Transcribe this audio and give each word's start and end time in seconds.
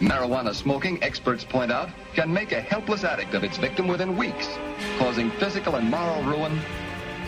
Marijuana 0.00 0.54
smoking, 0.54 1.02
experts 1.02 1.44
point 1.44 1.70
out, 1.70 1.90
can 2.14 2.32
make 2.32 2.52
a 2.52 2.60
helpless 2.60 3.04
addict 3.04 3.34
of 3.34 3.44
its 3.44 3.58
victim 3.58 3.86
within 3.86 4.16
weeks, 4.16 4.48
causing 4.98 5.30
physical 5.32 5.76
and 5.76 5.90
moral 5.90 6.22
ruin 6.22 6.58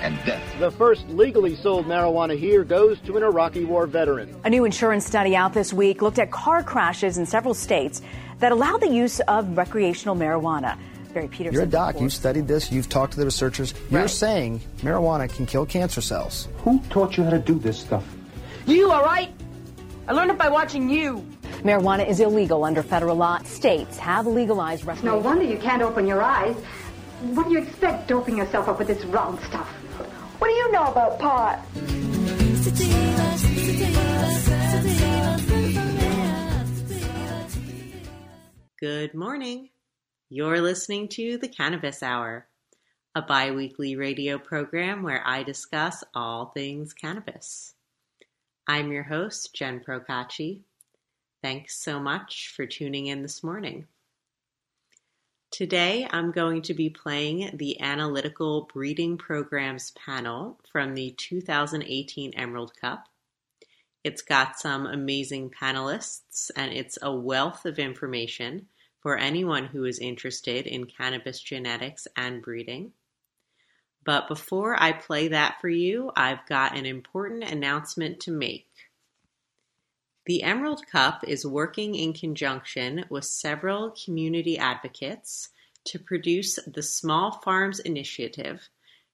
and 0.00 0.18
death. 0.24 0.42
The 0.58 0.70
first 0.70 1.06
legally 1.10 1.54
sold 1.54 1.86
marijuana 1.86 2.36
here 2.36 2.64
goes 2.64 2.98
to 3.00 3.16
an 3.18 3.22
Iraqi 3.22 3.64
war 3.64 3.86
veteran. 3.86 4.34
A 4.44 4.50
new 4.50 4.64
insurance 4.64 5.04
study 5.06 5.36
out 5.36 5.52
this 5.52 5.72
week 5.72 6.00
looked 6.00 6.18
at 6.18 6.30
car 6.30 6.62
crashes 6.62 7.18
in 7.18 7.26
several 7.26 7.52
states 7.52 8.00
that 8.38 8.52
allow 8.52 8.78
the 8.78 8.88
use 8.88 9.20
of 9.20 9.54
recreational 9.56 10.16
marijuana. 10.16 10.78
Barry 11.12 11.28
Peterson. 11.28 11.52
You're 11.52 11.64
a 11.64 11.66
doc. 11.66 12.00
You've 12.00 12.12
studied 12.12 12.48
this. 12.48 12.72
You've 12.72 12.88
talked 12.88 13.12
to 13.12 13.18
the 13.18 13.26
researchers. 13.26 13.74
You're 13.90 14.00
right. 14.00 14.10
saying 14.10 14.60
marijuana 14.78 15.28
can 15.28 15.44
kill 15.44 15.66
cancer 15.66 16.00
cells. 16.00 16.48
Who 16.64 16.80
taught 16.88 17.18
you 17.18 17.24
how 17.24 17.30
to 17.30 17.38
do 17.38 17.58
this 17.58 17.78
stuff? 17.78 18.04
You, 18.66 18.90
all 18.90 19.04
right? 19.04 19.30
I 20.08 20.12
learned 20.14 20.30
it 20.30 20.38
by 20.38 20.48
watching 20.48 20.88
you. 20.88 21.24
Marijuana 21.62 22.08
is 22.08 22.18
illegal 22.18 22.64
under 22.64 22.82
federal 22.82 23.14
law. 23.14 23.38
States 23.44 23.96
have 23.98 24.26
legalized 24.26 24.84
recreational. 24.84 25.20
No 25.20 25.24
wonder 25.24 25.44
you 25.44 25.58
can't 25.58 25.80
open 25.80 26.08
your 26.08 26.20
eyes. 26.20 26.56
What 27.20 27.46
do 27.46 27.52
you 27.52 27.60
expect 27.60 28.08
doping 28.08 28.36
yourself 28.36 28.68
up 28.68 28.80
with 28.80 28.88
this 28.88 29.04
wrong 29.04 29.38
stuff? 29.44 29.68
What 30.40 30.48
do 30.48 30.54
you 30.54 30.72
know 30.72 30.86
about 30.86 31.20
pot? 31.20 31.64
Good 38.80 39.14
morning. 39.14 39.68
You're 40.30 40.60
listening 40.60 41.06
to 41.10 41.38
the 41.38 41.46
Cannabis 41.46 42.02
Hour, 42.02 42.48
a 43.14 43.22
bi 43.22 43.52
weekly 43.52 43.94
radio 43.94 44.36
program 44.36 45.04
where 45.04 45.22
I 45.24 45.44
discuss 45.44 46.02
all 46.12 46.46
things 46.46 46.92
cannabis. 46.92 47.74
I'm 48.66 48.90
your 48.90 49.04
host, 49.04 49.54
Jen 49.54 49.80
Procacci. 49.86 50.62
Thanks 51.42 51.76
so 51.76 51.98
much 51.98 52.52
for 52.54 52.66
tuning 52.66 53.06
in 53.06 53.22
this 53.22 53.42
morning. 53.42 53.88
Today 55.50 56.06
I'm 56.08 56.30
going 56.30 56.62
to 56.62 56.72
be 56.72 56.88
playing 56.88 57.50
the 57.56 57.80
Analytical 57.80 58.70
Breeding 58.72 59.18
Programs 59.18 59.90
panel 59.90 60.60
from 60.70 60.94
the 60.94 61.10
2018 61.18 62.34
Emerald 62.34 62.76
Cup. 62.80 63.08
It's 64.04 64.22
got 64.22 64.60
some 64.60 64.86
amazing 64.86 65.50
panelists 65.50 66.52
and 66.54 66.72
it's 66.72 66.96
a 67.02 67.12
wealth 67.12 67.66
of 67.66 67.80
information 67.80 68.68
for 69.00 69.18
anyone 69.18 69.64
who 69.64 69.84
is 69.84 69.98
interested 69.98 70.68
in 70.68 70.84
cannabis 70.86 71.40
genetics 71.40 72.06
and 72.16 72.40
breeding. 72.40 72.92
But 74.04 74.28
before 74.28 74.80
I 74.80 74.92
play 74.92 75.26
that 75.28 75.60
for 75.60 75.68
you, 75.68 76.12
I've 76.14 76.46
got 76.46 76.76
an 76.76 76.86
important 76.86 77.42
announcement 77.42 78.20
to 78.20 78.30
make. 78.30 78.68
The 80.26 80.44
Emerald 80.44 80.86
Cup 80.86 81.24
is 81.26 81.44
working 81.44 81.96
in 81.96 82.12
conjunction 82.12 83.04
with 83.08 83.24
several 83.24 83.90
community 83.90 84.56
advocates 84.56 85.48
to 85.86 85.98
produce 85.98 86.60
the 86.64 86.82
Small 86.82 87.40
Farms 87.40 87.80
Initiative, 87.80 88.68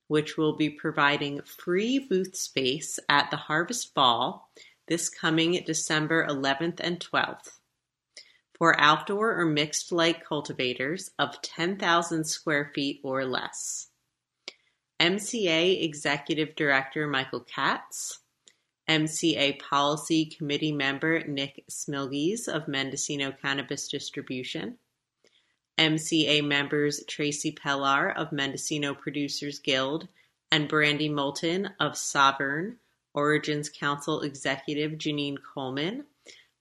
which 0.06 0.36
will 0.36 0.56
be 0.56 0.68
providing 0.68 1.40
free 1.42 1.98
booth 1.98 2.36
space 2.36 2.98
at 3.08 3.30
the 3.30 3.38
Harvest 3.38 3.94
Ball 3.94 4.50
this 4.86 5.08
coming 5.08 5.62
December 5.64 6.26
11th 6.26 6.80
and 6.80 7.00
12th 7.00 7.58
for 8.58 8.78
outdoor 8.80 9.38
or 9.38 9.46
mixed 9.46 9.92
light 9.92 10.24
cultivators 10.24 11.10
of 11.18 11.40
10,000 11.40 12.24
square 12.24 12.70
feet 12.74 13.00
or 13.04 13.24
less. 13.24 13.88
MCA 15.00 15.82
Executive 15.82 16.56
Director 16.56 17.06
Michael 17.06 17.40
Katz, 17.40 18.18
MCA 18.88 19.60
Policy 19.60 20.24
Committee 20.24 20.72
member 20.72 21.22
Nick 21.26 21.64
Smilgies 21.70 22.48
of 22.48 22.68
Mendocino 22.68 23.32
Cannabis 23.32 23.86
Distribution, 23.86 24.78
MCA 25.78 26.42
members 26.42 27.04
Tracy 27.06 27.52
Pellar 27.52 28.16
of 28.16 28.32
Mendocino 28.32 28.94
Producers 28.94 29.58
Guild 29.58 30.08
and 30.50 30.68
Brandy 30.68 31.08
Moulton 31.08 31.70
of 31.78 31.98
Sovereign, 31.98 32.78
Origins 33.12 33.68
Council 33.68 34.22
Executive 34.22 34.92
Genine 34.92 35.36
Coleman, 35.42 36.06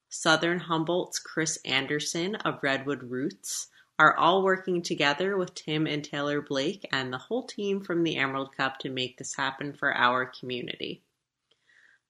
Southern 0.10 0.60
Humboldt's 0.60 1.20
Chris 1.20 1.58
Anderson 1.64 2.36
of 2.36 2.60
Redwood 2.62 3.04
Roots, 3.04 3.68
are 3.98 4.16
all 4.18 4.44
working 4.44 4.82
together 4.82 5.38
with 5.38 5.56
Tim 5.56 5.88
and 5.88 6.04
Taylor 6.04 6.42
Blake 6.42 6.88
and 6.92 7.12
the 7.12 7.18
whole 7.18 7.48
team 7.48 7.82
from 7.82 8.04
the 8.04 8.18
Emerald 8.18 8.56
Cup 8.56 8.80
to 8.80 8.90
make 8.90 9.18
this 9.18 9.36
happen 9.36 9.74
for 9.74 9.96
our 9.96 10.26
community. 10.26 11.02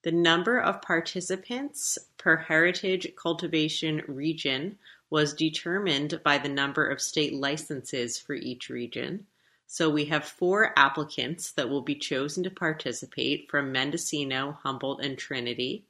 The 0.03 0.11
number 0.11 0.59
of 0.59 0.81
participants 0.81 1.97
per 2.17 2.37
heritage 2.37 3.15
cultivation 3.15 4.03
region 4.07 4.77
was 5.09 5.33
determined 5.33 6.21
by 6.23 6.37
the 6.37 6.49
number 6.49 6.87
of 6.87 7.01
state 7.01 7.33
licenses 7.33 8.19
for 8.19 8.33
each 8.33 8.69
region. 8.69 9.25
So 9.65 9.89
we 9.89 10.05
have 10.05 10.23
four 10.23 10.71
applicants 10.77 11.51
that 11.51 11.69
will 11.69 11.81
be 11.81 11.95
chosen 11.95 12.43
to 12.43 12.49
participate 12.49 13.49
from 13.49 13.71
Mendocino, 13.71 14.57
Humboldt, 14.63 15.03
and 15.03 15.17
Trinity, 15.17 15.85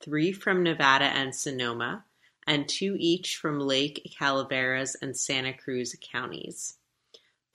three 0.00 0.32
from 0.32 0.62
Nevada 0.62 1.06
and 1.06 1.34
Sonoma, 1.34 2.04
and 2.46 2.68
two 2.68 2.96
each 2.98 3.36
from 3.36 3.58
Lake, 3.58 4.14
Calaveras, 4.18 4.96
and 5.00 5.16
Santa 5.16 5.52
Cruz 5.52 5.96
counties. 6.00 6.76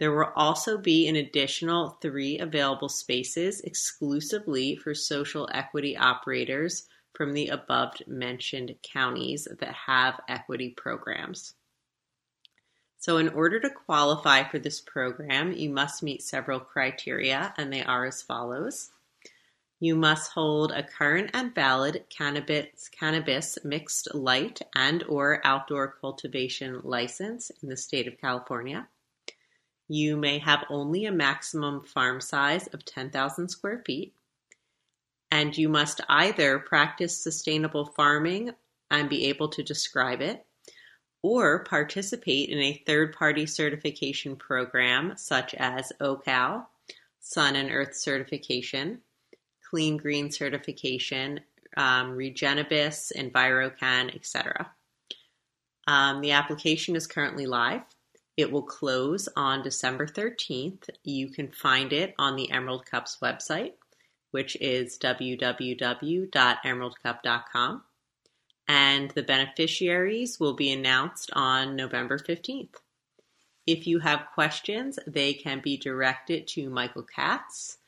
There 0.01 0.11
will 0.11 0.33
also 0.35 0.79
be 0.79 1.07
an 1.07 1.15
additional 1.15 1.99
three 2.01 2.39
available 2.39 2.89
spaces 2.89 3.61
exclusively 3.61 4.75
for 4.75 4.95
social 4.95 5.47
equity 5.53 5.95
operators 5.95 6.87
from 7.13 7.33
the 7.33 7.49
above-mentioned 7.49 8.73
counties 8.81 9.47
that 9.59 9.75
have 9.85 10.19
equity 10.27 10.69
programs. 10.75 11.53
So 12.97 13.17
in 13.17 13.29
order 13.29 13.59
to 13.59 13.69
qualify 13.69 14.49
for 14.49 14.57
this 14.57 14.81
program, 14.81 15.51
you 15.51 15.69
must 15.69 16.01
meet 16.01 16.23
several 16.23 16.59
criteria, 16.59 17.53
and 17.55 17.71
they 17.71 17.83
are 17.83 18.07
as 18.07 18.23
follows. 18.23 18.89
You 19.79 19.95
must 19.95 20.31
hold 20.31 20.71
a 20.71 20.81
current 20.81 21.29
and 21.35 21.53
valid 21.53 22.05
cannabis, 22.09 22.89
cannabis 22.89 23.59
mixed 23.63 24.15
light 24.15 24.63
and 24.75 25.03
or 25.03 25.41
outdoor 25.43 25.95
cultivation 26.01 26.81
license 26.83 27.51
in 27.61 27.69
the 27.69 27.77
state 27.77 28.07
of 28.07 28.19
California. 28.19 28.87
You 29.93 30.15
may 30.15 30.37
have 30.37 30.63
only 30.69 31.03
a 31.03 31.11
maximum 31.11 31.83
farm 31.83 32.21
size 32.21 32.67
of 32.67 32.85
10,000 32.85 33.49
square 33.49 33.83
feet, 33.85 34.13
and 35.29 35.57
you 35.57 35.67
must 35.67 35.99
either 36.07 36.59
practice 36.59 37.21
sustainable 37.21 37.87
farming 37.87 38.51
and 38.89 39.09
be 39.09 39.25
able 39.25 39.49
to 39.49 39.61
describe 39.61 40.21
it, 40.21 40.45
or 41.21 41.65
participate 41.65 42.47
in 42.47 42.59
a 42.59 42.81
third 42.87 43.13
party 43.13 43.45
certification 43.45 44.37
program 44.37 45.17
such 45.17 45.53
as 45.55 45.91
OCAL, 45.99 46.67
Sun 47.19 47.57
and 47.57 47.69
Earth 47.69 47.93
Certification, 47.93 49.01
Clean 49.69 49.97
Green 49.97 50.31
Certification, 50.31 51.41
um, 51.75 52.15
Regenibus, 52.15 53.11
EnviroCan, 53.17 54.15
etc. 54.15 54.71
Um, 55.85 56.21
the 56.21 56.31
application 56.31 56.95
is 56.95 57.07
currently 57.07 57.45
live. 57.45 57.81
It 58.37 58.49
will 58.51 58.63
close 58.63 59.29
on 59.35 59.61
December 59.61 60.07
13th. 60.07 60.89
You 61.03 61.29
can 61.29 61.51
find 61.51 61.93
it 61.93 62.15
on 62.17 62.35
the 62.35 62.49
Emerald 62.51 62.85
Cup's 62.85 63.17
website, 63.21 63.73
which 64.31 64.57
is 64.61 64.97
www.emeraldcup.com. 64.97 67.83
And 68.67 69.09
the 69.11 69.23
beneficiaries 69.23 70.39
will 70.39 70.53
be 70.53 70.71
announced 70.71 71.29
on 71.33 71.75
November 71.75 72.17
15th. 72.17 72.75
If 73.67 73.85
you 73.85 73.99
have 73.99 74.29
questions, 74.33 74.97
they 75.05 75.33
can 75.33 75.59
be 75.59 75.75
directed 75.77 76.47
to 76.49 76.69
Michael 76.69 77.03
Katz 77.03 77.79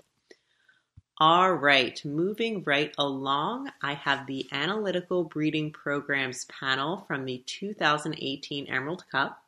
All 1.20 1.54
right, 1.54 2.04
moving 2.04 2.64
right 2.64 2.92
along, 2.98 3.70
I 3.84 3.94
have 3.94 4.26
the 4.26 4.48
Analytical 4.52 5.26
Breeding 5.26 5.72
Programs 5.72 6.46
panel 6.46 7.06
from 7.08 7.26
the 7.26 7.44
2018 7.46 8.66
Emerald 8.66 9.06
Cup. 9.12 9.43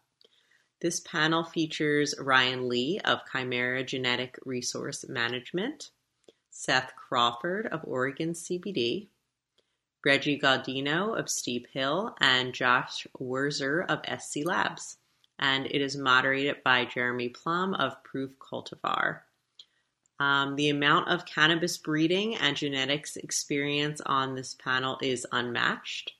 This 0.86 1.00
panel 1.00 1.44
features 1.44 2.14
Ryan 2.20 2.70
Lee 2.70 3.00
of 3.04 3.22
Chimera 3.32 3.84
Genetic 3.84 4.38
Resource 4.46 5.04
Management, 5.10 5.90
Seth 6.52 6.94
Crawford 6.96 7.66
of 7.66 7.82
Oregon 7.86 8.34
CBD, 8.34 9.08
Reggie 10.06 10.38
Gaudino 10.38 11.18
of 11.18 11.28
Steep 11.28 11.66
Hill, 11.72 12.16
and 12.22 12.54
Josh 12.54 13.08
Wurzer 13.20 13.84
of 13.90 14.06
SC 14.22 14.46
Labs. 14.46 14.98
And 15.40 15.66
it 15.66 15.82
is 15.82 15.98
moderated 15.98 16.58
by 16.64 16.86
Jeremy 16.86 17.30
Plumb 17.30 17.74
of 17.74 18.04
Proof 18.04 18.38
Cultivar. 18.38 19.22
Um, 20.20 20.56
the 20.56 20.70
amount 20.70 21.08
of 21.08 21.26
cannabis 21.26 21.80
breeding 21.80 22.36
and 22.36 22.56
genetics 22.56 23.18
experience 23.18 24.02
on 24.06 24.36
this 24.36 24.54
panel 24.54 25.00
is 25.02 25.26
unmatched. 25.32 26.14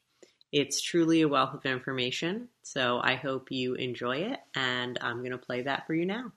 It's 0.52 0.82
truly 0.82 1.22
a 1.22 1.28
wealth 1.28 1.54
of 1.54 1.66
information, 1.66 2.48
so 2.64 3.00
I 3.04 3.16
hope 3.16 3.52
you 3.52 3.74
enjoy 3.74 4.18
it, 4.18 4.40
and 4.56 4.98
I'm 5.02 5.20
going 5.20 5.32
to 5.32 5.38
play 5.38 5.64
that 5.64 5.86
for 5.86 5.94
you 5.94 6.06
now. 6.06 6.32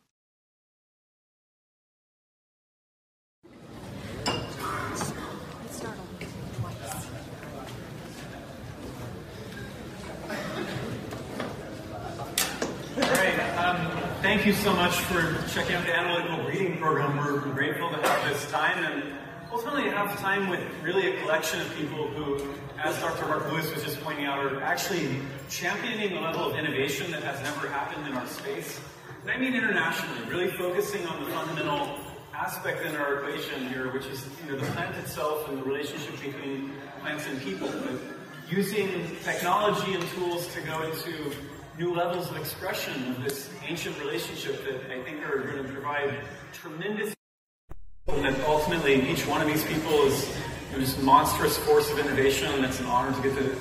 Um, 13.58 13.76
thank 14.22 14.46
you 14.46 14.52
so 14.52 14.72
much 14.72 14.94
for 14.94 15.20
checking 15.52 15.76
out 15.76 15.84
the 15.84 15.96
analytical 15.96 16.44
breeding 16.44 16.78
program. 16.78 17.16
We're 17.16 17.40
grateful 17.52 17.90
to 17.90 17.96
have 17.96 18.32
this 18.32 18.50
time 18.50 18.84
and 18.84 19.18
ultimately 19.52 19.90
have 19.90 20.18
time 20.18 20.48
with 20.48 20.60
really 20.82 21.16
a 21.16 21.20
collection 21.22 21.60
of 21.60 21.74
people 21.74 22.08
who, 22.08 22.54
as 22.78 22.98
Dr. 23.00 23.26
Mark 23.26 23.50
Lewis 23.50 23.72
was 23.74 23.82
just 23.82 24.00
pointing 24.00 24.26
out, 24.26 24.38
are 24.38 24.62
actually 24.62 25.20
championing 25.48 26.16
a 26.16 26.20
level 26.20 26.50
of 26.50 26.56
innovation 26.56 27.10
that 27.12 27.22
has 27.22 27.40
never 27.42 27.68
happened 27.68 28.06
in 28.06 28.12
our 28.14 28.26
space. 28.26 28.80
And 29.22 29.30
I 29.30 29.38
mean 29.38 29.54
internationally, 29.54 30.28
really 30.28 30.50
focusing 30.52 31.06
on 31.06 31.24
the 31.24 31.30
fundamental 31.30 31.98
aspect 32.34 32.84
in 32.86 32.94
our 32.96 33.16
equation 33.16 33.68
here, 33.68 33.92
which 33.92 34.06
is 34.06 34.24
you 34.44 34.52
know 34.52 34.58
the 34.58 34.66
plant 34.72 34.94
itself 34.96 35.48
and 35.48 35.58
the 35.58 35.64
relationship 35.64 36.20
between 36.20 36.72
plants 37.00 37.26
and 37.26 37.40
people. 37.42 37.68
But 37.68 38.00
using 38.48 38.88
technology 39.24 39.94
and 39.94 40.02
tools 40.10 40.46
to 40.54 40.60
go 40.62 40.82
into 40.82 41.32
new 41.78 41.94
levels 41.94 42.30
of 42.30 42.36
expression 42.36 43.10
of 43.10 43.22
this 43.22 43.50
ancient 43.66 43.98
relationship 43.98 44.64
that 44.64 44.92
I 44.92 45.02
think 45.02 45.24
are 45.24 45.38
going 45.38 45.64
to 45.64 45.72
provide 45.72 46.14
tremendous. 46.52 47.17
And 48.08 48.24
that 48.24 48.40
ultimately, 48.46 49.08
each 49.08 49.26
one 49.26 49.42
of 49.42 49.46
these 49.46 49.64
people 49.64 49.92
is 50.06 50.34
this 50.74 51.00
monstrous 51.02 51.58
force 51.58 51.90
of 51.90 51.98
innovation, 51.98 52.50
and 52.54 52.64
it's 52.64 52.80
an 52.80 52.86
honor 52.86 53.14
to 53.14 53.22
get 53.22 53.36
to 53.36 53.54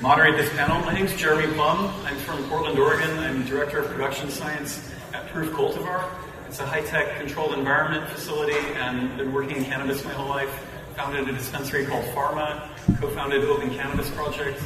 moderate 0.00 0.36
this 0.36 0.48
panel. 0.54 0.80
My 0.86 0.94
name 0.94 1.04
is 1.04 1.14
Jeremy 1.14 1.52
Plumb. 1.54 1.92
I'm 2.06 2.16
from 2.16 2.42
Portland, 2.48 2.78
Oregon. 2.78 3.10
I'm 3.18 3.44
Director 3.44 3.80
of 3.80 3.90
Production 3.90 4.30
Science 4.30 4.90
at 5.12 5.28
Proof 5.28 5.52
Cultivar. 5.52 6.08
It's 6.48 6.60
a 6.60 6.66
high-tech 6.66 7.18
controlled 7.18 7.52
environment 7.52 8.08
facility, 8.08 8.56
and 8.76 9.16
been 9.18 9.32
working 9.34 9.58
in 9.58 9.64
cannabis 9.64 10.02
my 10.04 10.12
whole 10.12 10.28
life. 10.28 10.50
Founded 10.96 11.28
a 11.28 11.32
dispensary 11.32 11.84
called 11.84 12.04
Farma, 12.06 12.68
co-founded 13.00 13.44
Open 13.44 13.70
Cannabis 13.70 14.08
Project, 14.10 14.60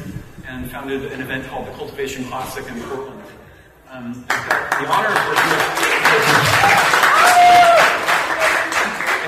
and 0.46 0.70
founded 0.70 1.10
an 1.12 1.20
event 1.20 1.46
called 1.48 1.66
the 1.66 1.72
Cultivation 1.72 2.24
Classic 2.26 2.66
in 2.68 2.80
Portland. 2.82 3.20
Um, 3.90 4.24
the 4.28 4.86
honor 4.86 5.08
of 5.08 5.26
working 5.28 5.50
with, 5.50 6.93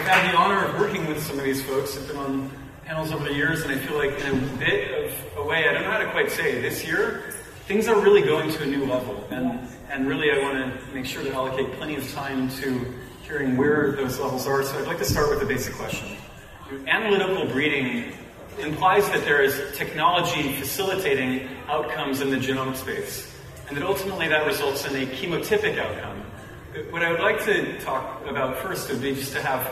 I've 0.07 0.23
had 0.23 0.33
the 0.33 0.39
honor 0.39 0.65
of 0.67 0.79
working 0.79 1.05
with 1.09 1.21
some 1.21 1.37
of 1.37 1.45
these 1.45 1.61
folks. 1.65 1.99
I've 1.99 2.07
been 2.07 2.17
on 2.17 2.51
panels 2.85 3.11
over 3.11 3.25
the 3.25 3.35
years, 3.35 3.63
and 3.63 3.73
I 3.73 3.79
feel 3.79 3.99
like 3.99 4.13
in 4.21 4.39
a 4.39 4.57
bit 4.57 5.05
of 5.05 5.37
a 5.37 5.43
way, 5.43 5.69
I 5.69 5.73
don't 5.73 5.83
know 5.83 5.91
how 5.91 5.99
to 5.99 6.09
quite 6.13 6.31
say, 6.31 6.61
this 6.61 6.87
year, 6.87 7.35
things 7.67 7.89
are 7.89 8.01
really 8.01 8.23
going 8.23 8.53
to 8.53 8.63
a 8.63 8.67
new 8.67 8.87
level. 8.87 9.27
And, 9.33 9.59
and 9.91 10.07
really, 10.07 10.31
I 10.31 10.39
want 10.39 10.59
to 10.59 10.95
make 10.95 11.07
sure 11.07 11.25
to 11.25 11.33
allocate 11.33 11.73
plenty 11.73 11.97
of 11.97 12.09
time 12.13 12.49
to 12.61 12.87
hearing 13.23 13.57
where 13.57 13.97
those 13.97 14.21
levels 14.21 14.47
are. 14.47 14.63
So 14.63 14.79
I'd 14.79 14.87
like 14.87 14.99
to 14.99 15.05
start 15.05 15.29
with 15.29 15.43
a 15.43 15.45
basic 15.45 15.75
question. 15.75 16.17
Analytical 16.87 17.47
breeding 17.47 18.13
implies 18.61 19.11
that 19.11 19.23
there 19.25 19.43
is 19.43 19.61
technology 19.77 20.53
facilitating 20.53 21.49
outcomes 21.67 22.21
in 22.21 22.31
the 22.31 22.37
genomic 22.37 22.77
space, 22.77 23.37
and 23.67 23.77
that 23.77 23.85
ultimately 23.85 24.29
that 24.29 24.47
results 24.47 24.87
in 24.87 24.95
a 24.95 25.07
chemotypic 25.07 25.81
outcome. 25.81 26.23
What 26.91 27.03
I 27.03 27.11
would 27.11 27.21
like 27.21 27.45
to 27.47 27.77
talk 27.81 28.25
about 28.29 28.59
first 28.59 28.89
would 28.89 29.03
be 29.03 29.17
just 29.17 29.33
to 29.33 29.43
have 29.43 29.67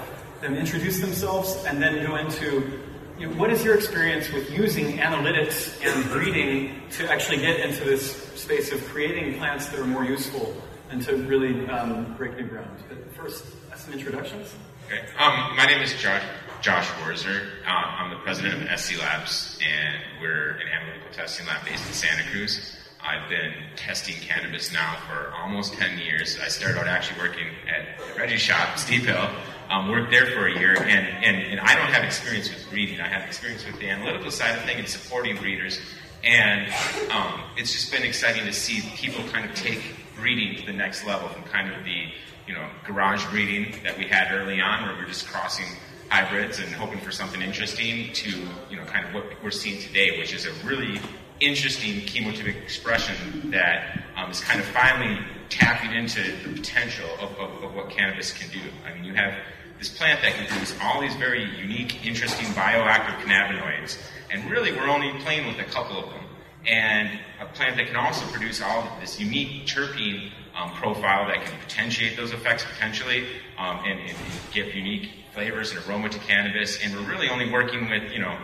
them 0.45 0.57
introduce 0.57 1.01
themselves 1.01 1.65
and 1.67 1.83
then 1.83 2.07
go 2.07 2.17
into 2.17 2.79
you 3.19 3.27
know, 3.27 3.37
what 3.37 3.51
is 3.51 3.65
your 3.65 3.75
experience 3.75 4.31
with 4.31 4.51
using 4.51 4.99
analytics 4.99 5.81
and 5.85 6.11
breeding 6.11 6.83
to 6.91 7.11
actually 7.11 7.39
get 7.39 7.61
into 7.61 7.85
this 7.85 8.13
space 8.35 8.71
of 8.71 8.85
creating 8.89 9.39
plants 9.39 9.69
that 9.69 9.81
are 9.81 9.87
more 9.87 10.05
useful 10.05 10.55
and 10.91 11.01
to 11.03 11.17
really 11.17 11.67
um, 11.69 12.15
break 12.17 12.37
new 12.37 12.45
ground. 12.45 12.77
But 12.89 13.15
first, 13.15 13.45
some 13.75 13.95
introductions. 13.95 14.55
Okay. 14.87 15.01
Um, 15.19 15.57
my 15.57 15.65
name 15.67 15.81
is 15.81 15.95
Josh. 15.95 16.23
Josh 16.61 16.87
Wurzer. 17.03 17.41
Um, 17.67 17.85
I'm 17.99 18.11
the 18.11 18.17
president 18.17 18.71
of 18.71 18.81
SC 18.81 18.99
Labs, 18.99 19.59
and 19.63 20.03
we're 20.21 20.53
an 20.53 20.69
analytical 20.69 21.13
testing 21.13 21.47
lab 21.47 21.65
based 21.65 21.87
in 21.87 21.93
Santa 21.93 22.23
Cruz. 22.31 22.77
I've 23.03 23.29
been 23.29 23.53
testing 23.77 24.15
cannabis 24.17 24.73
now 24.73 24.97
for 25.07 25.31
almost 25.35 25.75
10 25.75 25.99
years. 25.99 26.39
I 26.43 26.49
started 26.49 26.79
out 26.79 26.87
actually 26.87 27.21
working 27.21 27.49
at 27.69 28.17
Reggie's 28.17 28.41
shop, 28.41 28.79
Steep 28.79 29.03
Hill. 29.03 29.29
Um, 29.71 29.91
worked 29.91 30.11
there 30.11 30.27
for 30.27 30.47
a 30.47 30.59
year, 30.59 30.77
and, 30.77 31.09
and, 31.25 31.37
and 31.37 31.61
I 31.61 31.75
don't 31.75 31.91
have 31.91 32.05
experience 32.05 32.49
with 32.49 32.69
breeding. 32.71 33.01
I 33.01 33.09
have 33.09 33.27
experience 33.27 33.65
with 33.65 33.79
the 33.79 33.89
analytical 33.89 34.31
side 34.31 34.57
of 34.57 34.65
things 34.65 34.79
and 34.79 34.89
supporting 34.89 35.37
breeders. 35.37 35.81
And 36.23 36.73
um, 37.11 37.43
it's 37.57 37.73
just 37.73 37.91
been 37.91 38.03
exciting 38.03 38.45
to 38.45 38.53
see 38.53 38.83
people 38.97 39.25
kind 39.29 39.49
of 39.49 39.55
take 39.55 39.83
breeding 40.17 40.57
to 40.61 40.67
the 40.67 40.73
next 40.73 41.05
level 41.07 41.29
from 41.29 41.43
kind 41.45 41.73
of 41.73 41.85
the 41.85 42.09
you 42.47 42.55
know 42.55 42.69
garage 42.87 43.25
breeding 43.31 43.75
that 43.85 43.99
we 43.99 44.05
had 44.05 44.33
early 44.33 44.61
on, 44.61 44.85
where 44.85 44.97
we're 44.97 45.07
just 45.07 45.27
crossing 45.27 45.67
hybrids 46.11 46.59
and 46.59 46.69
hoping 46.69 47.01
for 47.01 47.11
something 47.11 47.43
interesting 47.43 48.13
to, 48.13 48.31
you 48.71 48.77
know, 48.77 48.85
kind 48.85 49.07
of 49.07 49.15
what 49.15 49.25
we're 49.43 49.51
seeing 49.51 49.81
today, 49.81 50.19
which 50.19 50.33
is 50.33 50.47
a 50.47 50.53
really 50.65 51.01
interesting 51.41 52.01
chemotypic 52.03 52.63
expression 52.63 53.51
that 53.51 54.05
um, 54.17 54.31
is 54.31 54.41
kind 54.41 54.61
of 54.61 54.67
finally 54.67 55.19
tapping 55.49 55.93
into 55.93 56.23
the 56.43 56.55
potential 56.55 57.09
of, 57.21 57.31
of, 57.39 57.63
of, 57.63 57.75
what 57.75 57.91
cannabis 57.91 58.33
can 58.33 58.49
do. 58.51 58.61
I 58.87 58.95
mean, 58.95 59.05
you 59.05 59.15
have 59.15 59.35
this 59.79 59.89
plant 59.89 60.23
that 60.23 60.35
can 60.35 60.47
produce 60.47 60.75
all 60.83 61.01
these 61.01 61.15
very 61.17 61.45
unique, 61.59 62.07
interesting 62.07 62.47
bioactive 62.49 63.21
cannabinoids, 63.21 63.99
and 64.31 64.51
really 64.51 64.73
we're 64.73 64.89
only 64.89 65.13
playing 65.23 65.47
with 65.47 65.59
a 65.59 65.71
couple 65.71 65.99
of 65.99 66.11
them. 66.11 66.25
And 66.67 67.21
a 67.41 67.47
plant 67.47 67.77
that 67.77 67.89
can 67.89 67.97
also 67.97 68.25
produce 68.33 68.63
all 68.63 68.89
this 69.01 69.21
unique 69.21 69.67
terpene 69.67 70.31
um, 70.57 70.71
profile 70.73 71.27
that 71.27 71.45
can 71.45 71.59
potentiate 71.61 72.17
those 72.17 72.33
effects 72.33 72.65
potentially 72.65 73.27
um, 73.59 73.81
and, 73.85 74.01
and 74.01 74.17
give 74.53 74.75
unique 74.75 75.11
flavors 75.35 75.73
and 75.73 75.85
aroma 75.87 76.09
to 76.09 76.19
cannabis, 76.21 76.83
and 76.83 76.95
we're 76.95 77.11
really 77.11 77.29
only 77.29 77.51
working 77.51 77.91
with, 77.91 78.11
you 78.13 78.21
know, 78.21 78.39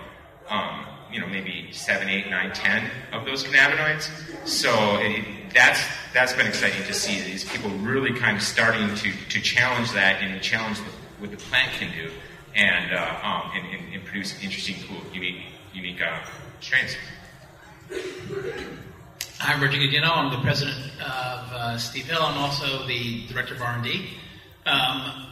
um, 0.48 0.84
you 1.12 1.20
know, 1.20 1.26
maybe 1.26 1.68
seven, 1.72 2.08
eight, 2.08 2.28
nine, 2.28 2.52
ten 2.52 2.90
of 3.12 3.24
those 3.24 3.44
cannabinoids. 3.44 4.08
So 4.46 4.70
it, 5.00 5.24
that's 5.54 5.80
that's 6.12 6.32
been 6.32 6.46
exciting 6.46 6.84
to 6.84 6.94
see 6.94 7.20
these 7.22 7.44
people 7.44 7.70
really 7.70 8.18
kind 8.18 8.36
of 8.36 8.42
starting 8.42 8.94
to, 8.94 9.12
to 9.28 9.40
challenge 9.40 9.92
that 9.92 10.22
and 10.22 10.40
challenge 10.42 10.78
what 11.18 11.30
the 11.30 11.36
plant 11.36 11.72
can 11.72 11.92
do, 11.92 12.10
and 12.54 12.92
uh, 12.92 13.20
um, 13.22 13.50
and, 13.54 13.66
and, 13.74 13.94
and, 13.94 14.04
produce 14.04 14.42
interesting, 14.42 14.76
cool, 14.88 15.00
unique, 15.12 15.42
unique 15.74 16.00
uh, 16.02 16.20
strains. 16.60 16.96
I'm 19.40 19.60
Richard 19.60 19.80
Gaudino. 19.80 20.16
I'm 20.16 20.30
the 20.30 20.40
president 20.42 20.76
of 21.00 21.52
uh, 21.52 21.78
Steep 21.78 22.04
Hill. 22.04 22.22
I'm 22.22 22.38
also 22.38 22.86
the 22.86 23.26
director 23.26 23.54
of 23.54 23.62
R&D. 23.62 24.10
Um, 24.66 25.26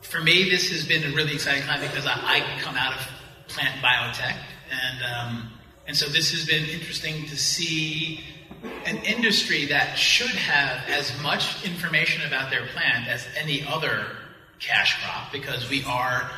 for 0.00 0.20
me, 0.20 0.48
this 0.48 0.70
has 0.70 0.86
been 0.86 1.04
a 1.04 1.14
really 1.14 1.34
exciting 1.34 1.62
time 1.62 1.80
because 1.80 2.06
I, 2.06 2.12
I 2.14 2.60
come 2.60 2.76
out 2.76 2.94
of 2.94 3.06
plant 3.48 3.82
biotech, 3.82 4.36
and 4.70 5.02
um, 5.04 5.50
and 5.86 5.96
so 5.96 6.06
this 6.06 6.30
has 6.32 6.46
been 6.46 6.66
interesting 6.66 7.26
to 7.26 7.36
see 7.36 8.20
an 8.86 8.96
industry 8.98 9.66
that 9.66 9.98
should 9.98 10.30
have 10.30 10.88
as 10.88 11.12
much 11.22 11.64
information 11.64 12.26
about 12.26 12.50
their 12.50 12.66
plant 12.66 13.08
as 13.08 13.26
any 13.36 13.64
other 13.66 14.06
cash 14.58 15.02
crop 15.02 15.32
because 15.32 15.68
we 15.70 15.82
are 15.84 16.30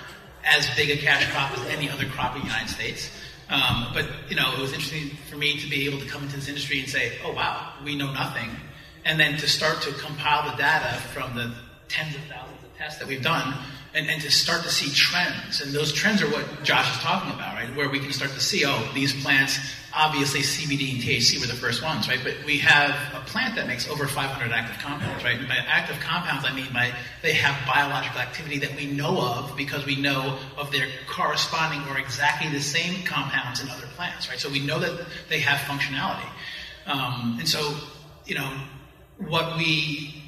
as 0.45 0.69
big 0.77 0.91
a 0.91 0.97
cash 0.97 1.31
crop 1.33 1.53
as 1.59 1.67
any 1.69 1.91
other 1.91 2.07
crop 2.07 2.35
in 2.35 2.43
the 2.43 2.47
United 2.47 2.69
States. 2.69 3.11
Um, 3.51 3.89
but 3.93 4.07
you 4.29 4.37
know, 4.37 4.53
it 4.55 4.61
was 4.61 4.73
interesting 4.73 5.17
for 5.29 5.37
me 5.37 5.59
to 5.59 5.69
be 5.69 5.87
able 5.87 5.99
to 5.99 6.07
come 6.07 6.23
into 6.23 6.37
this 6.37 6.49
industry 6.49 6.81
and 6.81 6.89
say, 6.89 7.19
"Oh 7.25 7.33
wow, 7.33 7.75
we 7.85 7.95
know 7.95 8.13
nothing," 8.13 8.51
and 9.05 9.21
then 9.21 9.37
to 9.39 9.49
start 9.49 9.83
to 9.83 9.93
compile 9.93 10.51
the 10.51 10.57
data 10.57 10.99
from 11.13 11.35
the 11.35 11.53
tens 11.89 12.15
of 12.15 12.23
thousands 12.23 12.63
of 12.65 12.79
tests 12.79 12.99
that 12.99 13.09
we've 13.09 13.23
done 13.23 13.55
and, 13.95 14.09
and 14.09 14.23
to 14.23 14.31
start 14.31 14.63
to 14.63 14.71
see 14.71 14.91
trends. 14.91 15.61
And 15.61 15.73
those 15.73 15.93
trends 15.93 16.23
are 16.23 16.31
what 16.31 16.63
Josh 16.63 16.91
is 16.97 17.03
talking 17.03 17.33
about, 17.33 17.55
right? 17.55 17.75
Where 17.77 17.89
we 17.89 17.99
can 17.99 18.13
start 18.13 18.33
to 18.33 18.41
see, 18.41 18.65
oh, 18.65 18.91
these 18.95 19.13
plants, 19.23 19.59
obviously 19.95 20.41
CBD 20.41 20.95
and 20.95 21.03
THC 21.03 21.41
were 21.41 21.47
the 21.47 21.53
first 21.53 21.83
ones, 21.83 22.09
right? 22.09 22.21
But 22.23 22.37
we 22.47 22.59
have 22.59 22.91
a 23.15 23.21
plant 23.27 23.57
that 23.57 23.67
makes 23.67 23.89
over 23.89 24.07
500 24.07 24.51
active 24.51 24.79
compounds, 24.79 25.23
right? 25.25 25.39
And 25.39 25.47
by 25.47 25.57
active 25.57 26.01
compounds, 26.01 26.47
I 26.47 26.55
mean 26.55 26.73
by 26.73 26.93
they 27.21 27.35
have 27.35 27.67
biological 27.67 28.21
activity 28.21 28.59
that 28.61 28.75
we 28.77 28.87
know 28.87 29.21
of 29.21 29.57
because 29.57 29.85
we 29.85 29.97
know 29.97 30.39
of 30.57 30.73
their 30.73 30.89
corresponding 31.09 31.87
or 31.89 31.99
exactly 31.99 32.51
the 32.51 32.61
same 32.61 33.05
compounds 33.05 33.63
in 33.63 33.69
other 33.69 33.87
plants, 33.95 34.29
right? 34.29 34.39
So 34.39 34.49
we 34.49 34.65
know 34.65 34.79
that 34.79 35.07
they 35.29 35.41
have 35.41 35.59
functionality. 35.61 36.29
Um, 36.87 37.37
and 37.39 37.49
so, 37.49 37.75
you 38.25 38.37
know, 38.37 38.59
what 39.19 39.59
we 39.59 40.22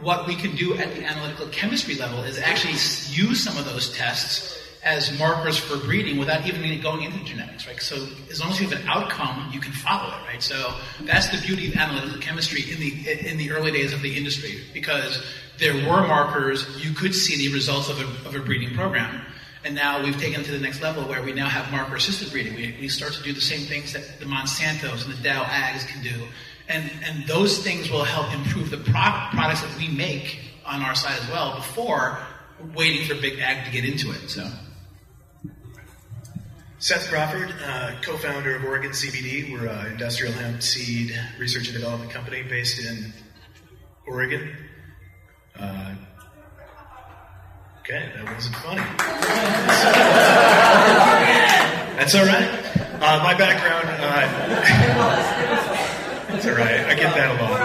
what 0.00 0.26
we 0.26 0.36
can 0.36 0.54
do 0.54 0.74
at 0.74 0.94
the 0.94 1.04
analytical 1.04 1.46
chemistry 1.48 1.94
level 1.94 2.22
is 2.22 2.38
actually 2.38 2.74
use 3.14 3.42
some 3.42 3.56
of 3.56 3.64
those 3.64 3.92
tests 3.96 4.56
as 4.84 5.18
markers 5.18 5.58
for 5.58 5.76
breeding 5.76 6.18
without 6.18 6.46
even 6.46 6.80
going 6.80 7.02
into 7.02 7.22
genetics, 7.24 7.66
right? 7.66 7.80
So 7.80 7.96
as 8.30 8.40
long 8.40 8.50
as 8.50 8.60
you 8.60 8.68
have 8.68 8.80
an 8.80 8.88
outcome, 8.88 9.50
you 9.52 9.60
can 9.60 9.72
follow 9.72 10.08
it, 10.08 10.26
right? 10.26 10.42
So 10.42 10.72
that's 11.02 11.28
the 11.28 11.44
beauty 11.44 11.68
of 11.68 11.76
analytical 11.76 12.20
chemistry 12.20 12.62
in 12.70 12.78
the 12.78 13.28
in 13.28 13.36
the 13.38 13.50
early 13.50 13.72
days 13.72 13.92
of 13.92 14.02
the 14.02 14.16
industry 14.16 14.60
because 14.72 15.22
there 15.58 15.74
were 15.74 16.06
markers, 16.06 16.64
you 16.84 16.94
could 16.94 17.14
see 17.14 17.48
the 17.48 17.52
results 17.52 17.88
of 17.88 18.00
a, 18.00 18.28
of 18.28 18.34
a 18.34 18.40
breeding 18.40 18.74
program. 18.74 19.22
And 19.64 19.74
now 19.74 20.02
we've 20.02 20.18
taken 20.18 20.40
it 20.40 20.44
to 20.44 20.52
the 20.52 20.60
next 20.60 20.80
level 20.80 21.02
where 21.02 21.22
we 21.22 21.32
now 21.32 21.48
have 21.48 21.70
marker 21.72 21.96
assisted 21.96 22.30
breeding. 22.30 22.54
We, 22.54 22.76
we 22.80 22.88
start 22.88 23.12
to 23.14 23.22
do 23.22 23.32
the 23.32 23.40
same 23.40 23.66
things 23.66 23.92
that 23.92 24.20
the 24.20 24.24
Monsantos 24.24 25.04
and 25.04 25.12
the 25.12 25.22
Dow 25.22 25.42
Ags 25.42 25.86
can 25.86 26.02
do. 26.02 26.28
And, 26.68 26.90
and 27.04 27.26
those 27.26 27.62
things 27.62 27.90
will 27.90 28.04
help 28.04 28.32
improve 28.34 28.70
the 28.70 28.76
product, 28.76 29.34
products 29.34 29.62
that 29.62 29.76
we 29.78 29.88
make 29.88 30.38
on 30.66 30.82
our 30.82 30.94
side 30.94 31.18
as 31.18 31.28
well 31.30 31.56
before 31.56 32.18
waiting 32.74 33.06
for 33.06 33.14
Big 33.14 33.38
Ag 33.38 33.64
to 33.64 33.70
get 33.70 33.84
into 33.84 34.10
it. 34.10 34.28
So. 34.28 34.50
Seth 36.80 37.08
Crawford, 37.08 37.52
uh, 37.64 37.96
co-founder 38.02 38.54
of 38.54 38.64
Oregon 38.64 38.92
CBD. 38.92 39.52
We're 39.52 39.66
an 39.66 39.86
industrial 39.86 40.32
hemp 40.32 40.62
seed 40.62 41.12
research 41.36 41.66
and 41.68 41.76
development 41.76 42.12
company 42.12 42.44
based 42.44 42.78
in 42.78 43.12
Oregon. 44.06 44.56
Uh, 45.58 45.96
okay, 47.80 48.12
that 48.14 48.32
wasn't 48.32 48.54
funny. 48.56 48.80
That's 51.98 52.14
all 52.14 52.26
right. 52.26 52.48
Uh, 53.00 53.24
my 53.24 53.34
background. 53.34 53.88
Uh, 56.28 56.32
that's 56.32 56.46
all 56.46 56.52
right. 56.54 56.80
I 56.80 56.94
get 56.94 57.14
that 57.14 57.30
a 57.30 57.42
lot. 57.42 57.60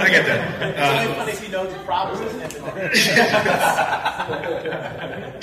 I 0.00 0.08
get 0.10 0.26
that. 0.26 0.62
It's 0.62 0.80
only 0.80 1.14
funny 1.14 1.32
if 1.32 1.42
you 1.42 1.48
know 1.48 1.66
the 1.66 1.78
problems. 1.84 2.20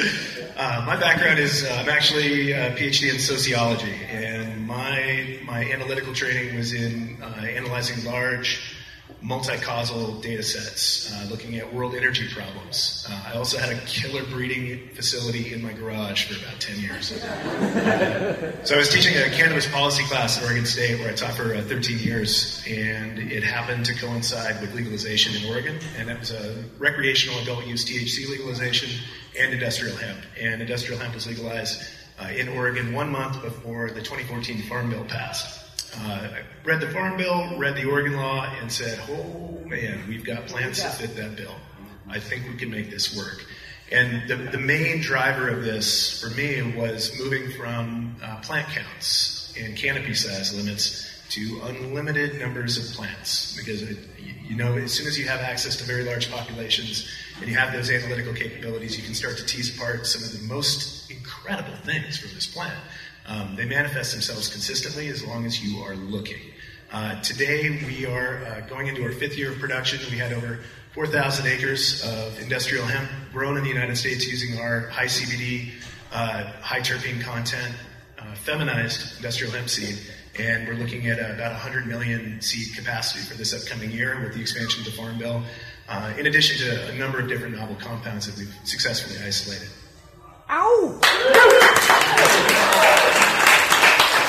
Uh, 0.58 0.84
my 0.86 0.96
background 0.96 1.40
is 1.40 1.64
uh, 1.64 1.74
I'm 1.80 1.90
actually 1.90 2.52
a 2.52 2.72
PhD 2.72 3.12
in 3.12 3.20
sociology, 3.20 3.96
and 4.10 4.68
my 4.68 5.40
my 5.44 5.64
analytical 5.72 6.14
training 6.14 6.56
was 6.56 6.74
in 6.74 7.18
uh, 7.22 7.26
analyzing 7.42 8.06
large 8.06 8.71
multi-causal 9.22 10.20
data 10.22 10.42
sets, 10.42 11.14
uh, 11.14 11.28
looking 11.30 11.56
at 11.58 11.74
world 11.74 11.94
energy 11.94 12.28
problems. 12.34 13.06
Uh, 13.10 13.22
I 13.28 13.38
also 13.38 13.60
had 13.60 13.70
a 13.70 13.80
killer 13.82 14.24
breeding 14.26 14.90
facility 14.96 15.54
in 15.54 15.62
my 15.62 15.74
garage 15.74 16.26
for 16.26 16.44
about 16.44 16.60
10 16.60 16.80
years. 16.80 17.08
so 18.68 18.76
I 18.76 18.78
was 18.78 18.90
teaching 18.90 19.16
a 19.16 19.30
cannabis 19.30 19.72
policy 19.72 20.04
class 20.06 20.40
at 20.40 20.46
Oregon 20.46 20.66
State 20.66 21.00
where 21.00 21.10
I 21.10 21.14
taught 21.14 21.34
for 21.34 21.54
uh, 21.54 21.62
13 21.62 22.00
years, 22.00 22.64
and 22.68 23.20
it 23.20 23.44
happened 23.44 23.86
to 23.86 23.94
coincide 23.94 24.60
with 24.60 24.74
legalization 24.74 25.36
in 25.36 25.50
Oregon, 25.52 25.78
and 25.98 26.10
it 26.10 26.20
was 26.20 26.32
a 26.32 26.64
recreational 26.80 27.40
adult 27.42 27.68
use 27.68 27.86
THC 27.86 28.28
legalization 28.30 28.90
and 29.40 29.54
industrial 29.54 29.96
hemp. 29.98 30.20
And 30.40 30.62
industrial 30.62 31.00
hemp 31.00 31.14
was 31.14 31.28
legalized 31.28 31.84
uh, 32.20 32.28
in 32.28 32.50
Oregon 32.50 32.94
one 32.94 33.12
month 33.12 33.42
before 33.44 33.90
the 33.90 34.02
2014 34.02 34.64
Farm 34.64 34.90
Bill 34.90 35.06
passed. 35.06 35.61
Uh, 35.98 36.04
I 36.04 36.42
read 36.64 36.80
the 36.80 36.90
Farm 36.90 37.18
Bill, 37.18 37.58
read 37.58 37.76
the 37.76 37.86
Oregon 37.90 38.16
law, 38.16 38.46
and 38.60 38.72
said, 38.72 39.00
oh 39.10 39.62
man, 39.66 40.08
we've 40.08 40.24
got 40.24 40.48
plans 40.48 40.82
to 40.82 40.90
fit 40.90 41.16
that 41.18 41.36
bill. 41.36 41.56
I 42.08 42.20
think 42.20 42.48
we 42.48 42.56
can 42.56 42.70
make 42.70 42.90
this 42.90 43.16
work. 43.16 43.46
And 43.92 44.28
the, 44.30 44.36
the 44.36 44.58
main 44.58 45.02
driver 45.02 45.50
of 45.50 45.64
this 45.64 46.22
for 46.22 46.30
me 46.36 46.62
was 46.78 47.18
moving 47.20 47.52
from 47.52 48.16
uh, 48.24 48.38
plant 48.38 48.70
counts 48.70 49.54
and 49.60 49.76
canopy 49.76 50.14
size 50.14 50.56
limits 50.56 51.10
to 51.32 51.62
unlimited 51.64 52.40
numbers 52.40 52.78
of 52.78 52.96
plants. 52.96 53.56
Because, 53.58 53.82
it, 53.82 53.98
you 54.48 54.56
know, 54.56 54.78
as 54.78 54.94
soon 54.94 55.08
as 55.08 55.20
you 55.20 55.28
have 55.28 55.42
access 55.42 55.76
to 55.78 55.84
very 55.84 56.04
large 56.04 56.32
populations 56.32 57.10
and 57.40 57.50
you 57.50 57.58
have 57.58 57.74
those 57.74 57.90
analytical 57.90 58.34
capabilities, 58.34 58.98
you 58.98 59.04
can 59.04 59.14
start 59.14 59.38
to 59.38 59.46
tease 59.46 59.76
apart 59.76 60.06
some 60.08 60.24
of 60.24 60.40
the 60.40 60.46
most 60.48 61.12
incredible 61.12 61.76
things 61.84 62.18
from 62.18 62.30
this 62.34 62.48
plant. 62.48 62.78
Um, 63.28 63.56
they 63.56 63.66
manifest 63.66 64.14
themselves 64.14 64.50
consistently 64.50 65.08
as 65.08 65.26
long 65.26 65.46
as 65.46 65.64
you 65.64 65.82
are 65.82 65.96
looking. 65.96 66.40
Uh, 66.92 67.22
today, 67.22 67.70
we 67.86 68.06
are 68.06 68.44
uh, 68.44 68.62
going 68.68 68.88
into 68.88 69.04
our 69.04 69.12
fifth 69.12 69.38
year 69.38 69.52
of 69.52 69.60
production. 69.60 70.00
We 70.12 70.18
had 70.18 70.34
over 70.34 70.60
4,000 70.94 71.48
acres 71.48 72.04
of 72.06 72.38
industrial 72.42 72.86
hemp 72.86 73.10
grown 73.32 73.56
in 73.58 73.64
the 73.64 73.70
United 73.70 73.96
States 73.96 74.28
using 74.28 74.60
our 74.60 74.88
high 74.90 75.06
CBD, 75.06 75.72
uh, 76.12 76.52
high 76.60 76.82
terpene 76.82 77.22
content, 77.22 77.74
uh, 78.20 78.36
feminized 78.36 79.16
industrial 79.16 79.54
hemp 79.54 79.70
seed. 79.70 80.00
And 80.38 80.68
we're 80.68 80.74
looking 80.76 81.08
at 81.08 81.20
about 81.20 81.52
100 81.52 81.88
million 81.88 82.42
seed 82.42 82.76
capacity 82.76 83.24
for 83.24 83.36
this 83.38 83.54
upcoming 83.54 83.92
year 83.92 84.20
with 84.22 84.34
the 84.34 84.42
expansion 84.42 84.82
of 84.82 84.86
the 84.88 84.92
Farm 84.92 85.18
Bill, 85.18 85.44
uh, 85.88 86.14
in 86.18 86.28
addition 86.28 86.58
to 86.68 86.90
a 86.92 86.96
number 86.96 87.20
of 87.20 87.30
different 87.30 87.56
novel 87.56 87.76
compounds 87.76 88.28
that 88.28 88.38
we've 88.38 88.54
successfully 88.66 89.18
isolated. 89.26 89.70
Ow! 90.50 91.00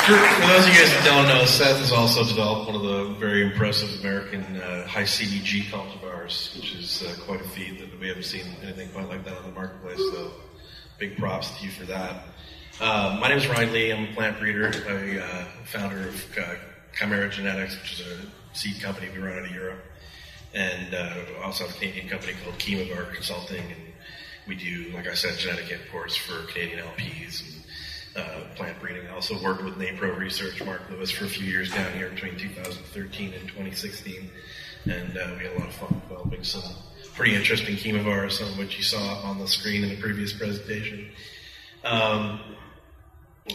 For, 0.02 0.14
those 0.14 0.66
of 0.66 0.72
you 0.74 0.80
guys 0.80 0.90
that 0.90 1.02
don't 1.04 1.28
know, 1.28 1.44
Seth 1.44 1.78
has 1.78 1.92
also 1.92 2.24
developed 2.24 2.66
one 2.66 2.74
of 2.74 2.82
the 2.82 3.14
very 3.20 3.44
impressive 3.44 4.00
American 4.00 4.42
uh, 4.56 4.84
high 4.84 5.04
CBG 5.04 5.66
cultivars, 5.66 6.56
which 6.56 6.74
is 6.74 7.04
uh, 7.04 7.14
quite 7.24 7.40
a 7.40 7.48
feat 7.50 7.78
that 7.78 8.00
we 8.00 8.08
haven't 8.08 8.24
seen 8.24 8.44
anything 8.64 8.88
quite 8.88 9.08
like 9.08 9.24
that 9.24 9.36
on 9.36 9.44
the 9.44 9.52
marketplace. 9.52 9.98
So, 9.98 10.32
big 10.98 11.16
props 11.18 11.56
to 11.56 11.64
you 11.64 11.70
for 11.70 11.84
that. 11.84 12.24
Uh, 12.80 13.16
my 13.20 13.28
name 13.28 13.38
is 13.38 13.46
Ryan 13.46 13.72
Lee. 13.72 13.92
I'm 13.92 14.08
a 14.08 14.12
plant 14.12 14.40
breeder, 14.40 14.72
a 14.88 15.24
uh, 15.24 15.44
founder 15.66 16.08
of 16.08 16.36
uh, 16.36 16.54
Chimera 16.98 17.30
Genetics, 17.30 17.80
which 17.80 18.00
is 18.00 18.00
a 18.00 18.56
seed 18.56 18.82
company 18.82 19.08
we 19.14 19.20
run 19.20 19.38
out 19.38 19.44
of 19.44 19.52
Europe, 19.52 19.84
and 20.52 20.94
uh, 20.94 21.14
also 21.44 21.64
have 21.64 21.76
a 21.76 21.78
Canadian 21.78 22.08
company 22.08 22.32
called 22.42 22.58
Chemovar 22.58 23.14
Consulting, 23.14 23.62
and 23.62 23.80
we 24.48 24.56
do, 24.56 24.90
like 24.96 25.06
I 25.06 25.14
said, 25.14 25.38
genetic 25.38 25.70
imports 25.70 26.16
for 26.16 26.44
Canadian 26.50 26.80
LPs 26.80 27.61
uh, 28.16 28.40
plant 28.54 28.78
breeding. 28.80 29.06
I 29.06 29.14
also 29.14 29.42
worked 29.42 29.64
with 29.64 29.74
NAPRO 29.74 30.18
Research, 30.18 30.62
Mark 30.64 30.82
Lewis, 30.90 31.10
for 31.10 31.24
a 31.24 31.28
few 31.28 31.46
years 31.46 31.72
down 31.72 31.92
here 31.92 32.10
between 32.10 32.36
2013 32.36 33.32
and 33.32 33.48
2016, 33.48 34.30
and 34.84 35.16
uh, 35.16 35.34
we 35.38 35.44
had 35.44 35.56
a 35.56 35.58
lot 35.58 35.68
of 35.68 35.74
fun 35.74 36.02
developing 36.08 36.44
some 36.44 36.62
pretty 37.14 37.34
interesting 37.34 37.76
chemovars, 37.76 38.32
some 38.32 38.48
of 38.48 38.58
which 38.58 38.76
you 38.76 38.82
saw 38.82 39.20
on 39.22 39.38
the 39.38 39.46
screen 39.46 39.82
in 39.84 39.90
the 39.90 40.00
previous 40.00 40.32
presentation. 40.32 41.08
Um, 41.84 42.40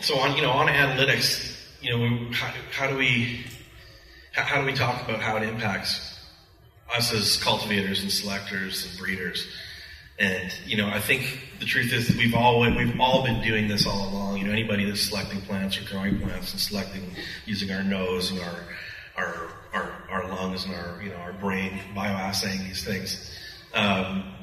so 0.01 0.19
on, 0.19 0.35
you 0.35 0.41
know, 0.41 0.51
on 0.51 0.67
analytics, 0.67 1.59
you 1.81 1.97
know, 1.97 2.31
how, 2.33 2.53
how 2.71 2.87
do 2.87 2.97
we 2.97 3.45
how, 4.33 4.43
how 4.43 4.61
do 4.61 4.67
we 4.67 4.73
talk 4.73 5.07
about 5.07 5.21
how 5.21 5.37
it 5.37 5.43
impacts 5.43 6.19
us 6.95 7.13
as 7.13 7.37
cultivators 7.37 8.01
and 8.01 8.11
selectors 8.11 8.85
and 8.85 8.97
breeders? 8.99 9.47
And 10.19 10.51
you 10.65 10.77
know, 10.77 10.87
I 10.87 10.99
think 10.99 11.49
the 11.59 11.65
truth 11.65 11.93
is 11.93 12.15
we've 12.17 12.33
all 12.33 12.59
we've 12.61 12.99
all 12.99 13.23
been 13.23 13.41
doing 13.41 13.67
this 13.67 13.85
all 13.85 14.09
along. 14.09 14.37
You 14.37 14.45
know, 14.45 14.51
anybody 14.51 14.85
that's 14.85 15.01
selecting 15.01 15.41
plants 15.41 15.79
or 15.79 15.89
growing 15.89 16.19
plants 16.19 16.51
and 16.53 16.59
selecting 16.59 17.03
using 17.45 17.71
our 17.71 17.83
nose 17.83 18.31
and 18.31 18.39
our 18.39 18.63
our 19.15 19.49
our, 19.73 19.91
our 20.09 20.27
lungs 20.29 20.65
and 20.65 20.73
our 20.73 21.01
you 21.03 21.09
know 21.09 21.17
our 21.17 21.33
brain 21.33 21.79
bioassaying 21.95 22.67
these 22.67 22.83
things. 22.83 23.31
Um, 23.73 24.33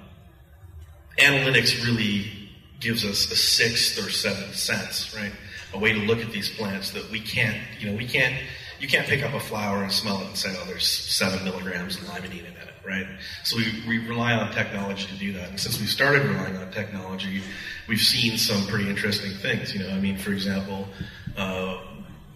analytics 1.19 1.85
really 1.85 2.45
gives 2.81 3.05
us 3.05 3.31
a 3.31 3.37
sixth 3.37 3.99
or 3.99 4.11
seventh 4.11 4.55
sense, 4.55 5.15
right? 5.17 5.33
A 5.73 5.79
way 5.79 5.93
to 5.93 6.01
look 6.01 6.21
at 6.21 6.31
these 6.31 6.51
plants 6.51 6.91
that 6.93 7.11
we 7.11 7.21
can't, 7.21 7.57
you 7.81 7.91
know, 7.91 7.97
we 7.97 8.07
can't, 8.07 8.35
you 8.79 8.89
can't 8.89 9.07
pick 9.07 9.25
up 9.25 9.33
a 9.33 9.41
flower 9.41 9.83
and 9.83 9.91
smell 9.91 10.21
it 10.21 10.27
and 10.27 10.37
say, 10.37 10.55
oh, 10.57 10.65
there's 10.67 10.87
seven 10.87 11.45
milligrams 11.45 11.97
of 11.97 12.05
limonene 12.05 12.41
in 12.41 12.47
it, 12.47 12.74
right? 12.87 13.07
So 13.45 13.57
we, 13.57 13.83
we 13.87 14.09
rely 14.09 14.33
on 14.33 14.53
technology 14.53 15.07
to 15.07 15.15
do 15.19 15.33
that. 15.35 15.51
And 15.51 15.61
since 15.61 15.81
we 15.81 15.87
started 15.87 16.23
relying 16.27 16.57
on 16.57 16.71
technology, 16.71 17.43
we've 17.89 17.99
seen 17.99 18.39
some 18.39 18.67
pretty 18.67 18.89
interesting 18.89 19.33
things. 19.33 19.75
You 19.75 19.81
know, 19.81 19.91
I 19.91 19.99
mean, 19.99 20.17
for 20.17 20.33
example, 20.33 20.89
uh, 21.37 21.81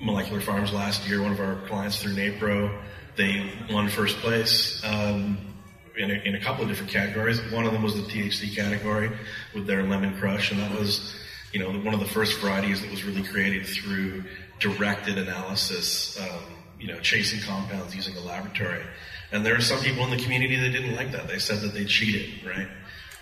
Molecular 0.00 0.40
Farms 0.40 0.72
last 0.72 1.08
year, 1.08 1.22
one 1.22 1.32
of 1.32 1.40
our 1.40 1.56
clients 1.66 2.02
through 2.02 2.14
NAPRO, 2.14 2.82
they 3.16 3.50
won 3.70 3.88
first 3.88 4.18
place. 4.18 4.82
Um, 4.84 5.38
in 5.96 6.12
a, 6.12 6.14
in 6.14 6.34
a, 6.36 6.40
couple 6.40 6.62
of 6.62 6.68
different 6.68 6.92
categories. 6.92 7.40
One 7.50 7.66
of 7.66 7.72
them 7.72 7.82
was 7.82 7.96
the 7.96 8.02
THC 8.02 8.54
category 8.54 9.10
with 9.52 9.66
their 9.66 9.82
Lemon 9.82 10.16
Crush, 10.16 10.52
and 10.52 10.60
that 10.60 10.70
was, 10.78 11.16
you 11.52 11.58
know, 11.58 11.70
one 11.80 11.92
of 11.92 11.98
the 11.98 12.06
first 12.06 12.40
varieties 12.40 12.80
that 12.82 12.90
was 12.90 13.02
really 13.02 13.24
created 13.24 13.66
through 13.66 14.22
directed 14.60 15.18
analysis, 15.18 16.18
um, 16.20 16.42
you 16.78 16.86
know, 16.86 17.00
chasing 17.00 17.40
compounds 17.40 17.96
using 17.96 18.16
a 18.16 18.20
laboratory. 18.20 18.82
And 19.30 19.44
there 19.44 19.54
are 19.56 19.60
some 19.60 19.80
people 19.80 20.04
in 20.04 20.10
the 20.10 20.22
community 20.22 20.56
that 20.56 20.70
didn't 20.70 20.96
like 20.96 21.12
that. 21.12 21.28
They 21.28 21.38
said 21.38 21.60
that 21.60 21.74
they 21.74 21.84
cheated, 21.84 22.44
right? 22.46 22.68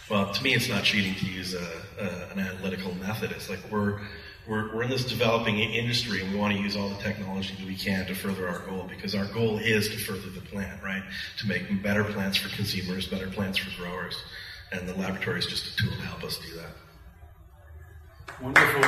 Well, 0.08 0.32
to 0.32 0.42
me, 0.42 0.54
it's 0.54 0.68
not 0.68 0.84
cheating 0.84 1.14
to 1.16 1.26
use 1.26 1.54
a, 1.54 1.68
a, 1.98 2.32
an 2.32 2.38
analytical 2.38 2.94
method. 2.94 3.32
It's 3.32 3.50
like 3.50 3.58
we're 3.70 4.00
we're, 4.48 4.72
we're 4.74 4.84
in 4.84 4.90
this 4.90 5.04
developing 5.04 5.58
industry 5.58 6.22
and 6.22 6.32
we 6.32 6.38
want 6.38 6.54
to 6.54 6.60
use 6.60 6.76
all 6.76 6.88
the 6.88 7.02
technology 7.02 7.54
that 7.58 7.66
we 7.66 7.74
can 7.74 8.06
to 8.06 8.14
further 8.14 8.48
our 8.48 8.60
goal 8.60 8.86
because 8.88 9.14
our 9.14 9.26
goal 9.26 9.58
is 9.58 9.88
to 9.88 9.98
further 9.98 10.30
the 10.30 10.40
plant, 10.40 10.80
right? 10.82 11.02
To 11.38 11.48
make 11.48 11.82
better 11.82 12.04
plants 12.04 12.36
for 12.36 12.54
consumers, 12.54 13.08
better 13.08 13.28
plants 13.28 13.58
for 13.58 13.76
growers. 13.80 14.16
And 14.72 14.88
the 14.88 14.94
laboratory 14.94 15.40
is 15.40 15.46
just 15.46 15.66
a 15.66 15.76
tool 15.76 15.90
to 15.90 16.02
help 16.02 16.22
us 16.22 16.38
do 16.38 16.54
that. 16.56 16.70
Wonderful. 18.40 18.82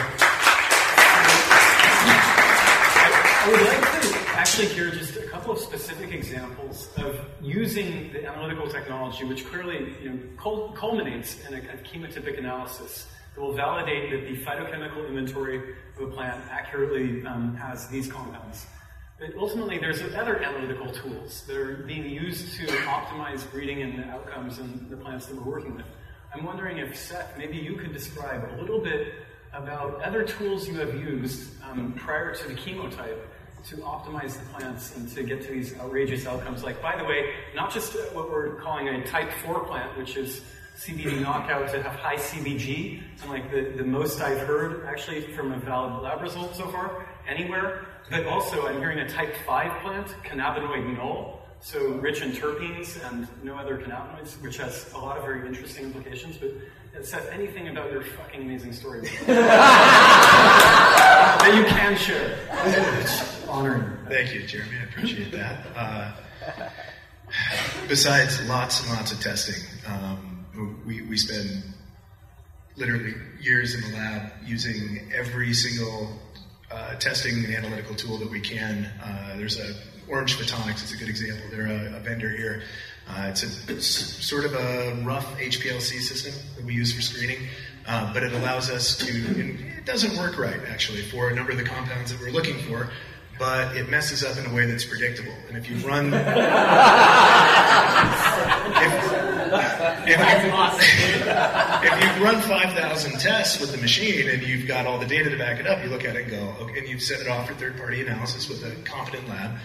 I 3.41 3.51
would 3.51 3.61
like 3.61 4.03
to 4.03 4.19
actually 4.31 4.67
hear 4.67 4.91
just 4.91 5.17
a 5.17 5.23
couple 5.29 5.53
of 5.53 5.61
specific 5.61 6.13
examples 6.13 6.89
of 6.97 7.21
using 7.41 8.13
the 8.13 8.27
analytical 8.27 8.69
technology, 8.69 9.25
which 9.25 9.47
clearly 9.47 9.95
you 10.03 10.11
know, 10.11 10.73
culminates 10.75 11.47
in 11.47 11.55
a, 11.55 11.59
a 11.59 11.77
chemotypic 11.79 12.37
analysis 12.37 13.07
that 13.35 13.41
will 13.41 13.55
validate 13.55 14.11
that 14.11 14.29
the 14.29 14.37
phytochemical 14.45 15.07
inventory 15.09 15.77
of 15.97 16.03
a 16.03 16.11
plant 16.11 16.43
accurately 16.51 17.25
um, 17.27 17.55
has 17.55 17.87
these 17.89 18.11
compounds. 18.11 18.67
But 19.21 19.31
ultimately, 19.39 19.79
there's 19.79 20.03
other 20.17 20.43
analytical 20.43 20.91
tools 20.93 21.43
that 21.47 21.57
are 21.57 21.77
being 21.77 22.11
used 22.11 22.57
to 22.57 22.67
optimize 22.67 23.49
breeding 23.53 23.83
and 23.83 24.01
the 24.01 24.05
outcomes 24.07 24.59
in 24.59 24.89
the 24.91 24.97
plants 24.97 25.27
that 25.27 25.37
we're 25.37 25.51
working 25.51 25.77
with. 25.77 25.87
I'm 26.35 26.45
wondering 26.45 26.79
if 26.79 26.97
Seth, 26.97 27.39
maybe 27.39 27.57
you 27.57 27.77
could 27.77 27.93
describe 27.93 28.51
a 28.53 28.61
little 28.61 28.81
bit 28.81 29.15
about 29.53 30.03
other 30.03 30.25
tools 30.25 30.69
you 30.69 30.75
have 30.75 30.95
used 30.95 31.51
um, 31.63 31.93
prior 31.95 32.35
to 32.35 32.49
the 32.49 32.55
chemotype 32.55 33.19
to 33.67 33.77
optimize 33.79 34.39
the 34.39 34.47
plants 34.47 34.97
and 34.97 35.09
to 35.09 35.23
get 35.23 35.43
to 35.43 35.53
these 35.53 35.79
outrageous 35.79 36.27
outcomes. 36.27 36.63
Like, 36.63 36.81
by 36.81 36.97
the 36.97 37.05
way, 37.05 37.31
not 37.55 37.73
just 37.73 37.95
what 38.15 38.31
we're 38.31 38.55
calling 38.57 38.89
a 38.89 39.05
type 39.07 39.31
4 39.45 39.61
plant, 39.65 39.97
which 39.99 40.17
is 40.17 40.43
CBD 40.79 41.25
knockouts 41.25 41.73
that 41.73 41.83
have 41.83 41.95
high 41.95 42.17
CBG, 42.17 43.03
and 43.23 43.31
like 43.31 43.51
the, 43.51 43.73
the 43.77 43.85
most 43.85 44.21
I've 44.21 44.47
heard 44.47 44.87
actually 44.87 45.23
from 45.23 45.53
a 45.53 45.59
valid 45.59 46.03
lab 46.03 46.23
result 46.23 46.55
so 46.55 46.69
far 46.69 47.07
anywhere, 47.27 47.87
but 48.11 48.27
also 48.27 48.67
I'm 48.67 48.79
hearing 48.79 49.01
a 49.01 49.09
type 49.09 49.35
5 49.45 49.83
plant, 49.83 50.07
cannabinoid 50.25 50.97
null, 50.97 51.43
so 51.61 51.95
rich 51.95 52.23
in 52.23 52.31
terpenes 52.31 53.05
and 53.11 53.27
no 53.43 53.57
other 53.57 53.79
cannabinoids, 53.79 54.41
which 54.41 54.59
has 54.59 54.93
a 54.95 54.99
lot 54.99 55.19
of 55.19 55.25
very 55.25 55.47
interesting 55.47 55.87
implications. 55.87 56.37
But 56.37 56.51
Seth, 57.03 57.29
anything 57.31 57.69
about 57.69 57.93
your 57.93 58.03
fucking 58.03 58.43
amazing 58.43 58.73
story 58.73 59.01
that 59.27 61.53
you 61.55 61.65
can 61.65 61.97
share? 61.97 62.39
It's 63.01 63.47
honoring. 63.47 63.85
Thank 64.09 64.35
you, 64.35 64.47
Jeremy. 64.47 64.77
I 64.81 64.85
appreciate 64.85 65.31
that. 65.33 65.67
Uh, 65.77 66.13
besides 67.89 68.47
lots 68.49 68.81
and 68.81 68.91
lots 68.91 69.13
of 69.13 69.21
testing, 69.21 69.63
um, 69.87 70.45
we, 70.87 71.03
we 71.03 71.17
spend 71.17 71.63
literally 72.77 73.15
years 73.41 73.75
in 73.75 73.91
the 73.91 73.97
lab 73.97 74.33
using 74.45 75.11
every 75.15 75.53
single 75.55 76.19
uh, 76.71 76.95
testing 76.97 77.45
and 77.45 77.55
analytical 77.55 77.95
tool 77.95 78.19
that 78.19 78.31
we 78.31 78.41
can. 78.41 78.85
Uh, 79.03 79.37
there's 79.37 79.59
a 79.59 79.75
Orange 80.09 80.39
Photonics 80.39 80.83
is 80.83 80.93
a 80.95 80.97
good 80.97 81.09
example. 81.09 81.45
They're 81.51 81.67
a, 81.67 81.97
a 81.97 82.01
vendor 82.01 82.31
here. 82.31 82.63
Uh, 83.09 83.29
it's, 83.29 83.43
a, 83.43 83.73
it's 83.73 83.87
sort 83.87 84.45
of 84.45 84.55
a 84.55 85.03
rough 85.05 85.39
HPLC 85.39 86.01
system 86.01 86.35
that 86.57 86.65
we 86.65 86.75
use 86.75 86.93
for 86.93 87.01
screening, 87.01 87.39
uh, 87.87 88.13
but 88.13 88.23
it 88.23 88.33
allows 88.35 88.71
us 88.71 88.97
to. 88.99 89.11
it 89.11 89.85
doesn't 89.87 90.17
work 90.19 90.39
right 90.39 90.61
actually 90.69 91.03
for 91.03 91.31
a 91.31 91.35
number 91.35 91.53
of 91.53 91.59
the 91.59 91.65
compounds 91.65 92.13
that 92.13 92.21
we're 92.21 92.31
looking 92.31 92.59
for, 92.69 92.91
but 93.39 93.75
it 93.77 93.89
messes 93.89 94.23
up 94.23 94.37
in 94.37 94.51
a 94.51 94.55
way 94.55 94.67
that's 94.67 94.85
predictable. 94.85 95.33
And 95.49 95.57
if 95.57 95.71
you 95.71 95.77
run, 95.89 96.07
if, 96.13 96.23
if, 100.07 100.21
you, 100.45 100.53
if 101.89 102.19
you 102.19 102.25
run 102.25 102.41
5,000 102.43 103.19
tests 103.19 103.59
with 103.59 103.73
the 103.73 103.79
machine 103.79 104.29
and 104.29 104.43
you've 104.43 104.69
got 104.69 104.87
all 104.87 104.99
the 104.99 105.07
data 105.07 105.31
to 105.31 105.39
back 105.39 105.61
it 105.61 105.67
up, 105.67 105.83
you 105.83 105.89
look 105.89 106.05
at 106.05 106.15
it 106.15 106.23
and 106.23 106.31
go, 106.31 106.55
okay, 106.61 106.81
and 106.81 106.89
you've 106.89 107.03
sent 107.03 107.23
it 107.23 107.29
off 107.29 107.49
for 107.49 107.55
third-party 107.55 108.03
analysis 108.03 108.51
with 108.51 108.63
a 108.65 108.75
competent 108.83 109.27
lab 109.29 109.59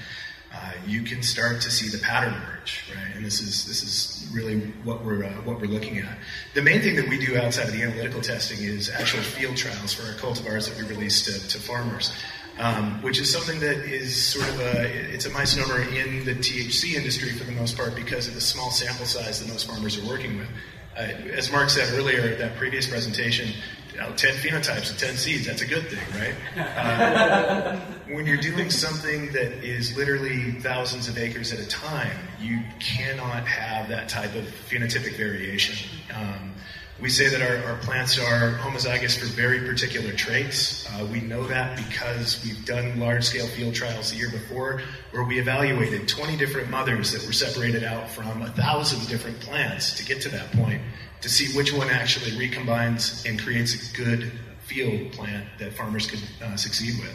uh, 0.54 0.72
you 0.86 1.02
can 1.02 1.24
start 1.24 1.62
to 1.62 1.72
see 1.72 1.90
the 1.90 2.02
pattern 2.04 2.34
emerge, 2.34 2.84
right? 2.96 3.16
And 3.16 3.26
this 3.26 3.42
is 3.42 3.66
this 3.66 3.82
is 3.84 4.30
really 4.34 4.60
what 4.84 5.04
we're 5.04 5.24
uh, 5.24 5.32
what 5.44 5.60
we're 5.60 5.68
looking 5.68 5.98
at. 5.98 6.18
The 6.54 6.62
main 6.62 6.82
thing 6.82 6.96
that 6.98 7.10
we 7.10 7.18
do 7.18 7.38
outside 7.38 7.68
of 7.68 7.74
the 7.74 7.82
analytical 7.82 8.22
testing 8.22 8.64
is 8.64 8.90
actual 8.90 9.22
field 9.22 9.58
trials 9.58 9.94
for 9.94 10.04
our 10.04 10.14
cultivars 10.14 10.70
that 10.70 10.78
we 10.78 10.88
release 10.88 11.26
to, 11.26 11.48
to 11.50 11.58
farmers, 11.60 12.14
um, 12.60 13.02
which 13.02 13.20
is 13.20 13.32
something 13.32 13.60
that 13.62 13.78
is 13.78 14.16
sort 14.16 14.48
of 14.48 14.60
a 14.60 15.14
it's 15.14 15.26
a 15.26 15.32
misnomer 15.32 15.82
in 15.82 16.24
the 16.26 16.36
THC 16.36 16.94
industry 16.94 17.32
for 17.32 17.46
the 17.46 17.54
most 17.54 17.76
part 17.76 17.96
because 17.96 18.28
of 18.28 18.36
the 18.36 18.42
small 18.42 18.70
sample 18.70 19.06
size 19.06 19.40
that 19.40 19.52
most 19.52 19.68
farmers 19.68 19.98
are 19.98 20.08
working 20.08 20.38
with. 20.38 20.50
Uh, 20.96 21.02
as 21.34 21.52
Mark 21.52 21.72
said 21.72 21.92
earlier, 21.98 22.22
at 22.22 22.38
that 22.38 22.56
previous 22.58 22.88
presentation, 22.88 23.50
you 23.92 24.00
know, 24.00 24.12
10 24.16 24.36
phenotypes 24.36 24.92
and 24.92 25.00
10 25.00 25.16
seeds, 25.16 25.48
that's 25.48 25.64
a 25.64 25.68
good 25.68 25.88
thing, 25.88 26.00
right? 26.20 26.36
Uh, 26.56 27.80
when 28.10 28.26
you're 28.26 28.38
doing 28.38 28.70
something 28.70 29.32
that 29.32 29.64
is 29.64 29.96
literally 29.96 30.52
thousands 30.54 31.08
of 31.08 31.18
acres 31.18 31.54
at 31.54 31.60
a 31.60 31.68
time, 31.68 32.18
you 32.40 32.60
cannot 32.80 33.48
have 33.48 33.88
that 33.90 34.10
type 34.10 34.36
of 34.36 34.44
phenotypic 34.44 35.16
variation. 35.16 35.76
Um, 36.14 36.54
we 37.02 37.10
say 37.10 37.28
that 37.30 37.42
our, 37.42 37.72
our, 37.72 37.78
plants 37.80 38.20
are 38.20 38.54
homozygous 38.60 39.18
for 39.18 39.26
very 39.26 39.60
particular 39.68 40.14
traits. 40.14 40.88
Uh, 40.90 41.06
we 41.12 41.22
know 41.22 41.46
that 41.48 41.76
because 41.76 42.44
we've 42.46 42.64
done 42.66 43.00
large 43.00 43.24
scale 43.24 43.48
field 43.48 43.74
trials 43.74 44.12
the 44.12 44.18
year 44.18 44.30
before 44.30 44.82
where 45.12 45.24
we 45.24 45.40
evaluated 45.40 46.08
20 46.08 46.38
different 46.38 46.70
mothers 46.70 47.12
that 47.12 47.26
were 47.26 47.34
separated 47.34 47.84
out 47.84 48.10
from 48.10 48.42
a 48.44 48.50
thousand 48.52 49.06
different 49.10 49.40
plants 49.40 49.96
to 49.98 50.06
get 50.06 50.22
to 50.22 50.30
that 50.30 50.52
point 50.52 50.82
to 51.22 51.30
see 51.30 51.58
which 51.58 51.74
one 51.74 51.90
actually 51.90 52.32
recombines 52.32 53.28
and 53.28 53.42
creates 53.42 53.92
a 53.92 53.98
good 53.98 54.32
field 54.60 55.12
plant 55.14 55.46
that 55.60 55.74
farmers 55.74 56.08
could 56.08 56.22
uh, 56.44 56.56
succeed 56.56 57.00
with. 57.00 57.14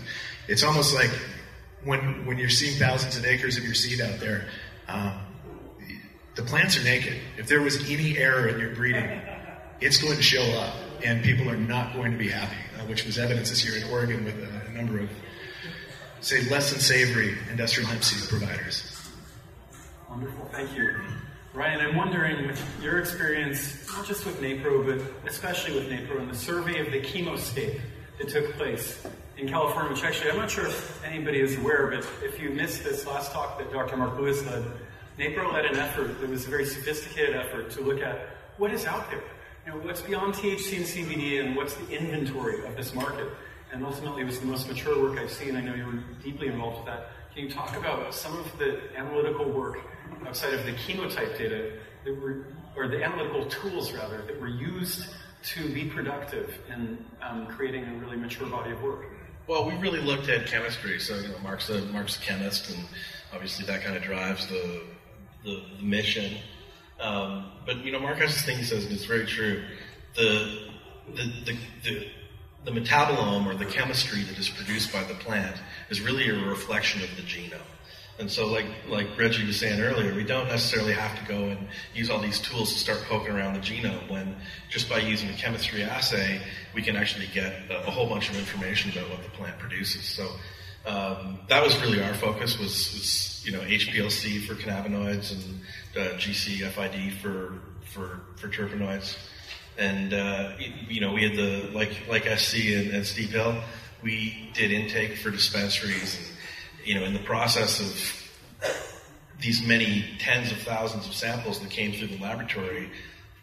It's 0.49 0.65
almost 0.65 0.95
like 0.95 1.11
when, 1.85 2.25
when 2.27 2.39
you're 2.39 2.49
seeing 2.49 2.79
thousands 2.79 3.19
of 3.19 3.27
acres 3.27 3.59
of 3.59 3.65
your 3.65 3.75
seed 3.75 4.01
out 4.01 4.19
there, 4.19 4.47
um, 4.89 5.13
the 6.35 6.43
plants 6.43 6.79
are 6.79 6.85
naked. 6.85 7.19
If 7.37 7.49
there 7.49 7.61
was 7.61 7.89
any 7.91 8.17
error 8.17 8.49
in 8.49 8.59
your 8.59 8.75
breeding, 8.75 9.21
it's 9.81 10.01
going 10.01 10.17
to 10.17 10.23
show 10.23 10.43
up, 10.59 10.75
and 11.05 11.23
people 11.23 11.51
are 11.51 11.57
not 11.57 11.95
going 11.95 12.13
to 12.13 12.19
be 12.19 12.29
happy, 12.29 12.57
uh, 12.79 12.85
which 12.87 13.05
was 13.05 13.19
evidence 13.19 13.51
this 13.51 13.65
year 13.65 13.77
in 13.77 13.93
Oregon 13.93 14.25
with 14.25 14.37
a, 14.39 14.71
a, 14.71 14.73
number 14.73 15.01
of, 15.01 15.11
say, 16.21 16.49
less 16.49 16.71
than 16.73 16.81
savory 16.81 17.37
industrial 17.51 17.89
hemp 17.89 18.03
seed 18.03 18.29
providers. 18.29 18.97
Wonderful, 20.09 20.49
thank 20.53 20.75
you. 20.75 20.95
Ryan, 21.53 21.81
I'm 21.81 21.97
wondering, 21.97 22.47
with 22.47 22.83
your 22.83 23.01
experience, 23.01 23.87
not 23.89 24.07
just 24.07 24.25
with 24.25 24.41
NAPRO, 24.41 24.87
but 24.87 25.29
especially 25.29 25.75
with 25.75 25.89
NAPRO, 25.91 26.21
and 26.21 26.31
the 26.31 26.37
survey 26.37 26.79
of 26.79 26.91
the 26.93 27.01
chemoscape 27.01 27.81
that 28.19 28.29
took 28.29 28.53
place 28.55 29.05
in 29.39 29.49
California, 29.49 29.93
which 29.93 30.05
actually 30.05 30.31
I'm 30.31 30.37
not 30.37 30.51
sure 30.51 30.67
if 30.67 31.05
anybody 31.05 31.41
is 31.41 31.57
aware, 31.57 31.87
but 31.87 32.07
if 32.23 32.41
you 32.41 32.51
missed 32.51 32.85
this 32.85 33.07
last 33.07 33.33
talk 33.33 33.59
that 33.59 33.73
Dr. 33.73 33.97
Mark 33.97 34.19
Lewis 34.19 34.45
led, 34.45 34.65
NAPRO 35.19 35.53
led 35.53 35.65
an 35.65 35.77
effort 35.77 36.21
that 36.21 36.29
was 36.29 36.47
a 36.47 36.51
very 36.51 36.67
sophisticated 36.67 37.37
effort 37.37 37.71
to 37.71 37.81
look 37.81 38.03
at 38.03 38.29
what 38.57 38.73
is 38.73 38.85
out 38.85 39.11
there 39.11 39.23
you 39.69 39.75
know, 39.75 39.81
what's 39.85 40.01
beyond 40.01 40.33
THC 40.35 40.77
and 40.79 40.87
CBD 40.87 41.45
and 41.45 41.55
what's 41.55 41.75
the 41.75 41.91
inventory 41.91 42.65
of 42.65 42.75
this 42.75 42.95
market? 42.95 43.29
And 43.71 43.85
ultimately, 43.85 44.23
it 44.23 44.25
was 44.25 44.41
the 44.41 44.47
most 44.47 44.67
mature 44.67 44.99
work 45.03 45.19
I've 45.19 45.31
seen. 45.31 45.57
I 45.57 45.61
know 45.61 45.75
you 45.75 45.85
were 45.85 46.03
deeply 46.25 46.47
involved 46.47 46.79
with 46.79 46.87
that. 46.87 47.11
Can 47.35 47.45
you 47.45 47.51
talk 47.51 47.77
about 47.77 48.15
some 48.15 48.35
of 48.39 48.59
the 48.59 48.81
analytical 48.97 49.45
work 49.51 49.79
outside 50.27 50.55
of 50.55 50.65
the 50.65 50.73
chemotype 50.73 51.37
data 51.37 51.73
that 52.05 52.19
were, 52.19 52.47
or 52.77 52.89
the 52.89 53.05
analytical 53.05 53.45
tools 53.45 53.93
rather, 53.93 54.23
that 54.23 54.41
were 54.41 54.49
used 54.49 55.05
to 55.43 55.69
be 55.69 55.85
productive 55.85 56.59
in 56.75 57.05
um, 57.21 57.47
creating 57.47 57.85
a 57.85 57.93
really 57.99 58.17
mature 58.17 58.49
body 58.49 58.73
of 58.73 58.83
work? 58.83 59.05
Well, 59.49 59.65
we 59.65 59.75
really 59.77 60.01
looked 60.01 60.29
at 60.29 60.47
chemistry. 60.47 60.99
So, 60.99 61.17
you 61.17 61.29
know, 61.29 61.39
Mark's 61.43 61.71
a, 61.71 61.81
Mark's 61.87 62.19
a 62.19 62.21
chemist, 62.21 62.69
and 62.69 62.85
obviously 63.33 63.65
that 63.65 63.83
kind 63.83 63.97
of 63.97 64.03
drives 64.03 64.47
the, 64.47 64.83
the, 65.43 65.63
the 65.79 65.83
mission. 65.83 66.37
Um, 67.01 67.47
but 67.65 67.79
you 67.83 67.91
know, 67.91 67.99
Mark 67.99 68.19
has 68.19 68.35
this 68.35 68.45
thing 68.45 68.59
he 68.59 68.65
says, 68.65 68.85
and 68.85 68.93
it's 68.93 69.07
very 69.07 69.25
true. 69.25 69.65
The 70.17 70.69
the, 71.15 71.33
the 71.47 71.59
the 71.85 72.09
the 72.65 72.71
metabolome 72.73 73.47
or 73.47 73.55
the 73.55 73.65
chemistry 73.65 74.23
that 74.25 74.39
is 74.39 74.51
produced 74.51 74.93
by 74.93 75.03
the 75.05 75.15
plant 75.15 75.57
is 75.89 76.03
really 76.03 76.29
a 76.29 76.35
reflection 76.45 77.03
of 77.03 77.17
the 77.17 77.23
genome. 77.23 77.61
And 78.19 78.29
so, 78.31 78.47
like 78.47 78.67
like 78.89 79.07
Reggie 79.17 79.47
was 79.47 79.61
saying 79.61 79.81
earlier, 79.81 80.13
we 80.15 80.25
don't 80.25 80.49
necessarily 80.49 80.93
have 80.93 81.17
to 81.21 81.33
go 81.33 81.45
and 81.45 81.69
use 81.95 82.11
all 82.11 82.19
these 82.19 82.41
tools 82.41 82.73
to 82.73 82.79
start 82.79 82.99
poking 83.09 83.33
around 83.33 83.55
the 83.55 83.61
genome. 83.61 84.11
When 84.11 84.35
just 84.69 84.91
by 84.91 84.99
using 84.99 85.31
a 85.31 85.35
chemistry 85.35 85.85
assay, 85.85 86.41
we 86.75 86.83
can 86.83 86.97
actually 86.97 87.29
get 87.33 87.53
a, 87.71 87.87
a 87.87 87.91
whole 87.91 88.09
bunch 88.09 88.29
of 88.29 88.37
information 88.37 88.91
about 88.91 89.09
what 89.09 89.23
the 89.23 89.31
plant 89.31 89.59
produces. 89.59 90.05
So 90.05 90.29
um, 90.87 91.39
that 91.49 91.63
was 91.63 91.79
really 91.81 92.03
our 92.03 92.15
focus 92.15 92.59
was, 92.59 92.71
was 92.71 93.43
you 93.45 93.53
know 93.53 93.61
HPLC 93.61 94.47
for 94.47 94.55
cannabinoids 94.55 95.33
and 95.33 95.61
uh, 95.97 96.17
GC-FID 96.17 97.13
for 97.21 97.61
for 97.85 98.21
for 98.37 98.49
terpenoids, 98.49 99.17
and 99.77 100.15
uh, 100.15 100.53
you 100.89 101.01
know 101.01 101.13
we 101.13 101.23
had 101.23 101.37
the 101.37 101.71
like 101.73 101.93
like 102.09 102.25
SC 102.39 102.55
and, 102.73 102.91
and 102.91 103.07
Steep 103.07 103.31
Hill, 103.31 103.61
we 104.03 104.51
did 104.55 104.73
intake 104.73 105.19
for 105.19 105.31
dispensaries, 105.31 106.17
and 106.17 106.38
you 106.85 106.95
know 106.95 107.05
in 107.05 107.13
the 107.13 107.21
process 107.21 107.81
of 107.81 108.29
these 109.41 109.67
many 109.67 110.05
tens 110.19 110.51
of 110.51 110.59
thousands 110.59 111.07
of 111.07 111.15
samples 111.15 111.61
that 111.61 111.71
came 111.71 111.93
through 111.93 112.09
the 112.09 112.19
laboratory 112.19 112.91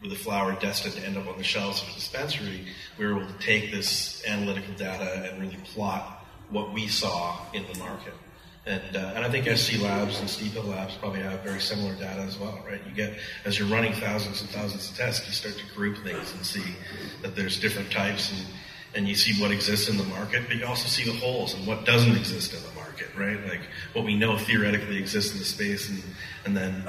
with 0.02 0.12
the 0.12 0.18
flower 0.18 0.58
destined 0.60 0.94
to 0.96 1.02
end 1.06 1.18
up 1.18 1.28
on 1.28 1.38
the 1.38 1.44
shelves 1.44 1.82
of 1.82 1.90
a 1.90 1.94
dispensary, 1.94 2.68
we 2.98 3.06
were 3.06 3.22
able 3.22 3.28
to 3.28 3.40
take 3.40 3.72
this 3.72 4.24
analytical 4.28 4.74
data 4.76 5.30
and 5.32 5.42
really 5.42 5.58
plot 5.64 6.26
what 6.50 6.74
we 6.74 6.88
saw 6.88 7.40
in 7.54 7.66
the 7.72 7.80
market. 7.80 8.14
And, 8.68 8.96
uh, 8.96 9.14
and 9.16 9.24
I 9.24 9.30
think 9.30 9.46
SC 9.58 9.80
Labs 9.80 10.20
and 10.20 10.30
Steep 10.30 10.54
Hill 10.54 10.64
Labs 10.64 10.96
probably 10.96 11.22
have 11.22 11.42
very 11.42 11.60
similar 11.60 11.94
data 11.96 12.22
as 12.22 12.38
well, 12.38 12.64
right? 12.68 12.82
You 12.86 12.94
get, 12.94 13.14
as 13.46 13.60
you're 13.60 13.68
running 13.68 13.94
thousands 13.94 14.42
and 14.42 14.50
thousands 14.50 14.90
of 14.90 14.98
tests, 14.98 15.26
you 15.28 15.34
start 15.34 15.56
to 15.56 15.76
group 15.76 15.98
things 16.04 16.34
and 16.34 16.46
see 16.46 16.76
that 17.22 17.36
there's 17.36 17.60
different 17.60 17.92
types 17.92 18.32
and, 18.32 18.48
and 18.96 19.08
you 19.08 19.14
see 19.14 19.40
what 19.40 19.52
exists 19.52 19.88
in 19.88 19.98
the 19.98 20.04
market, 20.06 20.48
but 20.48 20.58
you 20.58 20.66
also 20.66 20.88
see 20.88 21.04
the 21.04 21.18
holes 21.18 21.54
and 21.54 21.66
what 21.68 21.86
doesn't 21.86 22.16
exist 22.16 22.54
in 22.54 22.62
the 22.64 22.75
market, 22.96 23.16
right? 23.18 23.44
Like 23.48 23.62
what 23.94 24.06
we 24.06 24.16
know 24.16 24.38
theoretically 24.38 24.98
exists 24.98 25.34
in 25.34 25.40
the 25.40 25.46
space 25.46 25.90
and, 25.90 26.02
and 26.46 26.56
then 26.56 26.84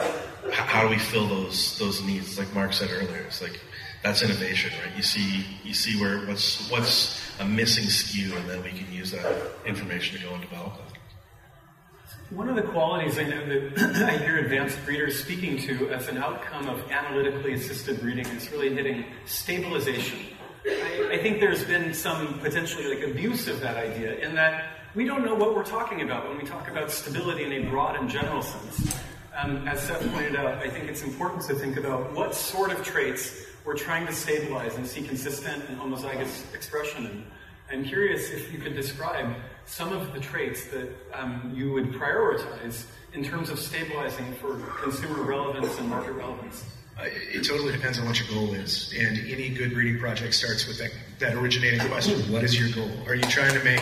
how 0.52 0.82
do 0.82 0.88
we 0.88 0.98
fill 0.98 1.26
those, 1.26 1.78
those 1.78 2.02
needs? 2.02 2.38
Like 2.38 2.52
Mark 2.54 2.72
said 2.72 2.90
earlier, 2.92 3.22
it's 3.22 3.42
like, 3.42 3.60
that's 4.02 4.22
innovation, 4.22 4.72
right? 4.84 4.96
You 4.96 5.02
see, 5.02 5.44
you 5.64 5.74
see 5.74 6.00
where 6.00 6.26
what's, 6.26 6.70
what's 6.70 7.20
a 7.40 7.44
missing 7.44 7.86
skew, 7.86 8.36
and 8.36 8.48
then 8.48 8.62
we 8.62 8.70
can 8.70 8.92
use 8.92 9.10
that 9.10 9.26
information 9.64 10.18
to 10.18 10.24
go 10.24 10.32
and 10.32 10.42
develop. 10.42 10.74
One 12.30 12.48
of 12.48 12.56
the 12.56 12.62
qualities 12.62 13.18
I 13.18 13.24
know 13.24 13.46
that 13.46 13.96
I 14.08 14.18
hear 14.18 14.38
advanced 14.38 14.78
breeders 14.84 15.20
speaking 15.20 15.58
to 15.62 15.90
as 15.90 16.06
an 16.08 16.18
outcome 16.18 16.68
of 16.68 16.88
analytically 16.90 17.54
assisted 17.54 18.00
breeding 18.00 18.26
is 18.26 18.50
really 18.52 18.74
hitting 18.74 19.06
stabilization. 19.24 20.18
I, 20.66 21.08
I 21.12 21.18
think 21.18 21.40
there's 21.40 21.64
been 21.64 21.92
some 21.92 22.38
potentially 22.40 22.94
like 22.94 23.08
abuse 23.08 23.48
of 23.48 23.60
that 23.60 23.76
idea 23.76 24.16
in 24.18 24.34
that 24.36 24.75
we 24.96 25.04
don't 25.04 25.26
know 25.26 25.35
what 25.35 25.54
we're 25.54 25.62
talking 25.62 26.00
about 26.00 26.26
when 26.26 26.38
we 26.38 26.44
talk 26.44 26.70
about 26.70 26.90
stability 26.90 27.44
in 27.44 27.52
a 27.52 27.68
broad 27.68 27.96
and 27.96 28.09
general 28.09 28.40
sense. 28.40 28.96
Um, 29.37 29.68
as 29.68 29.82
Seth 29.82 30.11
pointed 30.11 30.35
out, 30.35 30.54
I 30.54 30.70
think 30.70 30.88
it's 30.88 31.02
important 31.02 31.42
to 31.42 31.54
think 31.54 31.76
about 31.76 32.14
what 32.14 32.35
sort 32.35 32.72
of 32.72 32.82
traits 32.82 33.44
we're 33.66 33.76
trying 33.76 34.06
to 34.06 34.12
stabilize 34.14 34.76
and 34.76 34.87
see 34.87 35.02
consistent 35.02 35.68
and 35.68 35.78
homozygous 35.78 36.54
expression 36.54 37.04
in. 37.04 37.24
I'm 37.70 37.85
curious 37.85 38.30
if 38.30 38.50
you 38.50 38.59
could 38.59 38.74
describe 38.74 39.37
some 39.66 39.92
of 39.92 40.14
the 40.14 40.20
traits 40.20 40.64
that 40.68 40.88
um, 41.12 41.52
you 41.54 41.72
would 41.72 41.92
prioritize 41.92 42.87
in 43.12 43.22
terms 43.22 43.50
of 43.50 43.59
stabilizing 43.59 44.32
for 44.37 44.59
consumer 44.80 45.22
relevance 45.24 45.78
and 45.78 45.90
market 45.90 46.12
relevance. 46.12 46.64
Uh, 46.98 47.04
it 47.04 47.44
totally 47.44 47.72
depends 47.72 47.98
on 47.98 48.06
what 48.06 48.18
your 48.18 48.28
goal 48.28 48.54
is. 48.54 48.94
And 48.98 49.18
any 49.28 49.50
good 49.50 49.74
breeding 49.74 49.98
project 49.98 50.32
starts 50.32 50.66
with 50.66 50.78
that, 50.78 50.92
that 51.18 51.35
originating 51.35 51.80
question 51.88 52.18
What 52.32 52.42
is 52.42 52.59
your 52.59 52.70
goal? 52.70 52.90
Are 53.06 53.14
you 53.14 53.24
trying 53.24 53.52
to 53.52 53.62
make. 53.62 53.80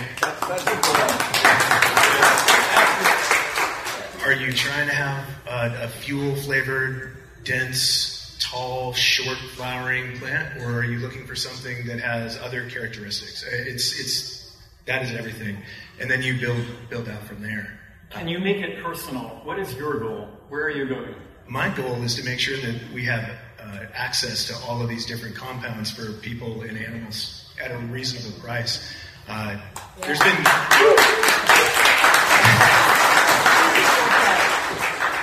Are 4.24 4.32
you 4.32 4.52
trying 4.52 4.88
to 4.88 4.94
have 4.94 5.28
a, 5.46 5.84
a 5.84 5.88
fuel 5.88 6.34
flavored, 6.34 7.16
dense, 7.44 8.36
tall, 8.40 8.92
short 8.94 9.38
flowering 9.54 10.18
plant? 10.18 10.62
Or 10.62 10.80
are 10.80 10.84
you 10.84 10.98
looking 10.98 11.24
for 11.24 11.36
something 11.36 11.86
that 11.86 12.00
has 12.00 12.36
other 12.38 12.68
characteristics? 12.68 13.44
Uh, 13.44 13.50
it's, 13.52 14.00
it's, 14.00 14.56
that 14.86 15.02
is 15.02 15.12
everything. 15.12 15.58
And 16.00 16.10
then 16.10 16.20
you 16.20 16.40
build, 16.40 16.64
build 16.90 17.08
out 17.08 17.22
from 17.22 17.42
there. 17.42 17.78
Can 18.10 18.26
you 18.26 18.40
make 18.40 18.56
it 18.56 18.82
personal? 18.82 19.40
What 19.44 19.60
is 19.60 19.72
your 19.74 20.00
goal? 20.00 20.28
Where 20.48 20.64
are 20.64 20.70
you 20.70 20.88
going? 20.88 21.14
My 21.48 21.68
goal 21.74 22.02
is 22.02 22.14
to 22.16 22.24
make 22.24 22.40
sure 22.40 22.56
that 22.58 22.80
we 22.92 23.04
have 23.04 23.28
uh, 23.60 23.86
access 23.94 24.46
to 24.48 24.54
all 24.66 24.80
of 24.80 24.88
these 24.88 25.06
different 25.06 25.36
compounds 25.36 25.90
for 25.90 26.12
people 26.14 26.62
and 26.62 26.76
animals 26.78 27.44
at 27.62 27.70
a 27.70 27.78
reasonable 27.78 28.38
price. 28.40 28.94
Uh, 29.28 29.58
there's 30.02 30.18
been 30.18 30.44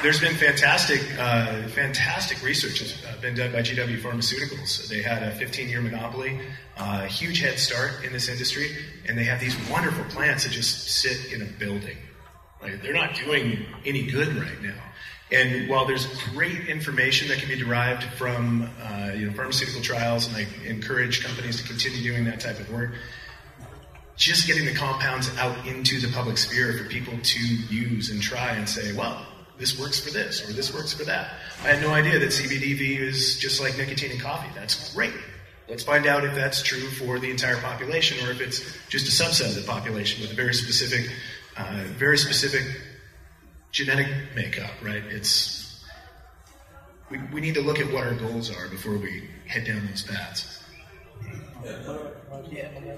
there's 0.02 0.20
been 0.20 0.34
fantastic 0.36 1.02
uh, 1.20 1.68
fantastic 1.70 2.44
research 2.44 2.80
has 2.80 3.18
been 3.22 3.36
done 3.36 3.52
by 3.52 3.60
GW 3.60 4.00
Pharmaceuticals. 4.02 4.88
They 4.88 5.02
had 5.02 5.24
a 5.24 5.32
15 5.32 5.70
year 5.70 5.82
monopoly, 5.82 6.40
uh, 6.78 7.04
huge 7.04 7.42
head 7.42 7.60
start 7.60 8.04
in 8.04 8.12
this 8.14 8.28
industry, 8.28 8.72
and 9.08 9.18
they 9.18 9.26
have 9.26 9.40
these 9.40 9.56
wonderful 9.70 10.04
plants 10.06 10.44
that 10.44 10.52
just 10.52 10.90
sit 10.90 11.32
in 11.32 11.42
a 11.42 11.46
building. 11.46 11.98
Like 12.62 12.82
they're 12.82 12.94
not 12.94 13.16
doing 13.16 13.66
any 13.86 14.10
good 14.10 14.36
right 14.36 14.62
now. 14.62 14.82
And 15.32 15.70
while 15.70 15.86
there's 15.86 16.06
great 16.34 16.68
information 16.68 17.30
that 17.30 17.38
can 17.40 17.48
be 17.48 17.56
derived 17.56 18.04
from 18.16 18.70
uh, 18.84 19.12
you 19.16 19.28
know, 19.28 19.34
pharmaceutical 19.34 19.82
trials, 19.82 20.28
and 20.28 20.36
I 20.36 20.48
encourage 20.66 21.24
companies 21.24 21.62
to 21.62 21.68
continue 21.68 22.04
doing 22.04 22.26
that 22.26 22.42
type 22.42 22.60
of 22.60 22.70
work, 22.70 22.92
just 24.18 24.46
getting 24.46 24.66
the 24.66 24.74
compounds 24.74 25.36
out 25.38 25.66
into 25.66 26.00
the 26.00 26.12
public 26.14 26.38
sphere 26.38 26.74
for 26.78 26.84
people 26.90 27.18
to 27.22 27.40
use 27.40 28.10
and 28.10 28.22
try 28.22 28.52
and 28.52 28.68
say, 28.68 28.94
well, 28.94 29.26
this 29.58 29.80
works 29.80 30.00
for 30.00 30.12
this 30.12 30.48
or 30.48 30.54
this 30.54 30.74
works 30.74 30.94
for 30.94 31.06
that. 31.06 31.32
I 31.64 31.70
had 31.70 31.82
no 31.82 31.94
idea 31.94 32.20
that 32.20 32.30
CBDV 32.30 33.00
is 33.00 33.38
just 33.40 33.62
like 33.62 33.78
nicotine 33.78 34.12
and 34.12 34.20
coffee. 34.20 34.50
That's 34.54 34.94
great. 34.94 35.14
Let's 35.70 35.84
find 35.84 36.06
out 36.08 36.26
if 36.26 36.36
that's 36.36 36.62
true 36.62 36.90
for 36.90 37.20
the 37.20 37.32
entire 37.32 37.58
population 37.58 38.28
or 38.28 38.32
if 38.32 38.42
it's 38.42 38.60
just 38.90 39.08
a 39.08 39.24
subset 39.24 39.50
of 39.50 39.56
the 39.56 39.72
population 39.72 40.22
with 40.22 40.32
a 40.32 40.36
very 40.36 40.54
specific, 40.54 41.10
uh, 41.56 41.84
very 41.98 42.18
specific 42.18 42.66
genetic 43.72 44.08
makeup, 44.36 44.72
right? 44.82 45.04
It's 45.10 45.84
we, 47.10 47.20
we 47.34 47.42
need 47.42 47.56
to 47.56 47.62
look 47.62 47.80
at 47.80 47.92
what 47.92 48.06
our 48.06 48.14
goals 48.14 48.50
are 48.56 48.68
before 48.70 48.98
we 48.98 49.30
head 49.46 49.66
down 49.66 49.86
those 49.88 50.04
paths. 50.04 50.64
Yeah. 51.64 52.96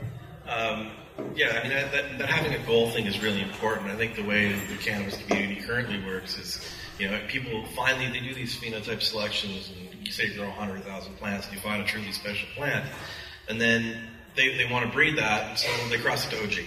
Um, 0.47 0.91
yeah, 1.35 1.59
I 1.59 1.63
mean, 1.63 1.71
that, 1.71 1.91
that, 1.91 2.17
that, 2.17 2.29
having 2.29 2.53
a 2.53 2.65
goal 2.65 2.89
thing 2.91 3.05
is 3.05 3.21
really 3.21 3.41
important. 3.41 3.89
I 3.89 3.95
think 3.95 4.15
the 4.15 4.23
way 4.23 4.51
the 4.51 4.77
cannabis 4.77 5.17
community 5.17 5.61
currently 5.61 6.03
works 6.05 6.37
is, 6.37 6.59
you 6.99 7.09
know, 7.09 7.19
people 7.27 7.65
finally, 7.75 8.07
they 8.11 8.19
do 8.19 8.33
these 8.33 8.55
phenotype 8.59 9.01
selections 9.01 9.71
and 9.71 10.05
you 10.05 10.11
say 10.11 10.27
you 10.27 10.35
grow 10.35 10.47
100,000 10.47 11.15
plants 11.17 11.47
and 11.47 11.55
you 11.55 11.61
find 11.61 11.81
a 11.81 11.85
truly 11.85 12.11
special 12.11 12.47
plant. 12.55 12.85
And 13.47 13.59
then 13.59 14.07
they, 14.35 14.57
they 14.57 14.71
want 14.71 14.85
to 14.85 14.91
breed 14.91 15.17
that, 15.17 15.59
so 15.59 15.69
they 15.89 15.97
cross 15.97 16.25
it 16.25 16.31
to 16.31 16.43
OG 16.43 16.65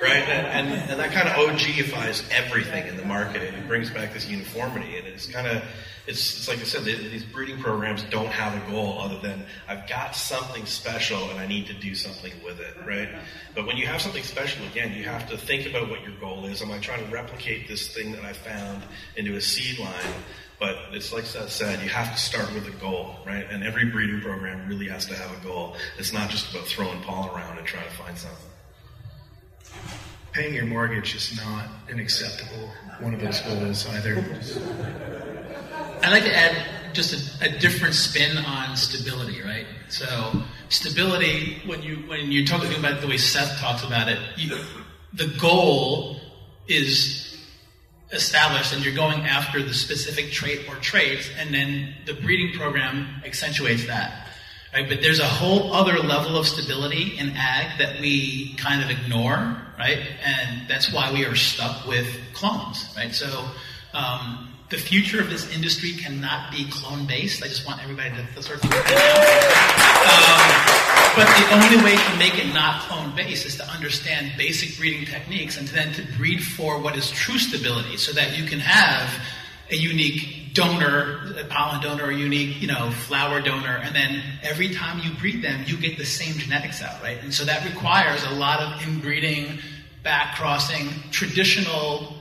right? 0.00 0.28
And, 0.28 0.68
and, 0.68 1.00
that 1.00 1.12
kind 1.12 1.28
of 1.28 1.34
OGifies 1.34 2.28
everything 2.30 2.86
in 2.86 2.96
the 2.96 3.04
market. 3.04 3.42
It 3.42 3.66
brings 3.66 3.90
back 3.90 4.12
this 4.12 4.28
uniformity, 4.28 4.96
and 4.96 5.06
it's 5.06 5.26
kind 5.26 5.46
of 5.46 5.62
it's, 6.08 6.38
it's 6.38 6.48
like 6.48 6.58
I 6.58 6.62
said, 6.62 6.84
these 6.84 7.24
breeding 7.24 7.58
programs 7.58 8.02
don't 8.04 8.30
have 8.30 8.54
a 8.56 8.70
goal 8.70 8.98
other 8.98 9.18
than 9.18 9.44
I've 9.68 9.86
got 9.86 10.16
something 10.16 10.64
special 10.64 11.28
and 11.28 11.38
I 11.38 11.46
need 11.46 11.66
to 11.66 11.74
do 11.74 11.94
something 11.94 12.32
with 12.42 12.60
it, 12.60 12.74
right? 12.86 13.10
But 13.54 13.66
when 13.66 13.76
you 13.76 13.86
have 13.86 14.00
something 14.00 14.22
special, 14.22 14.64
again, 14.68 14.94
you 14.94 15.04
have 15.04 15.28
to 15.28 15.36
think 15.36 15.66
about 15.66 15.90
what 15.90 16.02
your 16.02 16.16
goal 16.18 16.46
is. 16.46 16.62
Am 16.62 16.72
I 16.72 16.78
trying 16.78 17.04
to 17.04 17.12
replicate 17.12 17.68
this 17.68 17.94
thing 17.94 18.12
that 18.12 18.24
I 18.24 18.32
found 18.32 18.84
into 19.16 19.36
a 19.36 19.40
seed 19.40 19.78
line? 19.78 20.14
But 20.58 20.76
it's 20.92 21.12
like 21.12 21.24
Seth 21.24 21.50
said, 21.50 21.82
you 21.82 21.90
have 21.90 22.10
to 22.10 22.18
start 22.18 22.52
with 22.54 22.66
a 22.66 22.76
goal, 22.80 23.16
right? 23.26 23.46
And 23.48 23.62
every 23.62 23.84
breeding 23.84 24.22
program 24.22 24.66
really 24.66 24.88
has 24.88 25.04
to 25.06 25.14
have 25.14 25.30
a 25.38 25.44
goal. 25.44 25.76
It's 25.98 26.12
not 26.14 26.30
just 26.30 26.50
about 26.50 26.66
throwing 26.66 27.02
pollen 27.02 27.28
around 27.36 27.58
and 27.58 27.66
trying 27.66 27.84
to 27.84 27.94
find 27.94 28.16
something 28.16 28.47
paying 30.32 30.54
your 30.54 30.66
mortgage 30.66 31.14
is 31.14 31.36
not 31.36 31.66
an 31.88 31.98
acceptable 31.98 32.70
one 33.00 33.14
of 33.14 33.20
those 33.20 33.40
goals 33.40 33.86
either. 33.88 34.24
I'd 36.02 36.10
like 36.10 36.24
to 36.24 36.36
add 36.36 36.94
just 36.94 37.40
a, 37.42 37.46
a, 37.46 37.58
different 37.58 37.94
spin 37.94 38.38
on 38.38 38.76
stability, 38.76 39.42
right? 39.42 39.66
So 39.88 40.42
stability, 40.68 41.62
when 41.66 41.82
you 41.82 41.96
when 42.08 42.32
you're 42.32 42.46
talking 42.46 42.74
about 42.78 43.00
the 43.00 43.06
way 43.06 43.16
Seth 43.16 43.58
talks 43.58 43.84
about 43.84 44.08
it, 44.08 44.18
you, 44.36 44.56
the 45.12 45.28
goal 45.40 46.20
is 46.66 47.36
established, 48.12 48.72
and 48.72 48.84
you're 48.84 48.94
going 48.94 49.20
after 49.20 49.62
the 49.62 49.74
specific 49.74 50.30
trait 50.30 50.68
or 50.68 50.76
traits, 50.76 51.28
and 51.38 51.52
then 51.52 51.94
the 52.06 52.14
breeding 52.14 52.58
program 52.58 53.22
accentuates 53.24 53.86
that. 53.86 54.27
Right? 54.72 54.88
But 54.88 55.00
there's 55.00 55.20
a 55.20 55.26
whole 55.26 55.72
other 55.72 55.98
level 55.98 56.36
of 56.36 56.46
stability 56.46 57.18
in 57.18 57.30
ag 57.36 57.78
that 57.78 58.00
we 58.00 58.54
kind 58.56 58.82
of 58.82 58.90
ignore, 58.90 59.56
right? 59.78 59.98
And 60.22 60.68
that's 60.68 60.92
why 60.92 61.10
we 61.12 61.24
are 61.24 61.34
stuck 61.34 61.86
with 61.86 62.06
clones, 62.34 62.92
right? 62.96 63.14
So 63.14 63.46
um, 63.94 64.52
the 64.68 64.76
future 64.76 65.20
of 65.20 65.30
this 65.30 65.50
industry 65.54 65.92
cannot 65.92 66.50
be 66.52 66.68
clone 66.70 67.06
based. 67.06 67.42
I 67.42 67.48
just 67.48 67.66
want 67.66 67.82
everybody 67.82 68.10
to, 68.10 68.42
sort 68.42 68.62
of 68.62 68.64
um, 68.64 68.70
but 71.16 71.26
the 71.26 71.48
only 71.54 71.82
way 71.82 71.96
to 71.96 72.16
make 72.18 72.38
it 72.38 72.52
not 72.52 72.82
clone 72.82 73.16
based 73.16 73.46
is 73.46 73.56
to 73.56 73.66
understand 73.70 74.32
basic 74.36 74.76
breeding 74.76 75.06
techniques 75.06 75.56
and 75.56 75.66
then 75.68 75.94
to 75.94 76.02
breed 76.18 76.44
for 76.44 76.78
what 76.78 76.96
is 76.96 77.10
true 77.10 77.38
stability 77.38 77.96
so 77.96 78.12
that 78.12 78.36
you 78.36 78.44
can 78.44 78.60
have 78.60 79.10
a 79.70 79.76
unique 79.76 80.47
donor, 80.58 81.44
pollen 81.48 81.80
donor, 81.80 82.06
or 82.06 82.10
unique, 82.10 82.60
you 82.60 82.66
know, 82.66 82.90
flower 82.90 83.40
donor, 83.40 83.76
and 83.76 83.94
then 83.94 84.22
every 84.42 84.74
time 84.74 84.98
you 84.98 85.14
breed 85.18 85.42
them, 85.42 85.62
you 85.66 85.76
get 85.76 85.96
the 85.96 86.04
same 86.04 86.34
genetics 86.34 86.82
out, 86.82 87.00
right? 87.00 87.22
And 87.22 87.32
so 87.32 87.44
that 87.44 87.64
requires 87.64 88.24
a 88.24 88.30
lot 88.30 88.60
of 88.60 88.82
inbreeding, 88.82 89.60
back 90.02 90.34
crossing, 90.34 90.88
traditional, 91.12 92.16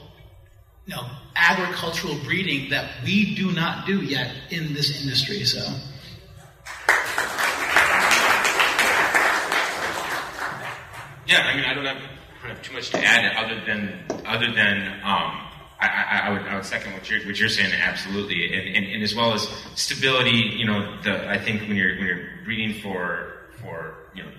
you 0.85 0.95
know, 0.95 1.09
agricultural 1.35 2.15
breeding 2.23 2.69
that 2.69 3.03
we 3.03 3.33
do 3.33 3.51
not 3.51 3.87
do 3.87 4.03
yet 4.03 4.31
in 4.51 4.73
this 4.73 5.01
industry. 5.01 5.43
So. 5.43 5.59
Yeah, 11.27 11.41
I 11.41 11.55
mean, 11.55 11.65
I 11.65 11.73
don't 11.73 11.85
have, 11.85 11.97
I 11.97 12.47
don't 12.47 12.55
have 12.55 12.61
too 12.61 12.73
much 12.73 12.89
to 12.91 13.03
add 13.03 13.35
other 13.35 13.65
than 13.65 14.05
other 14.25 14.51
than 14.53 15.01
um, 15.03 15.46
I, 15.79 16.21
I, 16.23 16.29
would, 16.31 16.41
I 16.41 16.55
would 16.55 16.65
second 16.65 16.93
what 16.93 17.09
you're, 17.09 17.23
what 17.25 17.39
you're 17.39 17.49
saying 17.49 17.71
absolutely, 17.71 18.51
and, 18.51 18.75
and, 18.75 18.85
and, 18.93 19.03
as 19.03 19.13
well 19.13 19.33
as 19.33 19.47
stability. 19.75 20.55
You 20.57 20.65
know, 20.65 20.99
the, 21.03 21.29
I 21.29 21.37
think 21.37 21.61
when 21.61 21.75
you're 21.75 21.95
when 21.97 22.07
you're 22.07 22.29
breeding 22.43 22.81
for 22.81 23.33
for 23.61 23.95
you 24.15 24.23
know 24.23 24.29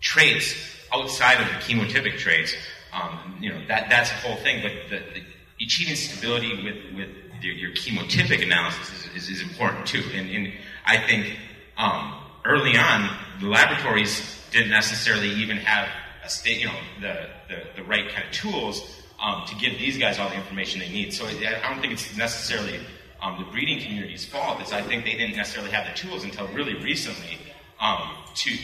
traits 0.00 0.54
outside 0.92 1.40
of 1.40 1.46
the 1.48 1.54
chemotypic 1.54 2.18
traits, 2.18 2.54
um, 2.92 3.36
you 3.40 3.50
know 3.50 3.60
that 3.66 3.90
that's 3.90 4.10
a 4.10 4.14
whole 4.14 4.36
thing. 4.36 4.62
But 4.62 4.90
the, 4.90 4.98
the 5.12 5.64
achieving 5.64 5.96
stability 5.96 6.62
with 6.62 6.96
with 6.96 7.08
your, 7.42 7.54
your 7.54 7.70
chemotypic 7.70 8.42
analysis 8.42 9.06
is, 9.06 9.24
is, 9.24 9.30
is, 9.30 9.42
important 9.42 9.86
too. 9.86 10.02
And, 10.14 10.30
and 10.30 10.52
I 10.84 10.98
think 10.98 11.36
um, 11.76 12.20
early 12.44 12.76
on 12.76 13.08
the 13.40 13.46
laboratories 13.46 14.22
didn't 14.50 14.70
necessarily 14.70 15.30
even 15.30 15.56
have 15.58 15.88
a 16.24 16.28
state, 16.28 16.60
you 16.60 16.66
know, 16.66 16.74
the, 17.00 17.28
the, 17.48 17.62
the 17.76 17.82
right 17.84 18.08
kind 18.10 18.26
of 18.26 18.32
tools 18.32 18.99
um, 19.20 19.44
to 19.46 19.54
give 19.56 19.78
these 19.78 19.98
guys 19.98 20.18
all 20.18 20.28
the 20.28 20.36
information 20.36 20.80
they 20.80 20.88
need. 20.88 21.12
So 21.12 21.26
I 21.26 21.60
don't 21.68 21.80
think 21.80 21.92
it's 21.92 22.16
necessarily 22.16 22.80
um, 23.22 23.38
the 23.38 23.50
breeding 23.50 23.80
community's 23.80 24.24
fault. 24.24 24.60
It's 24.60 24.72
I 24.72 24.82
think 24.82 25.04
they 25.04 25.16
didn't 25.16 25.36
necessarily 25.36 25.70
have 25.72 25.86
the 25.86 25.94
tools 25.94 26.24
until 26.24 26.48
really 26.48 26.74
recently 26.82 27.38
um, 27.80 28.14
to, 28.34 28.56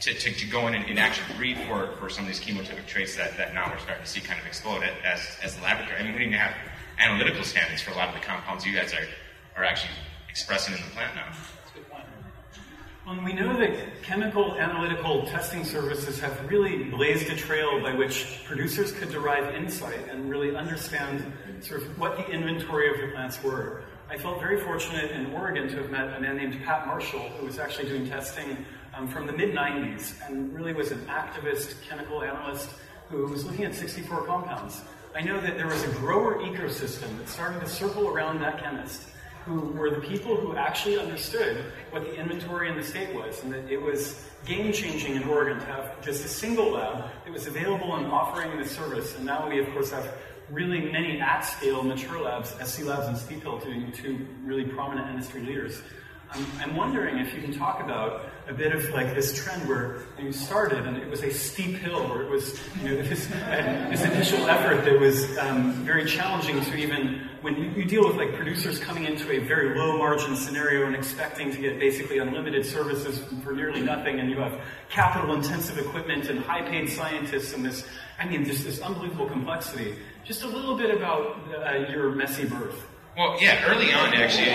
to, 0.00 0.14
to, 0.14 0.32
to 0.32 0.46
go 0.46 0.66
in 0.68 0.74
and, 0.74 0.84
and 0.86 0.98
actually 0.98 1.34
breed 1.36 1.58
for, 1.66 1.92
for 1.98 2.08
some 2.10 2.24
of 2.24 2.28
these 2.28 2.40
chemotypic 2.40 2.86
traits 2.86 3.16
that, 3.16 3.36
that 3.36 3.54
now 3.54 3.70
we're 3.70 3.78
starting 3.78 4.04
to 4.04 4.10
see 4.10 4.20
kind 4.20 4.40
of 4.40 4.46
explode 4.46 4.82
as, 5.04 5.20
as 5.42 5.56
the 5.56 5.62
laboratory. 5.62 5.98
I 5.98 6.02
mean, 6.02 6.12
we 6.12 6.18
didn't 6.20 6.34
have 6.34 6.54
analytical 6.98 7.44
standards 7.44 7.82
for 7.82 7.92
a 7.92 7.94
lot 7.94 8.08
of 8.08 8.14
the 8.14 8.20
compounds 8.20 8.66
you 8.66 8.74
guys 8.74 8.92
are, 8.92 9.06
are 9.56 9.64
actually 9.64 9.92
expressing 10.28 10.74
in 10.74 10.80
the 10.80 10.90
plant 10.90 11.14
now. 11.14 11.32
Well, 13.10 13.24
we 13.24 13.32
know 13.32 13.56
that 13.56 14.04
chemical 14.04 14.56
analytical 14.56 15.26
testing 15.26 15.64
services 15.64 16.20
have 16.20 16.48
really 16.48 16.84
blazed 16.84 17.28
a 17.28 17.34
trail 17.34 17.80
by 17.82 17.92
which 17.92 18.44
producers 18.44 18.92
could 18.92 19.10
derive 19.10 19.52
insight 19.52 20.08
and 20.08 20.30
really 20.30 20.54
understand 20.54 21.32
sort 21.58 21.82
of 21.82 21.98
what 21.98 22.16
the 22.16 22.30
inventory 22.30 22.88
of 22.88 23.00
the 23.00 23.12
plants 23.12 23.42
were. 23.42 23.82
I 24.08 24.16
felt 24.16 24.38
very 24.38 24.60
fortunate 24.60 25.10
in 25.10 25.34
Oregon 25.34 25.66
to 25.70 25.76
have 25.78 25.90
met 25.90 26.16
a 26.16 26.20
man 26.20 26.36
named 26.36 26.62
Pat 26.64 26.86
Marshall, 26.86 27.30
who 27.30 27.46
was 27.46 27.58
actually 27.58 27.88
doing 27.88 28.08
testing 28.08 28.64
um, 28.94 29.08
from 29.08 29.26
the 29.26 29.32
mid 29.32 29.56
90s 29.56 30.14
and 30.28 30.54
really 30.54 30.72
was 30.72 30.92
an 30.92 31.00
activist 31.06 31.82
chemical 31.88 32.22
analyst 32.22 32.70
who 33.08 33.26
was 33.26 33.44
looking 33.44 33.64
at 33.64 33.74
64 33.74 34.24
compounds. 34.24 34.82
I 35.16 35.22
know 35.22 35.40
that 35.40 35.56
there 35.56 35.66
was 35.66 35.82
a 35.82 35.88
grower 35.94 36.38
ecosystem 36.38 37.18
that 37.18 37.28
started 37.28 37.58
to 37.58 37.68
circle 37.68 38.06
around 38.06 38.40
that 38.42 38.62
chemist 38.62 39.08
who 39.44 39.60
were 39.72 39.90
the 39.90 40.00
people 40.00 40.36
who 40.36 40.56
actually 40.56 40.98
understood 40.98 41.64
what 41.90 42.02
the 42.02 42.14
inventory 42.14 42.68
in 42.68 42.76
the 42.76 42.84
state 42.84 43.14
was, 43.14 43.42
and 43.42 43.52
that 43.52 43.70
it 43.70 43.80
was 43.80 44.26
game 44.44 44.72
changing 44.72 45.16
in 45.16 45.24
Oregon 45.24 45.58
to 45.58 45.64
have 45.66 46.02
just 46.02 46.24
a 46.24 46.28
single 46.28 46.72
lab 46.72 47.04
that 47.24 47.32
was 47.32 47.46
available 47.46 47.96
and 47.96 48.06
offering 48.06 48.56
this 48.58 48.70
service. 48.70 49.16
And 49.16 49.24
now 49.24 49.48
we, 49.48 49.58
of 49.58 49.70
course, 49.72 49.90
have 49.90 50.12
really 50.50 50.80
many 50.90 51.20
at 51.20 51.40
scale 51.40 51.82
mature 51.82 52.20
labs, 52.20 52.50
SC 52.64 52.84
Labs 52.84 53.06
and 53.06 53.16
Steep 53.16 53.42
Hill, 53.42 53.60
two, 53.60 53.90
two 53.92 54.26
really 54.44 54.64
prominent 54.64 55.08
industry 55.08 55.42
leaders. 55.42 55.82
I'm, 56.32 56.46
I'm 56.60 56.76
wondering 56.76 57.18
if 57.18 57.34
you 57.34 57.42
can 57.42 57.52
talk 57.52 57.80
about 57.82 58.26
a 58.48 58.52
bit 58.52 58.72
of 58.72 58.88
like 58.90 59.14
this 59.14 59.42
trend 59.42 59.68
where 59.68 59.98
you 60.18 60.32
started 60.32 60.86
and 60.86 60.96
it 60.96 61.08
was 61.08 61.22
a 61.22 61.30
steep 61.30 61.76
hill 61.76 62.08
where 62.08 62.22
it 62.22 62.30
was 62.30 62.58
you 62.82 62.88
know 62.88 63.02
this, 63.02 63.26
this 63.26 64.04
initial 64.04 64.48
effort 64.48 64.84
that 64.84 64.98
was 64.98 65.36
um, 65.38 65.72
very 65.84 66.04
challenging 66.04 66.60
to 66.60 66.76
even 66.76 67.28
when 67.42 67.56
you, 67.56 67.70
you, 67.70 67.84
deal 67.84 68.06
with 68.06 68.16
like 68.16 68.34
producers 68.34 68.78
coming 68.78 69.04
into 69.04 69.30
a 69.32 69.38
very 69.38 69.76
low 69.76 69.98
margin 69.98 70.36
scenario 70.36 70.86
and 70.86 70.94
expecting 70.94 71.50
to 71.50 71.58
get 71.58 71.80
basically 71.80 72.18
unlimited 72.18 72.64
services 72.64 73.20
for 73.42 73.52
nearly 73.52 73.80
nothing 73.80 74.20
and 74.20 74.30
you 74.30 74.36
have 74.36 74.60
capital 74.88 75.34
intensive 75.34 75.78
equipment 75.78 76.28
and 76.28 76.40
high 76.40 76.62
paid 76.62 76.88
scientists 76.88 77.52
and 77.54 77.64
this 77.64 77.84
I 78.18 78.26
mean 78.26 78.44
just 78.44 78.64
this 78.64 78.80
unbelievable 78.80 79.26
complexity. 79.26 79.96
Just 80.24 80.42
a 80.42 80.48
little 80.48 80.76
bit 80.76 80.94
about 80.94 81.40
uh, 81.52 81.90
your 81.90 82.10
messy 82.10 82.44
birth 82.44 82.89
well, 83.16 83.36
yeah, 83.40 83.64
early 83.66 83.92
on, 83.92 84.14
actually, 84.14 84.48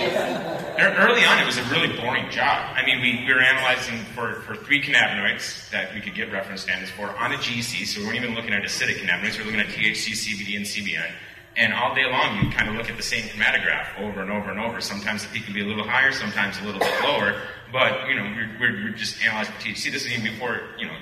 early 0.78 1.24
on, 1.24 1.38
it 1.38 1.46
was 1.46 1.58
a 1.58 1.64
really 1.64 1.96
boring 1.96 2.28
job. 2.30 2.74
I 2.74 2.84
mean, 2.84 3.00
we, 3.00 3.24
we 3.26 3.32
were 3.32 3.40
analyzing 3.40 3.98
for, 4.14 4.40
for 4.42 4.56
three 4.56 4.82
cannabinoids 4.82 5.70
that 5.70 5.94
we 5.94 6.00
could 6.00 6.14
get 6.14 6.32
reference 6.32 6.62
standards 6.62 6.90
for 6.90 7.10
on 7.10 7.32
a 7.32 7.36
GC, 7.36 7.86
so 7.86 8.00
we 8.00 8.06
weren't 8.06 8.16
even 8.16 8.34
looking 8.34 8.52
at 8.52 8.62
acidic 8.62 8.96
cannabinoids, 8.96 9.38
we 9.38 9.44
were 9.44 9.50
looking 9.50 9.60
at 9.60 9.66
THC, 9.68 10.12
CBD, 10.12 10.56
and 10.56 10.64
CBN. 10.64 11.10
And 11.58 11.72
all 11.72 11.94
day 11.94 12.04
long, 12.04 12.44
you 12.44 12.50
kind 12.50 12.68
of 12.68 12.74
look 12.76 12.90
at 12.90 12.96
the 12.96 13.02
same 13.02 13.24
chromatograph 13.24 13.98
over 13.98 14.20
and 14.20 14.30
over 14.30 14.50
and 14.50 14.60
over. 14.60 14.80
Sometimes 14.80 15.22
the 15.22 15.32
peak 15.32 15.44
can 15.44 15.54
be 15.54 15.62
a 15.62 15.64
little 15.64 15.88
higher, 15.88 16.12
sometimes 16.12 16.60
a 16.60 16.64
little 16.64 16.80
bit 16.80 17.02
lower, 17.02 17.40
but, 17.72 18.08
you 18.08 18.16
know, 18.16 18.24
we're, 18.24 18.50
we're, 18.60 18.84
we're 18.84 18.96
just 18.96 19.22
analyzing 19.24 19.54
THC. 19.54 19.90
This 19.90 20.04
is 20.04 20.12
even 20.12 20.32
before, 20.32 20.60
you 20.78 20.86
know, 20.86 20.96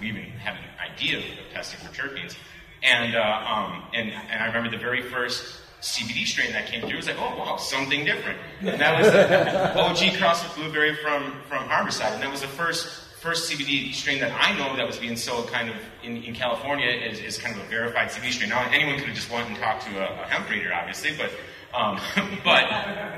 we 0.00 0.08
even 0.08 0.24
have 0.38 0.56
an 0.56 0.92
idea 0.92 1.18
of 1.18 1.24
testing 1.52 1.80
for 1.86 1.94
terpenes. 1.94 2.36
And, 2.82 3.14
uh, 3.14 3.20
um, 3.20 3.84
and, 3.94 4.10
and 4.10 4.42
I 4.42 4.46
remember 4.46 4.70
the 4.70 4.82
very 4.82 5.02
first 5.02 5.60
CBD 5.84 6.26
strain 6.26 6.50
that 6.52 6.66
came 6.66 6.80
through. 6.80 6.94
It 6.94 6.96
was 6.96 7.06
like, 7.06 7.18
oh 7.18 7.36
wow, 7.36 7.56
something 7.58 8.06
different. 8.06 8.38
And 8.60 8.80
that 8.80 8.98
was 8.98 9.12
the 9.12 9.78
OG 9.78 10.18
cross 10.18 10.42
with 10.42 10.54
blueberry 10.56 10.96
from 10.96 11.42
from 11.46 11.68
Harborside, 11.68 12.14
and 12.14 12.22
that 12.22 12.30
was 12.30 12.40
the 12.40 12.48
first 12.48 12.86
first 13.20 13.50
CBD 13.50 13.92
strain 13.92 14.18
that 14.20 14.32
I 14.32 14.56
know 14.56 14.76
that 14.76 14.86
was 14.86 14.98
being 14.98 15.16
sold 15.16 15.48
kind 15.48 15.68
of 15.68 15.76
in, 16.02 16.22
in 16.24 16.34
California 16.34 16.88
is, 16.88 17.20
is 17.20 17.38
kind 17.38 17.56
of 17.56 17.64
a 17.64 17.68
verified 17.68 18.08
CBD 18.08 18.32
strain. 18.32 18.50
Now 18.50 18.66
anyone 18.70 18.98
could 18.98 19.08
have 19.08 19.16
just 19.16 19.30
went 19.30 19.48
and 19.48 19.56
talked 19.58 19.86
to 19.86 19.98
a, 19.98 20.22
a 20.22 20.26
hemp 20.26 20.46
breeder, 20.48 20.72
obviously, 20.72 21.16
but 21.16 21.30
um, 21.74 22.00
but 22.44 22.64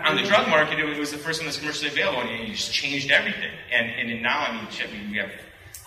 on 0.04 0.16
the 0.16 0.24
drug 0.24 0.48
market, 0.48 0.80
it 0.80 0.98
was 0.98 1.12
the 1.12 1.18
first 1.18 1.40
one 1.40 1.46
that's 1.46 1.58
commercially 1.58 1.90
available, 1.90 2.20
and 2.20 2.30
it 2.30 2.46
just 2.48 2.72
changed 2.72 3.12
everything. 3.12 3.52
And 3.70 4.10
and 4.10 4.22
now, 4.22 4.40
I 4.40 4.52
mean, 4.52 5.10
we 5.12 5.18
have 5.18 5.30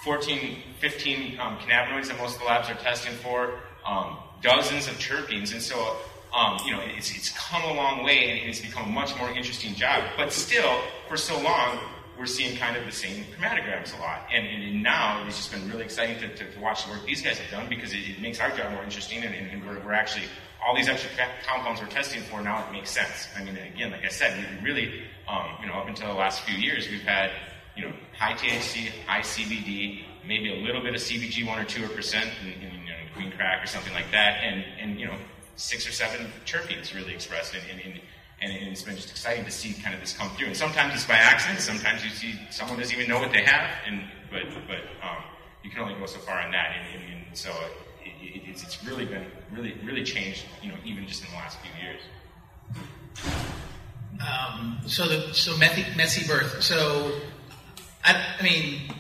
14, 0.06 0.62
15 0.80 1.40
um, 1.42 1.58
cannabinoids 1.58 2.08
that 2.08 2.18
most 2.18 2.36
of 2.36 2.40
the 2.40 2.48
labs 2.48 2.70
are 2.70 2.76
testing 2.76 3.14
for, 3.16 3.60
um, 3.86 4.18
dozens 4.42 4.88
of 4.88 4.94
terpenes, 4.94 5.52
and 5.52 5.62
so 5.62 5.98
um, 6.34 6.60
you 6.66 6.72
know, 6.72 6.82
it's, 6.82 7.16
it's 7.16 7.30
come 7.38 7.64
a 7.64 7.74
long 7.74 8.04
way 8.04 8.40
and 8.40 8.50
it's 8.50 8.62
become 8.62 8.86
a 8.86 8.92
much 8.92 9.18
more 9.18 9.30
interesting 9.30 9.74
job. 9.74 10.04
But 10.18 10.32
still, 10.32 10.80
for 11.08 11.18
so 11.18 11.40
long, 11.42 11.80
we're 12.18 12.26
seeing 12.26 12.58
kind 12.58 12.76
of 12.76 12.86
the 12.86 12.92
same 12.92 13.24
chromatograms 13.26 13.98
a 13.98 14.02
lot. 14.02 14.28
And, 14.32 14.46
and 14.46 14.84
now 14.84 15.26
it's 15.26 15.38
just 15.38 15.52
been 15.52 15.68
really 15.70 15.84
exciting 15.84 16.20
to, 16.20 16.36
to, 16.36 16.52
to, 16.52 16.60
watch 16.60 16.86
the 16.86 16.92
work 16.92 17.06
these 17.06 17.22
guys 17.22 17.40
have 17.40 17.50
done 17.50 17.70
because 17.70 17.94
it, 17.94 18.10
it 18.10 18.22
makes 18.22 18.40
our 18.40 18.52
job 18.52 18.74
more 18.74 18.84
interesting 18.84 19.24
and, 19.24 19.34
and 19.34 19.66
we're, 19.66 19.80
we're, 19.80 19.94
actually, 19.94 20.26
all 20.66 20.76
these 20.76 20.90
extra 20.90 21.10
compounds 21.48 21.82
we're 21.82 21.88
testing 21.88 22.22
for 22.22 22.42
now, 22.42 22.68
it 22.68 22.74
makes 22.74 22.92
sense. 22.92 23.28
I 23.38 23.44
mean, 23.44 23.58
again, 23.58 23.92
like 23.92 24.04
I 24.04 24.10
said, 24.10 24.38
we 24.38 24.70
really, 24.70 25.04
um, 25.28 25.46
you 25.62 25.68
know, 25.68 25.74
up 25.74 25.88
until 25.88 26.08
the 26.08 26.14
last 26.14 26.42
few 26.42 26.58
years, 26.58 26.90
we've 26.90 27.02
had, 27.02 27.32
you 27.78 27.86
know, 27.86 27.94
high 28.18 28.34
THC, 28.34 28.90
high 29.08 29.22
CBD, 29.22 30.04
maybe 30.28 30.52
a 30.52 30.66
little 30.66 30.82
bit 30.82 30.94
of 30.94 31.00
CBG, 31.00 31.48
one 31.48 31.58
or 31.58 31.64
two 31.64 31.88
percent 31.88 32.30
in, 32.44 32.50
in 32.50 32.80
green 33.20 33.32
crack 33.34 33.64
or 33.64 33.68
something 33.68 33.94
like 33.94 34.10
that, 34.12 34.40
and, 34.44 34.64
and 34.80 35.00
you 35.00 35.06
know, 35.06 35.16
six 35.60 35.88
or 35.88 35.92
seven 35.92 36.32
terpenes 36.46 36.96
really 36.96 37.14
expressed, 37.14 37.54
and, 37.54 37.64
and, 37.70 38.00
and, 38.42 38.54
and, 38.54 38.72
it's 38.72 38.82
been 38.82 38.96
just 38.96 39.12
exciting 39.12 39.44
to 39.44 39.52
see 39.52 39.74
kind 39.82 39.94
of 39.94 40.00
this 40.00 40.14
come 40.14 40.30
through. 40.32 40.48
And 40.48 40.58
sometimes 40.58 40.94
it's 40.94 41.06
by 41.06 41.16
accident. 41.16 41.60
Sometimes 41.60 42.04
you 42.04 42.10
see 42.10 42.40
someone 42.50 42.80
doesn't 42.80 42.96
even 42.96 43.10
know 43.10 43.20
what 43.20 43.32
they 43.32 43.44
have, 43.44 43.70
and 43.86 44.02
but 44.32 44.44
but 44.68 44.78
um, 45.06 45.24
you 45.64 45.70
can 45.70 45.82
only 45.82 45.96
go 46.00 46.06
so 46.06 46.20
far 46.20 46.40
on 46.40 46.52
that. 46.52 46.76
And, 46.78 47.28
and 47.28 47.38
so 47.38 47.50
it, 48.04 48.12
it, 48.22 48.42
it's, 48.46 48.64
it's 48.64 48.84
really 48.86 49.06
been 49.06 49.26
really 49.52 49.76
really 49.84 50.04
changed, 50.04 50.46
you 50.64 50.70
know, 50.70 50.78
even 50.86 51.06
just 51.06 51.24
in 51.24 51.30
the 51.32 51.36
last 51.36 51.58
few 51.60 51.72
years. 51.84 52.02
Um, 54.22 54.80
so 54.86 55.08
the 55.08 55.34
so 55.34 55.58
messy, 55.58 55.86
messy 55.98 56.26
birth. 56.28 56.64
So 56.64 57.20
I, 58.04 58.36
I 58.40 58.44
mean, 58.44 58.94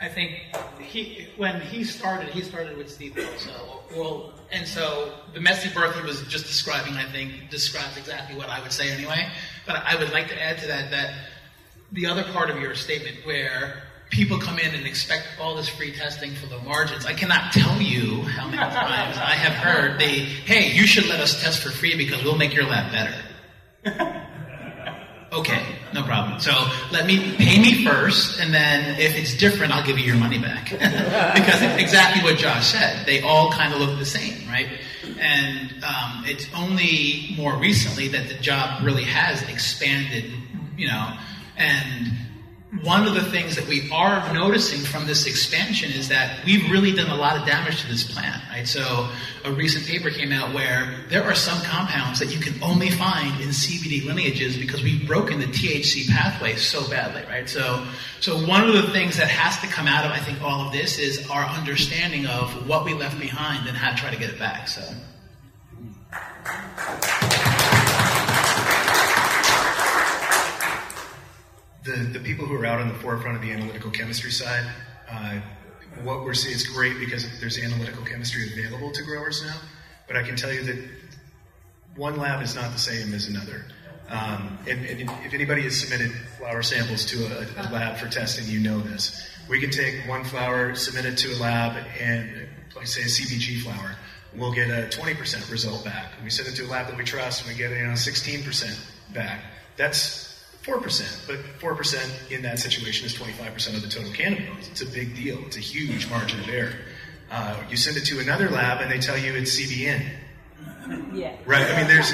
I 0.00 0.08
think 0.08 0.40
he 0.80 1.26
when 1.36 1.60
he 1.60 1.84
started, 1.84 2.28
he 2.28 2.42
started 2.42 2.76
with 2.76 2.90
Steep 2.90 3.16
Hill. 3.16 3.28
So 3.38 3.82
well, 3.96 4.32
and 4.52 4.66
so 4.66 5.12
the 5.34 5.40
messy 5.40 5.72
birth 5.74 5.96
he 5.96 6.02
was 6.02 6.22
just 6.28 6.46
describing, 6.46 6.94
I 6.94 7.04
think, 7.10 7.50
describes 7.50 7.96
exactly 7.96 8.36
what 8.36 8.48
I 8.48 8.60
would 8.60 8.72
say 8.72 8.90
anyway. 8.90 9.28
But 9.66 9.76
I 9.84 9.96
would 9.96 10.12
like 10.12 10.28
to 10.28 10.40
add 10.40 10.58
to 10.58 10.66
that 10.68 10.90
that 10.90 11.14
the 11.92 12.06
other 12.06 12.22
part 12.24 12.50
of 12.50 12.60
your 12.60 12.74
statement 12.74 13.26
where 13.26 13.82
people 14.10 14.38
come 14.38 14.58
in 14.58 14.74
and 14.74 14.86
expect 14.86 15.26
all 15.40 15.54
this 15.54 15.68
free 15.68 15.92
testing 15.92 16.34
for 16.34 16.46
the 16.46 16.58
margins. 16.58 17.04
I 17.04 17.12
cannot 17.12 17.52
tell 17.52 17.80
you 17.80 18.22
how 18.22 18.46
many 18.46 18.56
times 18.58 19.16
I 19.18 19.34
have 19.34 19.52
heard 19.52 20.00
the, 20.00 20.04
hey, 20.04 20.72
you 20.72 20.86
should 20.86 21.06
let 21.06 21.20
us 21.20 21.40
test 21.42 21.62
for 21.62 21.70
free 21.70 21.96
because 21.96 22.22
we'll 22.22 22.38
make 22.38 22.54
your 22.54 22.66
lab 22.66 22.92
better. 22.92 24.24
Okay, 25.30 25.62
no 25.92 26.02
problem. 26.04 26.40
So 26.40 26.52
let 26.90 27.06
me 27.06 27.34
pay 27.36 27.60
me 27.60 27.84
first, 27.84 28.40
and 28.40 28.52
then 28.52 28.98
if 28.98 29.14
it's 29.14 29.36
different, 29.36 29.74
I'll 29.74 29.84
give 29.84 29.98
you 29.98 30.04
your 30.04 30.16
money 30.16 30.38
back. 30.38 30.70
because 30.70 31.62
it's 31.62 31.82
exactly 31.82 32.22
what 32.22 32.38
Josh 32.38 32.72
said. 32.72 33.04
They 33.04 33.20
all 33.20 33.52
kind 33.52 33.74
of 33.74 33.80
look 33.80 33.98
the 33.98 34.06
same, 34.06 34.48
right? 34.48 34.68
And 35.20 35.84
um, 35.84 36.24
it's 36.26 36.46
only 36.56 37.34
more 37.36 37.56
recently 37.56 38.08
that 38.08 38.28
the 38.28 38.34
job 38.34 38.82
really 38.82 39.04
has 39.04 39.42
expanded, 39.48 40.32
you 40.76 40.88
know, 40.88 41.14
and 41.56 42.12
one 42.82 43.06
of 43.06 43.14
the 43.14 43.24
things 43.24 43.56
that 43.56 43.66
we 43.66 43.90
are 43.90 44.32
noticing 44.34 44.80
from 44.80 45.06
this 45.06 45.26
expansion 45.26 45.90
is 45.90 46.08
that 46.08 46.44
we've 46.44 46.70
really 46.70 46.92
done 46.92 47.08
a 47.08 47.16
lot 47.16 47.38
of 47.38 47.46
damage 47.46 47.80
to 47.80 47.88
this 47.88 48.04
plant, 48.04 48.42
right? 48.50 48.68
So 48.68 49.08
a 49.46 49.50
recent 49.50 49.86
paper 49.86 50.10
came 50.10 50.32
out 50.32 50.52
where 50.52 50.94
there 51.08 51.24
are 51.24 51.34
some 51.34 51.62
compounds 51.62 52.18
that 52.18 52.28
you 52.28 52.38
can 52.38 52.62
only 52.62 52.90
find 52.90 53.40
in 53.40 53.48
CBD 53.48 54.04
lineages 54.04 54.58
because 54.58 54.82
we've 54.82 55.06
broken 55.06 55.40
the 55.40 55.46
THC 55.46 56.08
pathway 56.08 56.56
so 56.56 56.86
badly, 56.90 57.22
right? 57.22 57.48
So, 57.48 57.86
so 58.20 58.46
one 58.46 58.68
of 58.68 58.74
the 58.74 58.90
things 58.92 59.16
that 59.16 59.28
has 59.28 59.58
to 59.62 59.66
come 59.66 59.86
out 59.86 60.04
of, 60.04 60.12
I 60.12 60.18
think, 60.18 60.42
all 60.42 60.66
of 60.66 60.70
this 60.72 60.98
is 60.98 61.26
our 61.30 61.44
understanding 61.44 62.26
of 62.26 62.68
what 62.68 62.84
we 62.84 62.92
left 62.92 63.18
behind 63.18 63.66
and 63.66 63.78
how 63.78 63.92
to 63.92 63.96
try 63.96 64.10
to 64.10 64.18
get 64.18 64.28
it 64.28 64.38
back, 64.38 64.68
so. 64.68 64.82
The, 71.88 72.18
the 72.18 72.20
people 72.20 72.46
who 72.46 72.54
are 72.54 72.66
out 72.66 72.80
on 72.80 72.88
the 72.88 72.94
forefront 72.94 73.36
of 73.36 73.42
the 73.42 73.50
analytical 73.50 73.90
chemistry 73.90 74.30
side, 74.30 74.64
uh, 75.10 75.40
what 76.02 76.24
we're 76.24 76.34
seeing 76.34 76.54
is 76.54 76.66
great 76.66 76.98
because 77.00 77.40
there's 77.40 77.58
analytical 77.58 78.04
chemistry 78.04 78.52
available 78.52 78.92
to 78.92 79.02
growers 79.02 79.42
now. 79.44 79.56
But 80.06 80.16
I 80.16 80.22
can 80.22 80.36
tell 80.36 80.52
you 80.52 80.62
that 80.64 80.88
one 81.96 82.16
lab 82.16 82.42
is 82.42 82.54
not 82.54 82.72
the 82.72 82.78
same 82.78 83.12
as 83.14 83.26
another. 83.26 83.64
Um, 84.08 84.58
and, 84.66 84.84
and, 84.86 85.10
if 85.24 85.34
anybody 85.34 85.62
has 85.62 85.78
submitted 85.80 86.10
flower 86.38 86.62
samples 86.62 87.04
to 87.06 87.26
a, 87.26 87.62
a, 87.62 87.64
lab 87.70 87.98
for 87.98 88.08
testing, 88.08 88.46
you 88.46 88.58
know 88.58 88.80
this. 88.80 89.28
We 89.50 89.60
can 89.60 89.70
take 89.70 90.08
one 90.08 90.24
flower, 90.24 90.74
submit 90.74 91.04
it 91.04 91.18
to 91.18 91.34
a 91.34 91.36
lab, 91.36 91.84
and 92.00 92.48
say 92.84 93.02
a 93.02 93.04
CBG 93.04 93.60
flower, 93.62 93.96
we'll 94.34 94.52
get 94.52 94.70
a 94.70 94.88
20% 94.88 95.50
result 95.50 95.84
back. 95.84 96.12
We 96.24 96.30
send 96.30 96.48
it 96.48 96.52
to 96.56 96.64
a 96.64 96.68
lab 96.68 96.86
that 96.86 96.96
we 96.96 97.04
trust, 97.04 97.42
and 97.42 97.52
we 97.52 97.58
get 97.58 97.70
you 97.70 97.86
know 97.86 97.92
16% 97.92 98.78
back. 99.12 99.42
That's 99.76 100.27
4%. 100.68 101.26
But 101.26 101.38
4% 101.58 102.30
in 102.30 102.42
that 102.42 102.58
situation 102.58 103.06
is 103.06 103.14
25% 103.14 103.74
of 103.74 103.82
the 103.82 103.88
total 103.88 104.12
cannabinoids. 104.12 104.70
It's 104.70 104.82
a 104.82 104.86
big 104.86 105.16
deal. 105.16 105.38
It's 105.46 105.56
a 105.56 105.60
huge 105.60 106.08
margin 106.10 106.40
of 106.40 106.48
error. 106.48 106.74
Uh, 107.30 107.62
you 107.70 107.76
send 107.76 107.96
it 107.96 108.04
to 108.06 108.20
another 108.20 108.50
lab 108.50 108.80
and 108.80 108.90
they 108.90 108.98
tell 108.98 109.16
you 109.16 109.34
it's 109.34 109.58
CBN. 109.58 110.04
Yeah. 111.12 111.36
Right? 111.46 111.66
I 111.66 111.76
mean, 111.76 111.88
there's, 111.88 112.12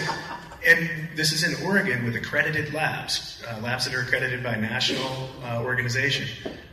and 0.66 1.08
this 1.16 1.32
is 1.32 1.44
in 1.44 1.66
Oregon 1.66 2.04
with 2.04 2.16
accredited 2.16 2.72
labs, 2.72 3.42
uh, 3.48 3.60
labs 3.60 3.84
that 3.86 3.94
are 3.94 4.00
accredited 4.00 4.42
by 4.42 4.56
national 4.56 5.30
uh, 5.42 5.62
organization. 5.62 6.28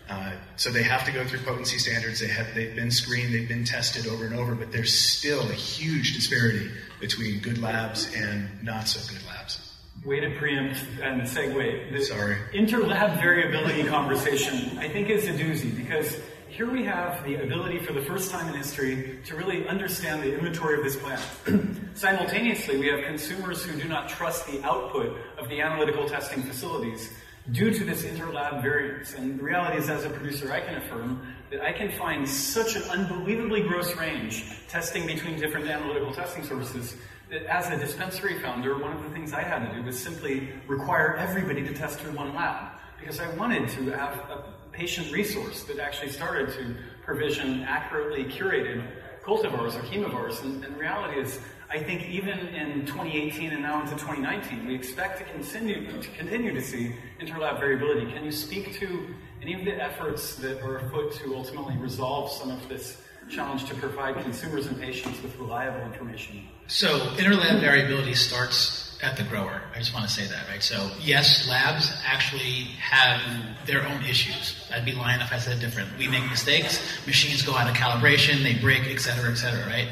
Uh, 0.10 0.34
so 0.58 0.70
they 0.70 0.84
have 0.84 1.06
to 1.06 1.12
go 1.12 1.26
through 1.26 1.40
potency 1.40 1.78
standards. 1.78 2.20
They 2.20 2.28
have, 2.28 2.54
they've 2.54 2.76
been 2.76 2.92
screened, 2.92 3.34
they've 3.34 3.48
been 3.48 3.64
tested 3.64 4.08
over 4.08 4.26
and 4.26 4.36
over, 4.36 4.56
but 4.56 4.72
there's 4.72 4.94
still 4.94 5.42
a 5.50 5.54
huge 5.54 6.14
disparity 6.14 6.70
between 7.00 7.40
good 7.40 7.60
labs 7.60 8.14
and 8.14 8.64
not 8.64 8.88
so 8.88 9.00
good 9.14 9.26
labs. 9.28 9.71
Way 10.04 10.20
to 10.20 10.32
preempt 10.32 10.84
and 11.04 11.22
segue. 11.22 11.92
this 11.92 12.08
Sorry. 12.08 12.36
Interlab 12.54 13.22
variability 13.22 13.84
conversation, 13.84 14.80
I 14.80 14.90
think, 14.90 15.12
is 15.12 15.28
a 15.28 15.34
doozy 15.34 15.76
because 15.76 16.18
here 16.50 16.68
we 16.68 16.84
have 16.86 17.24
the 17.24 17.36
ability 17.36 17.78
for 17.78 17.94
the 17.94 18.02
first 18.02 18.32
time 18.32 18.48
in 18.48 18.56
history 18.56 19.20
to 19.26 19.36
really 19.36 19.68
understand 19.68 20.24
the 20.24 20.34
inventory 20.34 20.80
of 20.80 20.84
this 20.84 20.96
plant. 20.96 21.22
Simultaneously, 21.94 22.80
we 22.80 22.88
have 22.88 23.06
consumers 23.06 23.64
who 23.64 23.80
do 23.80 23.88
not 23.88 24.10
trust 24.10 24.48
the 24.48 24.64
output 24.64 25.16
of 25.38 25.48
the 25.50 25.62
analytical 25.62 26.10
testing 26.10 26.42
facilities 26.42 27.14
due 27.52 27.72
to 27.72 27.84
this 27.84 28.04
interlab 28.04 28.64
variance. 28.64 29.14
And 29.14 29.38
the 29.38 29.44
reality 29.44 29.78
is, 29.78 29.88
as 29.88 30.04
a 30.04 30.10
producer, 30.10 30.52
I 30.52 30.62
can 30.62 30.76
affirm 30.76 31.22
that 31.52 31.62
I 31.62 31.74
can 31.74 31.92
find 31.92 32.28
such 32.28 32.76
an 32.76 32.84
unbelievably 32.84 33.64
gross 33.68 33.96
range 33.96 34.46
testing 34.68 35.06
between 35.06 35.40
different 35.40 35.68
analytical 35.68 36.12
testing 36.12 36.44
services 36.44 36.96
as 37.32 37.70
a 37.70 37.78
dispensary 37.78 38.40
founder, 38.40 38.78
one 38.78 38.92
of 38.92 39.04
the 39.04 39.10
things 39.10 39.34
I 39.34 39.42
had 39.42 39.70
to 39.70 39.76
do 39.76 39.84
was 39.84 39.98
simply 39.98 40.50
require 40.68 41.16
everybody 41.16 41.64
to 41.64 41.74
test 41.74 42.00
through 42.00 42.12
one 42.12 42.36
lab 42.36 42.74
because 43.00 43.20
I 43.20 43.34
wanted 43.36 43.70
to 43.70 43.92
have 43.92 44.14
a 44.30 44.44
patient 44.72 45.12
resource 45.12 45.64
that 45.64 45.80
actually 45.80 46.10
started 46.10 46.54
to 46.54 46.76
provision 47.04 47.64
accurately 47.64 48.26
curated 48.26 48.86
cultivars 49.24 49.76
or 49.76 49.82
chemovars. 49.84 50.44
And, 50.44 50.64
and 50.66 50.78
reality 50.78 51.20
is, 51.20 51.40
I 51.70 51.80
think 51.80 52.10
even 52.10 52.38
in 52.50 52.86
2018 52.86 53.52
and 53.52 53.62
now 53.62 53.82
into 53.82 53.94
2019, 53.94 54.68
we 54.68 54.76
expect 54.76 55.20
to 55.20 55.24
continue 55.24 56.02
to 56.02 56.10
continue 56.10 56.54
to 56.54 56.62
see 56.62 56.94
interlab 57.22 57.60
variability. 57.60 58.12
Can 58.12 58.26
you 58.26 58.32
speak 58.32 58.78
to 58.80 59.16
any 59.42 59.54
of 59.54 59.64
the 59.64 59.82
efforts 59.82 60.36
that 60.36 60.62
are 60.62 60.78
afoot 60.78 61.14
to 61.14 61.36
ultimately 61.36 61.78
resolve 61.78 62.30
some 62.32 62.52
of 62.52 62.68
this 62.68 62.98
challenge 63.32 63.66
to 63.66 63.76
provide 63.76 64.22
consumers 64.24 64.68
and 64.68 64.80
patients 64.80 65.22
with 65.22 65.36
reliable 65.38 65.82
information? 65.86 66.42
So 66.68 67.00
interlab 67.18 67.62
variability 67.62 68.14
starts 68.14 69.00
at 69.02 69.18
the 69.18 69.24
grower. 69.24 69.62
I 69.74 69.80
just 69.80 69.94
want 69.94 70.06
to 70.08 70.12
say 70.12 70.28
that, 70.28 70.48
right? 70.48 70.62
So 70.62 70.92
yes, 71.00 71.48
labs 71.50 71.92
actually 72.06 72.66
have 72.80 73.20
their 73.66 73.88
own 73.88 74.04
issues. 74.04 74.70
I'd 74.74 74.86
be 74.86 74.94
lying 74.94 75.22
if 75.22 75.34
I 75.34 75.40
said 75.40 75.60
different. 75.60 75.98
We 75.98 76.08
make 76.08 76.30
mistakes, 76.30 77.06
machines 77.08 77.42
go 77.42 77.56
out 77.56 77.70
of 77.70 77.76
calibration, 77.76 78.44
they 78.44 78.56
break, 78.56 78.84
et 78.88 79.00
cetera, 79.00 79.32
et 79.32 79.36
cetera, 79.36 79.66
right? 79.66 79.88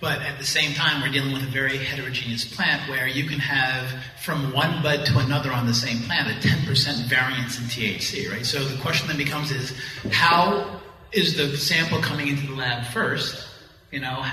But 0.00 0.20
at 0.22 0.36
the 0.36 0.44
same 0.44 0.74
time, 0.74 1.00
we're 1.00 1.12
dealing 1.12 1.32
with 1.32 1.44
a 1.44 1.50
very 1.50 1.76
heterogeneous 1.76 2.44
plant 2.44 2.90
where 2.90 3.06
you 3.06 3.24
can 3.28 3.38
have 3.38 4.02
from 4.20 4.52
one 4.52 4.82
bud 4.82 5.06
to 5.06 5.18
another 5.18 5.52
on 5.52 5.66
the 5.66 5.74
same 5.74 6.00
plant 6.02 6.28
a 6.28 6.48
10% 6.48 7.08
variance 7.08 7.58
in 7.58 7.66
THC, 7.66 8.28
right? 8.28 8.44
So 8.44 8.64
the 8.64 8.80
question 8.82 9.06
then 9.06 9.16
becomes 9.16 9.52
is 9.52 9.72
how 10.10 10.81
is 11.12 11.36
the 11.36 11.56
sample 11.56 12.00
coming 12.00 12.28
into 12.28 12.46
the 12.46 12.54
lab 12.54 12.86
first? 12.86 13.46
You 13.90 14.00
know, 14.00 14.24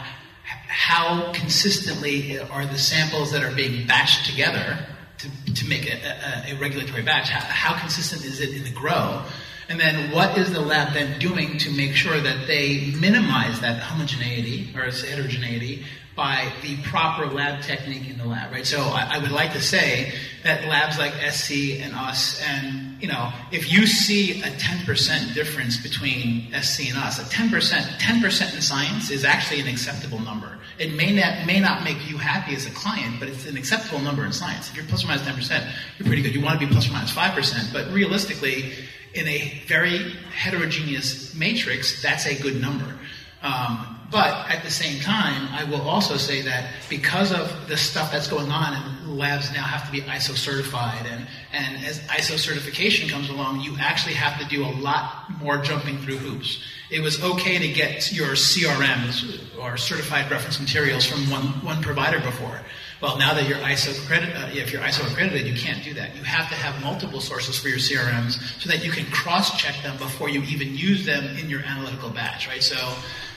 how 0.43 1.31
consistently 1.33 2.39
are 2.39 2.65
the 2.65 2.77
samples 2.77 3.31
that 3.31 3.43
are 3.43 3.53
being 3.53 3.85
batched 3.87 4.25
together 4.25 4.79
to, 5.17 5.53
to 5.53 5.67
make 5.67 5.85
a, 5.87 5.97
a, 5.97 6.55
a 6.55 6.59
regulatory 6.59 7.01
batch? 7.01 7.29
How, 7.29 7.41
how 7.41 7.79
consistent 7.79 8.23
is 8.25 8.39
it 8.39 8.55
in 8.55 8.63
the 8.63 8.71
grow? 8.71 9.23
And 9.67 9.79
then 9.79 10.11
what 10.11 10.37
is 10.37 10.51
the 10.51 10.61
lab 10.61 10.93
then 10.93 11.19
doing 11.19 11.59
to 11.59 11.71
make 11.71 11.93
sure 11.93 12.19
that 12.19 12.47
they 12.47 12.91
minimize 12.99 13.59
that 13.59 13.79
homogeneity 13.79 14.73
or 14.75 14.85
heterogeneity 14.85 15.85
by 16.15 16.51
the 16.63 16.75
proper 16.83 17.27
lab 17.27 17.61
technique 17.61 18.09
in 18.09 18.17
the 18.17 18.25
lab, 18.25 18.51
right? 18.51 18.65
So 18.65 18.81
I, 18.81 19.15
I, 19.15 19.17
would 19.19 19.31
like 19.31 19.53
to 19.53 19.61
say 19.61 20.11
that 20.43 20.67
labs 20.67 20.97
like 20.97 21.13
SC 21.31 21.79
and 21.79 21.93
us, 21.93 22.41
and 22.41 22.88
you 22.99 23.07
know, 23.07 23.31
if 23.51 23.71
you 23.71 23.88
see 23.88 24.41
a 24.41 24.51
10% 24.51 25.33
difference 25.33 25.77
between 25.77 26.51
SC 26.62 26.89
and 26.89 26.97
us, 26.97 27.19
a 27.19 27.23
10%, 27.23 27.49
10% 27.49 28.55
in 28.55 28.62
science 28.62 29.09
is 29.09 29.23
actually 29.23 29.62
an 29.62 29.67
acceptable 29.67 30.19
number. 30.19 30.57
It 30.77 30.93
may 30.93 31.13
not 31.13 31.45
may 31.45 31.59
not 31.59 31.83
make 31.83 32.09
you 32.09 32.17
happy 32.17 32.55
as 32.55 32.65
a 32.65 32.71
client, 32.71 33.19
but 33.19 33.27
it's 33.27 33.45
an 33.45 33.57
acceptable 33.57 33.99
number 33.99 34.25
in 34.25 34.31
science. 34.31 34.69
If 34.69 34.77
you're 34.77 34.85
plus 34.85 35.03
or 35.03 35.07
minus 35.07 35.23
10%, 35.23 35.71
you're 35.97 36.07
pretty 36.07 36.21
good. 36.21 36.33
You 36.33 36.41
want 36.41 36.59
to 36.59 36.65
be 36.65 36.71
plus 36.71 36.89
or 36.89 36.93
minus 36.93 37.13
5%, 37.13 37.73
but 37.73 37.91
realistically, 37.91 38.71
in 39.13 39.27
a 39.27 39.62
very 39.67 40.12
heterogeneous 40.33 41.35
matrix, 41.35 42.01
that's 42.01 42.25
a 42.25 42.41
good 42.41 42.62
number. 42.62 42.97
Um, 43.41 43.98
but 44.12 44.50
at 44.50 44.63
the 44.63 44.72
same 44.72 45.00
time, 45.02 45.48
I 45.52 45.63
will 45.65 45.82
also 45.82 46.17
say 46.17 46.41
that 46.41 46.72
because 46.89 47.32
of 47.32 47.67
the 47.67 47.78
stuff 47.78 48.12
that's 48.12 48.28
going 48.28 48.52
on, 48.52 48.74
and 48.74 49.17
labs 49.17 49.52
now 49.52 49.63
have 49.63 49.86
to 49.86 49.91
be 49.91 50.02
ISO 50.02 50.36
certified, 50.36 51.06
and, 51.06 51.28
and 51.52 51.86
as 51.86 52.00
ISO 52.08 52.38
certification 52.38 53.10
comes 53.10 53.30
along, 53.30 53.62
you 53.62 53.76
actually 53.80 54.15
have 54.15 54.39
to 54.39 54.48
do 54.48 54.65
a 54.65 54.74
lot 54.82 55.30
more 55.39 55.58
jumping 55.58 55.98
through 56.00 56.17
hoops. 56.17 56.63
It 56.89 57.02
was 57.02 57.22
okay 57.24 57.60
to 57.60 57.67
get 57.67 58.12
your 58.12 58.30
CRMs 58.30 59.58
or 59.60 59.78
certified 59.78 60.32
reference 60.32 60.60
materials 60.60 61.06
from 61.06 61.30
one, 61.30 61.45
one 61.63 61.82
provider 61.84 62.19
before. 62.19 62.62
Well, 63.02 63.17
now 63.17 63.34
that 63.34 63.48
you're 63.48 63.60
ISO 63.60 64.04
accredited, 64.04 64.36
uh, 64.36 64.50
if 64.52 64.74
you're 64.74 64.82
ISO 64.82 65.10
accredited, 65.10 65.48
you 65.48 65.54
can't 65.54 65.82
do 65.84 65.93
that. 65.93 66.15
You 66.15 66.24
have 66.24 66.50
to 66.50 66.56
have 66.56 66.84
multiple 66.84 67.22
sources 67.22 67.58
for 67.58 67.69
your 67.69 67.78
CRMs 67.78 68.60
so 68.60 68.69
that 68.69 68.84
you 68.84 68.91
can 68.91 69.06
cross-check 69.06 69.82
them 69.84 69.98
before 69.98 70.30
you 70.30 70.41
even 70.43 70.76
use 70.76 71.06
them 71.06 71.38
in 71.38 71.50
your 71.50 71.62
analytical 71.62 72.10
batch, 72.10 72.48
right? 72.48 72.62
So, 72.62 72.76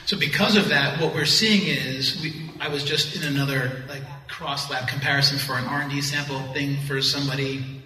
so 0.05 0.17
because 0.17 0.57
of 0.57 0.69
that, 0.69 0.99
what 0.99 1.13
we're 1.13 1.25
seeing 1.25 1.67
is 1.67 2.21
we, 2.21 2.49
I 2.59 2.67
was 2.67 2.83
just 2.83 3.15
in 3.15 3.23
another 3.23 3.83
like 3.87 4.01
cross-lab 4.27 4.87
comparison 4.87 5.37
for 5.37 5.55
an 5.55 5.65
R&D 5.65 6.01
sample 6.01 6.41
thing 6.53 6.77
for 6.81 7.01
somebody 7.01 7.81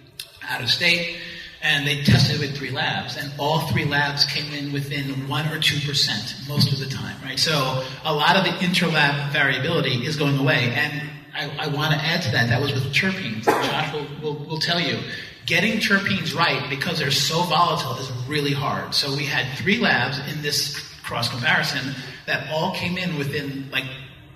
out 0.48 0.62
of 0.62 0.68
state, 0.68 1.18
and 1.62 1.86
they 1.86 2.02
tested 2.02 2.36
it 2.36 2.40
with 2.40 2.56
three 2.56 2.70
labs, 2.70 3.16
and 3.16 3.32
all 3.38 3.60
three 3.68 3.84
labs 3.84 4.24
came 4.24 4.52
in 4.52 4.72
within 4.72 5.28
one 5.28 5.46
or 5.48 5.60
two 5.60 5.78
percent 5.86 6.36
most 6.48 6.72
of 6.72 6.78
the 6.78 6.86
time, 6.86 7.16
right? 7.22 7.38
So 7.38 7.84
a 8.04 8.12
lot 8.12 8.36
of 8.36 8.44
the 8.44 8.50
interlab 8.50 9.32
variability 9.32 10.06
is 10.06 10.16
going 10.16 10.38
away, 10.38 10.72
and 10.74 11.10
I, 11.34 11.66
I 11.66 11.68
want 11.68 11.92
to 11.92 12.00
add 12.00 12.22
to 12.22 12.30
that. 12.32 12.48
That 12.48 12.60
was 12.60 12.72
with 12.72 12.84
terpenes. 12.92 13.44
Josh 13.44 13.92
will, 13.92 14.06
will, 14.22 14.44
will 14.44 14.58
tell 14.58 14.80
you. 14.80 14.98
Getting 15.46 15.78
terpenes 15.80 16.34
right 16.34 16.68
because 16.68 16.98
they're 16.98 17.10
so 17.10 17.42
volatile 17.42 17.96
is 17.96 18.10
really 18.28 18.52
hard. 18.52 18.94
So 18.94 19.16
we 19.16 19.24
had 19.24 19.56
three 19.56 19.78
labs 19.78 20.18
in 20.30 20.42
this 20.42 20.87
cross 21.08 21.30
comparison 21.30 21.94
that 22.26 22.50
all 22.52 22.74
came 22.74 22.98
in 22.98 23.16
within 23.16 23.70
like 23.70 23.86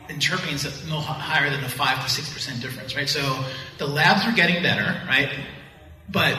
in 0.08 0.16
terpenes 0.16 0.64
no 0.88 0.98
higher 0.98 1.50
than 1.50 1.62
a 1.62 1.68
five 1.68 2.02
to 2.02 2.10
six 2.10 2.32
percent 2.32 2.60
difference, 2.62 2.96
right? 2.96 3.08
So 3.08 3.44
the 3.78 3.86
labs 3.86 4.24
were 4.24 4.32
getting 4.32 4.62
better, 4.62 5.00
right? 5.06 5.28
But 6.08 6.36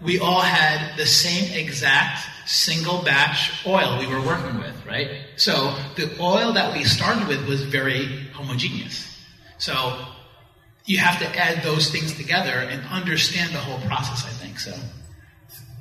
we 0.00 0.18
all 0.18 0.40
had 0.40 0.96
the 0.96 1.06
same 1.06 1.56
exact 1.56 2.26
single 2.46 3.02
batch 3.02 3.64
oil 3.66 3.98
we 3.98 4.06
were 4.06 4.20
working 4.20 4.58
with, 4.58 4.86
right? 4.86 5.08
So 5.36 5.74
the 5.96 6.10
oil 6.20 6.52
that 6.52 6.74
we 6.76 6.84
started 6.84 7.28
with 7.28 7.46
was 7.46 7.62
very 7.62 8.06
homogeneous. 8.32 9.06
So 9.58 9.98
you 10.86 10.98
have 10.98 11.18
to 11.20 11.26
add 11.38 11.62
those 11.62 11.90
things 11.90 12.16
together 12.16 12.50
and 12.50 12.84
understand 12.86 13.54
the 13.54 13.58
whole 13.58 13.80
process. 13.86 14.24
I 14.24 14.30
think 14.30 14.58
so. 14.58 14.74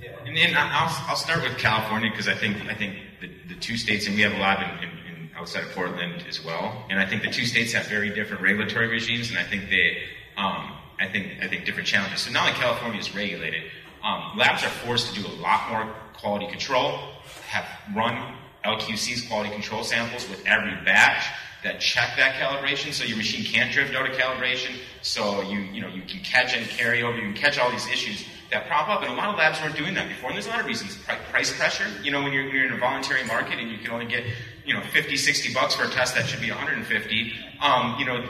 Yeah, 0.02 0.12
and 0.26 0.38
then 0.38 0.54
I'll, 0.56 0.94
I'll 1.08 1.16
start 1.16 1.42
with 1.42 1.58
California 1.58 2.12
because 2.12 2.28
I 2.28 2.36
think 2.36 2.58
I 2.70 2.76
think 2.76 2.96
the, 3.22 3.30
the 3.48 3.56
two 3.56 3.78
states, 3.78 4.08
and 4.08 4.16
we 4.16 4.22
have 4.22 4.34
a 4.34 4.38
lab 4.38 4.60
in, 4.60 4.90
in, 4.90 4.98
in 5.08 5.30
outside 5.36 5.64
of 5.64 5.72
Portland 5.72 6.24
as 6.28 6.44
well, 6.44 6.86
and 6.90 7.00
I 7.00 7.06
think 7.06 7.24
the 7.24 7.32
two 7.32 7.46
states 7.46 7.74
have 7.74 7.88
very 7.88 8.10
different 8.10 8.42
regulatory 8.42 8.88
regimes, 8.88 9.30
and 9.30 9.38
I 9.38 9.44
think 9.44 9.70
they, 9.70 10.04
um, 10.38 10.74
I 11.00 11.08
think 11.12 11.34
I 11.42 11.48
think 11.48 11.66
different 11.66 11.88
challenges. 11.88 12.22
So 12.22 12.32
now 12.32 12.46
that 12.46 12.56
California 12.56 13.00
is 13.00 13.16
regulated, 13.16 13.64
um, 14.04 14.38
labs 14.38 14.64
are 14.64 14.70
forced 14.70 15.14
to 15.14 15.22
do 15.22 15.28
a 15.28 15.36
lot 15.42 15.70
more 15.70 15.94
quality 16.14 16.48
control, 16.48 17.00
have 17.48 17.66
run 17.96 18.36
LQC's 18.66 19.28
quality 19.28 19.52
control 19.52 19.84
samples 19.84 20.28
with 20.30 20.46
every 20.46 20.76
batch 20.84 21.26
that 21.64 21.80
check 21.80 22.16
that 22.18 22.36
calibration. 22.36 22.94
So 22.94 23.04
your 23.04 23.18
machine 23.18 23.44
can't 23.44 23.72
drift 23.72 23.96
out 23.96 24.10
of 24.10 24.16
calibration. 24.16 24.76
So 25.02 25.42
you 25.42 25.60
you 25.60 25.82
know 25.82 25.88
you 25.88 26.02
can 26.04 26.20
catch 26.20 26.56
and 26.56 26.68
carry 26.68 27.04
over. 27.04 27.18
You 27.18 27.34
can 27.34 27.34
catch 27.34 27.58
all 27.58 27.72
these 27.72 27.88
issues 27.88 28.26
that 28.52 28.68
prop 28.68 28.88
up 28.90 29.02
and 29.02 29.12
a 29.12 29.16
lot 29.16 29.30
of 29.30 29.38
labs 29.38 29.60
weren't 29.62 29.76
doing 29.76 29.94
that 29.94 30.08
before 30.08 30.30
and 30.30 30.36
there's 30.36 30.48
a 30.48 30.50
lot 30.50 30.60
of 30.60 30.66
reasons. 30.66 30.98
Price 31.32 31.56
pressure 31.58 31.86
you 32.04 32.12
know 32.12 32.22
when 32.22 32.34
you're, 32.34 32.48
you're 32.48 32.66
in 32.66 32.74
a 32.74 32.78
voluntary 32.78 33.24
market 33.26 33.60
and 33.60 33.72
you 33.72 33.78
can 33.78 33.92
only 33.92 34.06
get 34.06 34.24
you 34.66 34.74
know 34.74 34.82
50 34.82 35.18
60 35.18 35.54
bucks 35.54 35.76
for 35.76 35.84
a 35.84 35.90
test 35.90 36.16
that 36.16 36.26
should 36.28 36.42
be 36.42 36.50
150 36.50 37.34
um, 37.62 37.96
you 38.00 38.06
know 38.06 38.28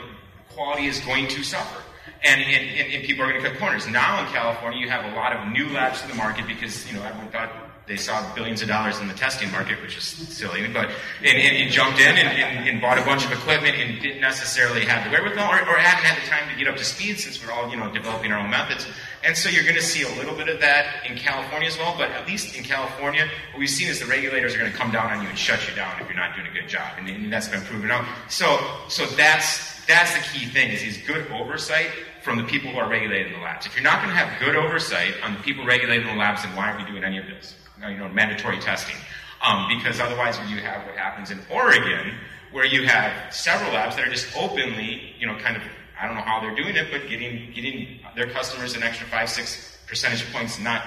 quality 0.50 0.86
is 0.86 0.98
going 1.00 1.28
to 1.28 1.42
suffer. 1.42 1.82
And, 2.24 2.40
and, 2.40 2.94
and, 2.94 3.04
people 3.04 3.24
are 3.24 3.30
going 3.30 3.40
to 3.44 3.48
cut 3.48 3.58
corners. 3.60 3.86
Now 3.86 4.26
in 4.26 4.32
california 4.32 4.80
you 4.80 4.90
have 4.90 5.04
a 5.12 5.14
lot 5.14 5.32
of 5.32 5.52
new 5.52 5.68
labs 5.68 6.02
to 6.02 6.08
the 6.08 6.14
market 6.14 6.46
because 6.46 6.86
you 6.90 6.98
know 6.98 7.04
everyone 7.04 7.30
thought 7.30 7.67
they 7.88 7.96
saw 7.96 8.22
billions 8.34 8.60
of 8.60 8.68
dollars 8.68 9.00
in 9.00 9.08
the 9.08 9.14
testing 9.14 9.50
market, 9.50 9.80
which 9.80 9.96
is 9.96 10.04
silly, 10.04 10.68
but 10.68 10.90
and, 11.24 11.38
and, 11.38 11.56
and 11.56 11.70
jumped 11.72 11.98
in 11.98 12.16
and, 12.16 12.28
and, 12.28 12.68
and, 12.68 12.80
bought 12.80 12.98
a 12.98 13.04
bunch 13.04 13.24
of 13.24 13.32
equipment 13.32 13.76
and 13.76 14.00
didn't 14.00 14.20
necessarily 14.20 14.84
have 14.84 15.04
the 15.04 15.10
wherewithal 15.10 15.50
or, 15.50 15.60
or 15.60 15.78
hadn't 15.78 16.04
had 16.04 16.22
the 16.22 16.28
time 16.28 16.48
to 16.50 16.56
get 16.56 16.68
up 16.68 16.76
to 16.76 16.84
speed 16.84 17.18
since 17.18 17.44
we're 17.44 17.50
all 17.50 17.68
you 17.70 17.76
know 17.76 17.90
developing 17.92 18.30
our 18.30 18.38
own 18.38 18.50
methods. 18.50 18.86
And 19.24 19.36
so 19.36 19.48
you're 19.48 19.64
going 19.64 19.74
to 19.74 19.82
see 19.82 20.02
a 20.02 20.16
little 20.16 20.36
bit 20.36 20.48
of 20.48 20.60
that 20.60 21.04
in 21.08 21.16
California 21.16 21.66
as 21.66 21.76
well. 21.78 21.94
But 21.96 22.10
at 22.10 22.26
least 22.28 22.56
in 22.56 22.62
California, 22.62 23.26
what 23.52 23.58
we've 23.58 23.70
seen 23.70 23.88
is 23.88 23.98
the 23.98 24.06
regulators 24.06 24.54
are 24.54 24.58
going 24.58 24.70
to 24.70 24.76
come 24.76 24.92
down 24.92 25.10
on 25.10 25.22
you 25.22 25.28
and 25.28 25.38
shut 25.38 25.66
you 25.68 25.74
down 25.74 26.00
if 26.00 26.06
you're 26.06 26.16
not 26.16 26.36
doing 26.36 26.46
a 26.46 26.52
good 26.52 26.68
job, 26.68 26.92
and, 26.98 27.08
and 27.08 27.32
that's 27.32 27.48
been 27.48 27.62
proven 27.62 27.90
out. 27.90 28.04
So 28.28 28.60
so 28.88 29.06
that's 29.16 29.78
that's 29.86 30.12
the 30.12 30.20
key 30.20 30.46
thing 30.46 30.70
is, 30.70 30.82
is 30.82 30.98
good 31.06 31.26
oversight 31.32 31.90
from 32.22 32.36
the 32.36 32.44
people 32.44 32.70
who 32.70 32.78
are 32.78 32.88
regulating 32.88 33.32
the 33.32 33.38
labs. 33.38 33.64
If 33.64 33.74
you're 33.74 33.82
not 33.82 34.02
going 34.02 34.10
to 34.10 34.16
have 34.16 34.38
good 34.38 34.54
oversight 34.54 35.14
on 35.22 35.32
the 35.32 35.40
people 35.40 35.64
regulating 35.64 36.06
the 36.06 36.14
labs, 36.14 36.42
then 36.42 36.54
why 36.54 36.70
are 36.70 36.76
we 36.76 36.84
doing 36.84 37.02
any 37.02 37.16
of 37.16 37.26
this? 37.26 37.54
You 37.80 37.96
know, 37.96 38.08
mandatory 38.08 38.58
testing. 38.58 38.96
Um, 39.42 39.68
because 39.68 40.00
otherwise, 40.00 40.36
you 40.50 40.58
have 40.58 40.84
what 40.84 40.96
happens 40.96 41.30
in 41.30 41.38
Oregon, 41.50 42.14
where 42.50 42.66
you 42.66 42.86
have 42.86 43.32
several 43.32 43.72
labs 43.72 43.96
that 43.96 44.06
are 44.06 44.10
just 44.10 44.36
openly, 44.36 45.14
you 45.18 45.26
know, 45.26 45.36
kind 45.38 45.56
of, 45.56 45.62
I 46.00 46.06
don't 46.06 46.16
know 46.16 46.22
how 46.22 46.40
they're 46.40 46.56
doing 46.56 46.74
it, 46.74 46.88
but 46.90 47.08
getting 47.08 47.52
getting 47.52 48.00
their 48.16 48.28
customers 48.30 48.74
an 48.74 48.82
extra 48.82 49.06
five, 49.06 49.30
six 49.30 49.78
percentage 49.86 50.30
points, 50.32 50.58
not 50.58 50.82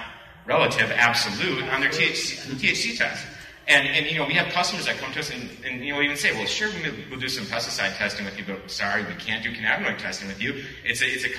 relative, 0.46 0.92
absolute, 0.92 1.64
on 1.70 1.80
their 1.80 1.90
THC, 1.90 2.56
THC 2.56 2.98
test. 2.98 3.26
And, 3.68 3.88
and, 3.88 4.06
you 4.08 4.18
know, 4.18 4.26
we 4.26 4.34
have 4.34 4.52
customers 4.52 4.86
that 4.88 4.98
come 4.98 5.14
to 5.14 5.20
us 5.20 5.30
and, 5.30 5.50
and 5.64 5.86
you 5.86 5.94
know, 5.94 6.02
even 6.02 6.18
say, 6.18 6.34
well, 6.34 6.46
sure, 6.46 6.70
we'll 7.10 7.20
do 7.20 7.30
some 7.30 7.46
pesticide 7.46 7.96
testing 7.96 8.26
with 8.26 8.38
you, 8.38 8.44
but 8.46 8.70
sorry, 8.70 9.06
we 9.06 9.14
can't 9.14 9.44
do 9.44 9.54
cannabinoid 9.54 9.98
testing 10.00 10.28
with 10.28 10.42
you. 10.42 10.64
It's 10.84 11.02
a, 11.02 11.06
it's 11.06 11.24
a 11.24 11.30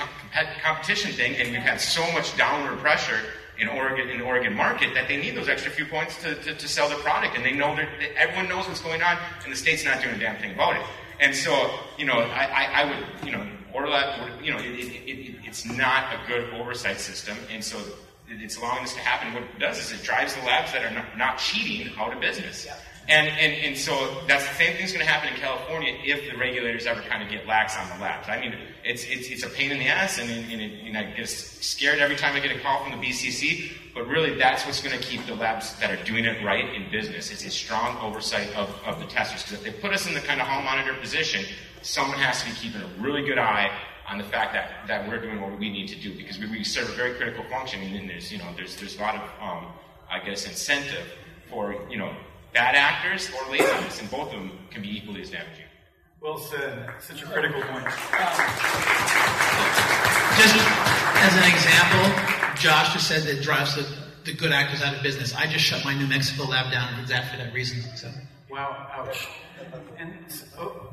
competition 0.62 1.12
thing, 1.12 1.36
and 1.36 1.50
we've 1.50 1.61
had 1.61 1.80
so 1.80 2.00
much 2.12 2.36
downward 2.36 2.78
pressure 2.78 3.18
in 3.59 3.68
Oregon, 3.68 4.09
in 4.09 4.18
the 4.18 4.24
Oregon 4.24 4.55
market 4.55 4.94
that 4.94 5.09
they 5.09 5.16
need 5.16 5.36
those 5.36 5.48
extra 5.48 5.70
few 5.70 5.86
points 5.86 6.20
to, 6.22 6.34
to, 6.36 6.55
to 6.55 6.68
sell 6.68 6.88
their 6.88 6.98
product, 6.98 7.36
and 7.36 7.44
they 7.44 7.53
know 7.53 7.76
that 7.76 7.88
everyone 8.16 8.48
knows 8.48 8.66
what's 8.66 8.80
going 8.80 9.03
on, 9.03 9.18
and 9.44 9.53
the 9.53 9.57
state's 9.57 9.84
not 9.84 10.03
doing 10.03 10.14
a 10.14 10.18
damn 10.18 10.36
thing 10.40 10.53
about 10.53 10.76
it. 10.76 10.82
And 11.20 11.34
so, 11.34 11.78
you 11.98 12.07
know, 12.07 12.14
I, 12.14 12.44
I, 12.44 12.82
I 12.82 12.84
would, 12.84 13.26
you 13.26 13.32
know, 13.32 13.46
Orla, 13.72 14.38
you 14.42 14.53
know, 14.53 14.59
it, 14.59 14.64
it, 14.64 15.09
it, 15.09 15.36
it's 15.44 15.64
not 15.64 16.12
a 16.12 16.18
good 16.26 16.53
oversight 16.55 16.98
system, 16.98 17.36
and 17.50 17.62
so 17.62 17.78
it's 18.28 18.57
allowing 18.57 18.82
this 18.82 18.94
to 18.94 19.00
happen. 19.00 19.32
What 19.34 19.42
it 19.42 19.59
does 19.59 19.78
is 19.78 19.92
it 19.92 20.03
drives 20.03 20.34
the 20.34 20.42
labs 20.42 20.72
that 20.72 20.84
are 20.84 20.94
not, 20.94 21.16
not 21.16 21.38
cheating 21.38 21.92
out 21.98 22.12
of 22.12 22.20
business. 22.20 22.64
Yeah. 22.64 22.76
And, 23.09 23.28
and, 23.28 23.53
and 23.64 23.76
so 23.76 24.22
that's 24.28 24.46
the 24.46 24.55
same 24.55 24.76
thing's 24.76 24.92
going 24.92 25.05
to 25.05 25.11
happen 25.11 25.32
in 25.32 25.40
California 25.40 25.92
if 26.05 26.30
the 26.30 26.38
regulators 26.38 26.86
ever 26.86 27.00
kind 27.03 27.22
of 27.22 27.28
get 27.28 27.46
lax 27.46 27.76
on 27.76 27.88
the 27.88 28.03
labs. 28.03 28.28
I 28.28 28.40
mean, 28.40 28.55
it's, 28.85 29.05
it's, 29.05 29.28
it's 29.28 29.43
a 29.45 29.49
pain 29.49 29.70
in 29.70 29.78
the 29.78 29.89
ass, 29.89 30.18
and, 30.18 30.30
and, 30.30 30.61
and 30.61 30.99
I 30.99 31.05
get 31.12 31.28
scared 31.28 31.99
every 31.99 32.16
time 32.16 32.35
I 32.35 32.41
get 32.41 32.57
a 32.57 32.61
call 32.61 32.83
from 32.85 32.99
the 32.99 33.07
BCC, 33.07 33.72
but 33.95 34.07
really 34.07 34.35
that's 34.37 34.64
what's 34.66 34.83
going 34.83 34.99
to 34.99 35.05
keep 35.05 35.24
the 35.26 35.35
labs 35.35 35.78
that 35.80 35.91
are 35.91 36.03
doing 36.05 36.24
it 36.24 36.45
right 36.45 36.74
in 36.74 36.91
business. 36.91 37.30
It's 37.30 37.45
a 37.45 37.51
strong 37.51 37.97
oversight 37.99 38.55
of, 38.57 38.68
of 38.85 38.99
the 38.99 39.07
testers. 39.07 39.43
Because 39.43 39.59
if 39.59 39.64
they 39.64 39.80
put 39.80 39.93
us 39.93 40.07
in 40.07 40.14
the 40.14 40.20
kind 40.20 40.41
of 40.41 40.47
hall 40.47 40.62
monitor 40.62 40.95
position, 40.95 41.45
someone 41.83 42.18
has 42.18 42.43
to 42.43 42.51
be 42.51 42.57
keeping 42.57 42.80
a 42.80 43.03
really 43.03 43.22
good 43.22 43.39
eye 43.39 43.70
on 44.09 44.18
the 44.18 44.24
fact 44.24 44.53
that, 44.53 44.87
that 44.89 45.09
we're 45.09 45.20
doing 45.20 45.41
what 45.41 45.59
we 45.59 45.70
need 45.70 45.89
to 45.89 45.97
do 45.97 46.14
because 46.16 46.39
we, 46.39 46.47
we 46.51 46.64
serve 46.64 46.89
a 46.89 46.93
very 46.93 47.14
critical 47.14 47.45
function 47.45 47.80
and 47.83 48.11
there's 48.11 48.33
you 48.33 48.39
know 48.39 48.49
there's 48.57 48.76
there's 48.76 48.99
a 48.99 49.01
lot 49.01 49.14
of 49.14 49.22
um, 49.41 49.66
I 50.11 50.18
guess 50.18 50.47
incentive 50.47 51.07
for 51.49 51.76
you 51.89 51.97
know 51.97 52.14
bad 52.53 52.74
actors 52.74 53.30
or 53.30 53.51
laziness 53.51 54.01
and 54.01 54.11
both 54.11 54.33
of 54.33 54.41
them 54.41 54.59
can 54.70 54.83
be 54.83 54.97
equally 54.97 55.22
as 55.22 55.30
damaging. 55.30 55.64
Well 56.23 56.39
said. 56.39 56.89
Such 57.01 57.23
a 57.23 57.27
critical 57.27 57.61
point. 57.62 57.85
Just 60.39 60.55
as 61.18 61.35
an 61.35 61.51
example, 61.53 62.05
Josh 62.55 62.93
just 62.93 63.09
said 63.09 63.25
that 63.25 63.43
drives 63.43 63.75
the, 63.75 63.85
the 64.25 64.33
good 64.33 64.53
actors 64.53 64.83
out 64.83 64.95
of 64.95 65.03
business. 65.03 65.35
I 65.35 65.47
just 65.47 65.64
shut 65.64 65.85
my 65.85 65.95
New 65.95 66.07
Mexico 66.07 66.45
lab 66.45 66.70
down 66.70 66.95
exactly 66.95 66.95
for 66.95 67.01
exactly 67.01 67.39
that 67.39 67.53
reason. 67.53 67.83
So. 67.97 68.09
Wow, 68.49 68.87
ouch. 68.93 69.27
And 69.99 70.14
oh, 70.59 70.93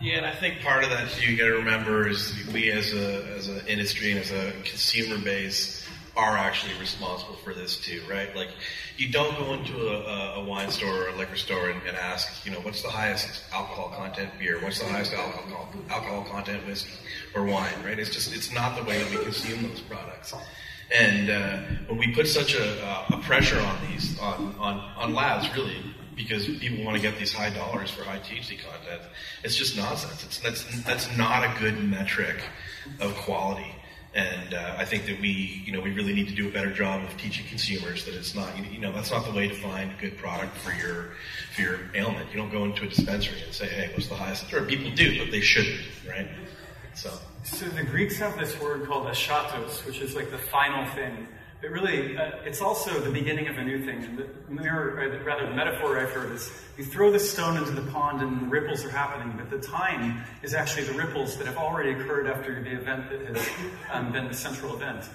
yeah, 0.00 0.16
and 0.16 0.26
I 0.26 0.34
think 0.34 0.62
part 0.62 0.82
of 0.82 0.90
that 0.90 1.08
too, 1.10 1.30
you 1.30 1.38
got 1.38 1.46
to 1.46 1.54
remember 1.54 2.08
is 2.08 2.34
we 2.52 2.72
as 2.72 2.92
a 2.92 3.24
as 3.36 3.46
an 3.48 3.66
industry 3.68 4.10
and 4.10 4.20
as 4.20 4.32
a 4.32 4.50
consumer 4.64 5.18
base 5.18 5.85
are 6.16 6.36
actually 6.36 6.72
responsible 6.80 7.34
for 7.36 7.52
this 7.52 7.76
too, 7.76 8.02
right? 8.08 8.34
Like, 8.34 8.48
you 8.96 9.10
don't 9.10 9.36
go 9.38 9.52
into 9.52 9.76
a, 9.88 10.40
a 10.40 10.44
wine 10.44 10.70
store 10.70 11.04
or 11.04 11.08
a 11.08 11.16
liquor 11.16 11.36
store 11.36 11.70
and, 11.70 11.80
and, 11.86 11.96
ask, 11.96 12.44
you 12.46 12.52
know, 12.52 12.60
what's 12.60 12.82
the 12.82 12.88
highest 12.88 13.42
alcohol 13.52 13.92
content 13.96 14.30
beer? 14.38 14.60
What's 14.62 14.78
the 14.78 14.86
highest 14.86 15.12
alcohol 15.12 15.68
alcohol 15.90 16.24
content 16.24 16.66
whiskey 16.66 16.92
or 17.34 17.44
wine? 17.44 17.74
Right? 17.84 17.98
It's 17.98 18.10
just 18.10 18.34
it's 18.34 18.52
not 18.52 18.76
the 18.76 18.84
way 18.84 19.02
that 19.02 19.10
we 19.10 19.22
consume 19.24 19.68
those 19.68 19.80
products. 19.80 20.34
And 20.96 21.30
uh, 21.30 21.58
when 21.88 21.98
we 21.98 22.14
put 22.14 22.28
such 22.28 22.54
a, 22.54 23.06
a 23.10 23.18
pressure 23.22 23.60
on 23.60 23.78
these 23.90 24.18
on, 24.18 24.54
on 24.58 24.78
on 24.96 25.14
labs, 25.14 25.54
really, 25.54 25.82
because 26.16 26.46
people 26.46 26.82
want 26.84 26.96
to 26.96 27.02
get 27.02 27.18
these 27.18 27.32
high 27.32 27.50
dollars 27.50 27.90
for 27.90 28.02
high 28.02 28.18
THC 28.18 28.58
content. 28.58 29.02
It's 29.44 29.54
just 29.54 29.76
nonsense. 29.76 30.24
It's, 30.24 30.40
that's, 30.40 30.82
that's 30.84 31.16
not 31.16 31.44
a 31.44 31.60
good 31.60 31.78
metric 31.84 32.36
of 33.00 33.14
quality. 33.16 33.70
And 34.16 34.54
uh, 34.54 34.76
I 34.78 34.86
think 34.86 35.04
that 35.06 35.20
we, 35.20 35.62
you 35.66 35.72
know, 35.72 35.80
we 35.82 35.92
really 35.92 36.14
need 36.14 36.28
to 36.28 36.34
do 36.34 36.48
a 36.48 36.50
better 36.50 36.72
job 36.72 37.04
of 37.04 37.14
teaching 37.18 37.44
consumers 37.48 38.06
that 38.06 38.14
it's 38.14 38.34
not, 38.34 38.50
you 38.72 38.78
know, 38.78 38.90
that's 38.90 39.10
not 39.10 39.26
the 39.26 39.30
way 39.30 39.46
to 39.46 39.54
find 39.54 39.92
a 39.92 40.00
good 40.00 40.16
product 40.16 40.56
for 40.56 40.72
your 40.72 41.10
for 41.54 41.60
your 41.60 41.80
ailment. 41.94 42.30
You 42.30 42.38
don't 42.38 42.50
go 42.50 42.64
into 42.64 42.84
a 42.84 42.88
dispensary 42.88 43.42
and 43.42 43.52
say, 43.52 43.66
"Hey, 43.66 43.90
what's 43.92 44.08
the 44.08 44.14
highest?" 44.14 44.50
Or 44.54 44.64
people 44.64 44.90
do, 44.92 45.18
but 45.18 45.30
they 45.30 45.42
shouldn't, 45.42 45.82
right? 46.08 46.30
So, 46.94 47.12
so 47.44 47.66
the 47.66 47.82
Greeks 47.82 48.16
have 48.16 48.38
this 48.38 48.58
word 48.58 48.86
called 48.86 49.06
eschatos, 49.06 49.84
which 49.84 50.00
is 50.00 50.16
like 50.16 50.30
the 50.30 50.38
final 50.38 50.86
thing 50.94 51.28
it 51.66 51.72
really, 51.72 52.16
uh, 52.16 52.30
it's 52.44 52.60
also 52.60 53.00
the 53.00 53.10
beginning 53.10 53.48
of 53.48 53.58
a 53.58 53.64
new 53.64 53.84
thing. 53.84 54.16
The 54.16 54.52
mirror, 54.52 55.10
the, 55.10 55.18
rather, 55.24 55.48
the 55.48 55.54
metaphor 55.54 55.98
I've 55.98 56.12
heard 56.12 56.30
is 56.30 56.48
you 56.78 56.84
throw 56.84 57.10
the 57.10 57.18
stone 57.18 57.56
into 57.56 57.72
the 57.72 57.90
pond 57.90 58.22
and 58.22 58.40
the 58.42 58.46
ripples 58.46 58.84
are 58.84 58.90
happening, 58.90 59.34
but 59.36 59.50
the 59.50 59.58
time 59.66 60.22
is 60.44 60.54
actually 60.54 60.84
the 60.84 60.92
ripples 60.92 61.36
that 61.38 61.46
have 61.48 61.56
already 61.56 61.90
occurred 61.90 62.28
after 62.28 62.62
the 62.62 62.70
event 62.70 63.10
that 63.10 63.20
has 63.26 63.48
um, 63.90 64.12
been 64.12 64.28
the 64.28 64.34
central 64.34 64.76
event. 64.76 65.06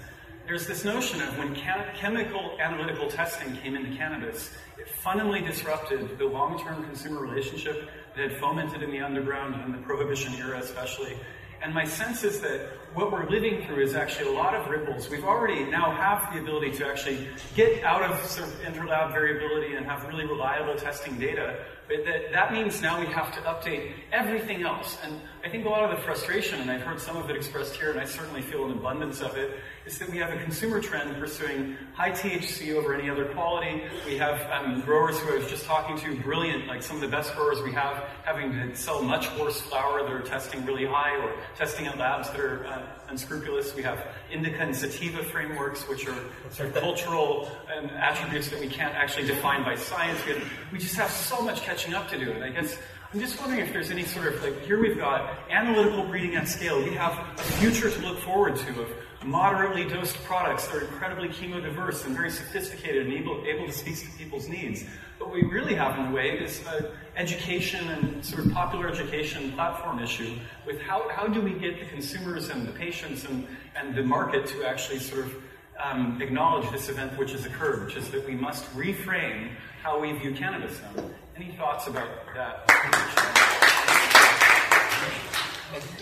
There's 0.46 0.68
this 0.68 0.84
notion 0.84 1.22
of 1.22 1.38
when 1.38 1.56
chem- 1.56 1.86
chemical 1.96 2.58
analytical 2.60 3.08
testing 3.08 3.56
came 3.56 3.78
into 3.78 3.96
cannabis, 3.96 4.54
it 4.78 4.90
fundamentally 4.90 5.48
disrupted 5.48 6.18
the 6.18 6.26
long 6.26 6.62
term 6.62 6.84
consumer 6.84 7.22
relationship 7.22 7.90
that 8.18 8.30
had 8.30 8.38
fomented 8.42 8.84
in 8.84 8.92
the 8.92 9.00
underground 9.00 9.56
in 9.64 9.72
the 9.72 9.78
prohibition 9.78 10.34
era, 10.34 10.60
especially. 10.60 11.16
And 11.62 11.74
my 11.74 11.86
sense 11.86 12.26
is 12.26 12.42
that 12.42 12.68
what 12.94 13.12
we're 13.12 13.30
living 13.30 13.66
through 13.66 13.84
is 13.84 13.96
actually 13.96 14.30
a 14.30 14.38
lot 14.38 14.54
of 14.54 14.68
ripples. 14.70 15.10
We've 15.10 15.24
already 15.24 15.64
now 15.64 15.92
have 15.92 16.34
the 16.34 16.42
ability 16.42 16.72
to 16.78 16.88
actually 16.88 17.30
get 17.56 17.84
out 17.84 18.04
of 18.04 18.24
sort 18.26 18.50
of 18.50 18.56
interlab 18.62 19.14
variability 19.14 19.76
and 19.76 19.86
have 19.86 20.06
really 20.08 20.26
reliable 20.26 20.76
testing 20.76 21.18
data. 21.18 21.64
But 21.88 22.06
that, 22.06 22.32
that 22.32 22.54
means 22.54 22.82
now 22.82 23.00
we 23.00 23.08
have 23.08 23.34
to 23.34 23.40
update 23.42 23.92
everything 24.12 24.64
else. 24.64 24.98
And 25.04 25.20
I 25.44 25.50
think 25.50 25.66
a 25.66 25.70
lot 25.70 25.84
of 25.90 25.98
the 25.98 26.02
frustration, 26.04 26.62
and 26.62 26.72
I've 26.72 26.82
heard 26.82 27.02
some 27.02 27.18
of 27.18 27.30
it 27.30 27.36
expressed 27.36 27.76
here, 27.76 27.92
and 27.92 28.00
I 28.00 28.06
certainly 28.06 28.42
feel 28.42 28.66
an 28.66 28.72
abundance 28.72 29.22
of 29.22 29.36
it, 29.36 29.60
is 29.86 29.98
that 30.00 30.10
we 30.10 30.18
have 30.20 30.32
a 30.32 30.42
consumer 30.42 30.80
trend 30.80 31.18
pursuing 31.18 31.76
high 31.94 32.12
THC 32.12 32.76
over 32.76 32.94
any 32.94 33.10
other 33.10 33.26
quality. 33.26 33.84
We 34.06 34.18
have 34.18 34.40
um, 34.52 34.82
growers 34.82 35.20
who 35.20 35.34
I 35.34 35.40
was 35.40 35.50
just 35.50 35.66
talking 35.66 35.98
to, 36.00 36.22
brilliant, 36.22 36.68
like 36.68 36.82
some 36.82 36.96
of 36.98 37.02
the 37.02 37.10
best 37.10 37.36
growers 37.36 37.62
we 37.62 37.74
have, 37.74 38.04
having 38.24 38.54
to 38.54 38.76
sell 38.76 39.02
much 39.02 39.28
worse 39.38 39.60
flower 39.60 40.04
that 40.04 40.12
are 40.12 40.22
testing 40.22 40.66
really 40.66 40.86
high 40.86 41.18
or 41.18 41.36
testing 41.58 41.88
at 41.88 41.98
labs 41.98 42.30
that 42.30 42.40
are 42.40 42.81
unscrupulous. 43.10 43.76
We 43.76 43.84
have 43.84 44.06
indica 44.32 44.62
and 44.62 44.76
sativa 44.76 45.24
frameworks, 45.24 45.88
which 45.88 46.08
are 46.08 46.18
sort 46.52 46.70
of 46.70 46.76
cultural 46.76 47.52
um, 47.76 47.86
attributes 47.92 48.50
that 48.50 48.60
we 48.60 48.68
can't 48.68 48.96
actually 48.96 49.28
define 49.28 49.64
by 49.64 49.76
science. 49.76 50.24
We, 50.26 50.34
have, 50.34 50.44
we 50.72 50.80
just 50.80 50.96
have 50.96 51.12
so 51.12 51.42
much 51.42 51.62
catching 51.62 51.94
up 51.94 52.10
to 52.10 52.18
do. 52.18 52.32
And 52.32 52.44
I 52.44 52.50
guess 52.50 52.78
I'm 53.14 53.20
just 53.20 53.40
wondering 53.40 53.60
if 53.60 53.74
there's 53.74 53.92
any 53.92 54.04
sort 54.04 54.28
of 54.28 54.42
like 54.42 54.62
here 54.62 54.80
we've 54.80 54.98
got 54.98 55.38
analytical 55.50 56.04
breeding 56.06 56.36
at 56.36 56.48
scale. 56.48 56.82
We 56.82 56.94
have 56.94 57.14
a 57.38 57.44
future 57.44 57.90
to 57.90 58.00
look 58.00 58.20
forward 58.20 58.56
to 58.56 58.82
of 58.82 58.88
moderately 59.24 59.84
dosed 59.84 60.16
products 60.24 60.68
that 60.68 60.78
are 60.78 60.82
incredibly 60.82 61.28
chemodiverse 61.30 62.06
and 62.06 62.16
very 62.16 62.32
sophisticated 62.32 63.06
and 63.06 63.14
able, 63.14 63.44
able 63.46 63.68
to 63.68 63.74
speak 63.74 64.00
to 64.00 64.18
people's 64.18 64.48
needs. 64.48 64.86
What 65.22 65.32
we 65.32 65.44
really 65.44 65.76
have 65.76 66.00
in 66.00 66.08
a 66.08 66.12
way 66.12 66.32
is 66.32 66.66
an 66.66 66.88
education 67.16 67.88
and 67.90 68.26
sort 68.26 68.44
of 68.44 68.52
popular 68.54 68.90
education 68.90 69.52
platform 69.52 70.00
issue 70.00 70.36
with 70.66 70.82
how, 70.82 71.08
how 71.10 71.28
do 71.28 71.40
we 71.40 71.54
get 71.54 71.80
the 71.80 71.86
consumers 71.86 72.50
and 72.50 72.68
the 72.68 72.72
patients 72.72 73.24
and, 73.26 73.48
and 73.76 73.94
the 73.94 74.02
market 74.02 74.48
to 74.48 74.64
actually 74.66 74.98
sort 74.98 75.26
of 75.26 75.36
um, 75.80 76.20
acknowledge 76.24 76.70
this 76.72 76.90
event 76.90 77.16
which 77.20 77.34
has 77.34 77.46
occurred, 77.46 77.86
which 77.86 77.96
is 77.98 78.10
that 78.10 78.26
we 78.26 78.34
must 78.34 78.66
reframe 78.76 79.52
how 79.84 80.00
we 80.00 80.12
view 80.14 80.34
cannabis 80.34 80.82
now. 80.96 81.06
Any 81.36 81.52
thoughts 81.52 81.86
about 81.86 82.10
that? 82.34 82.66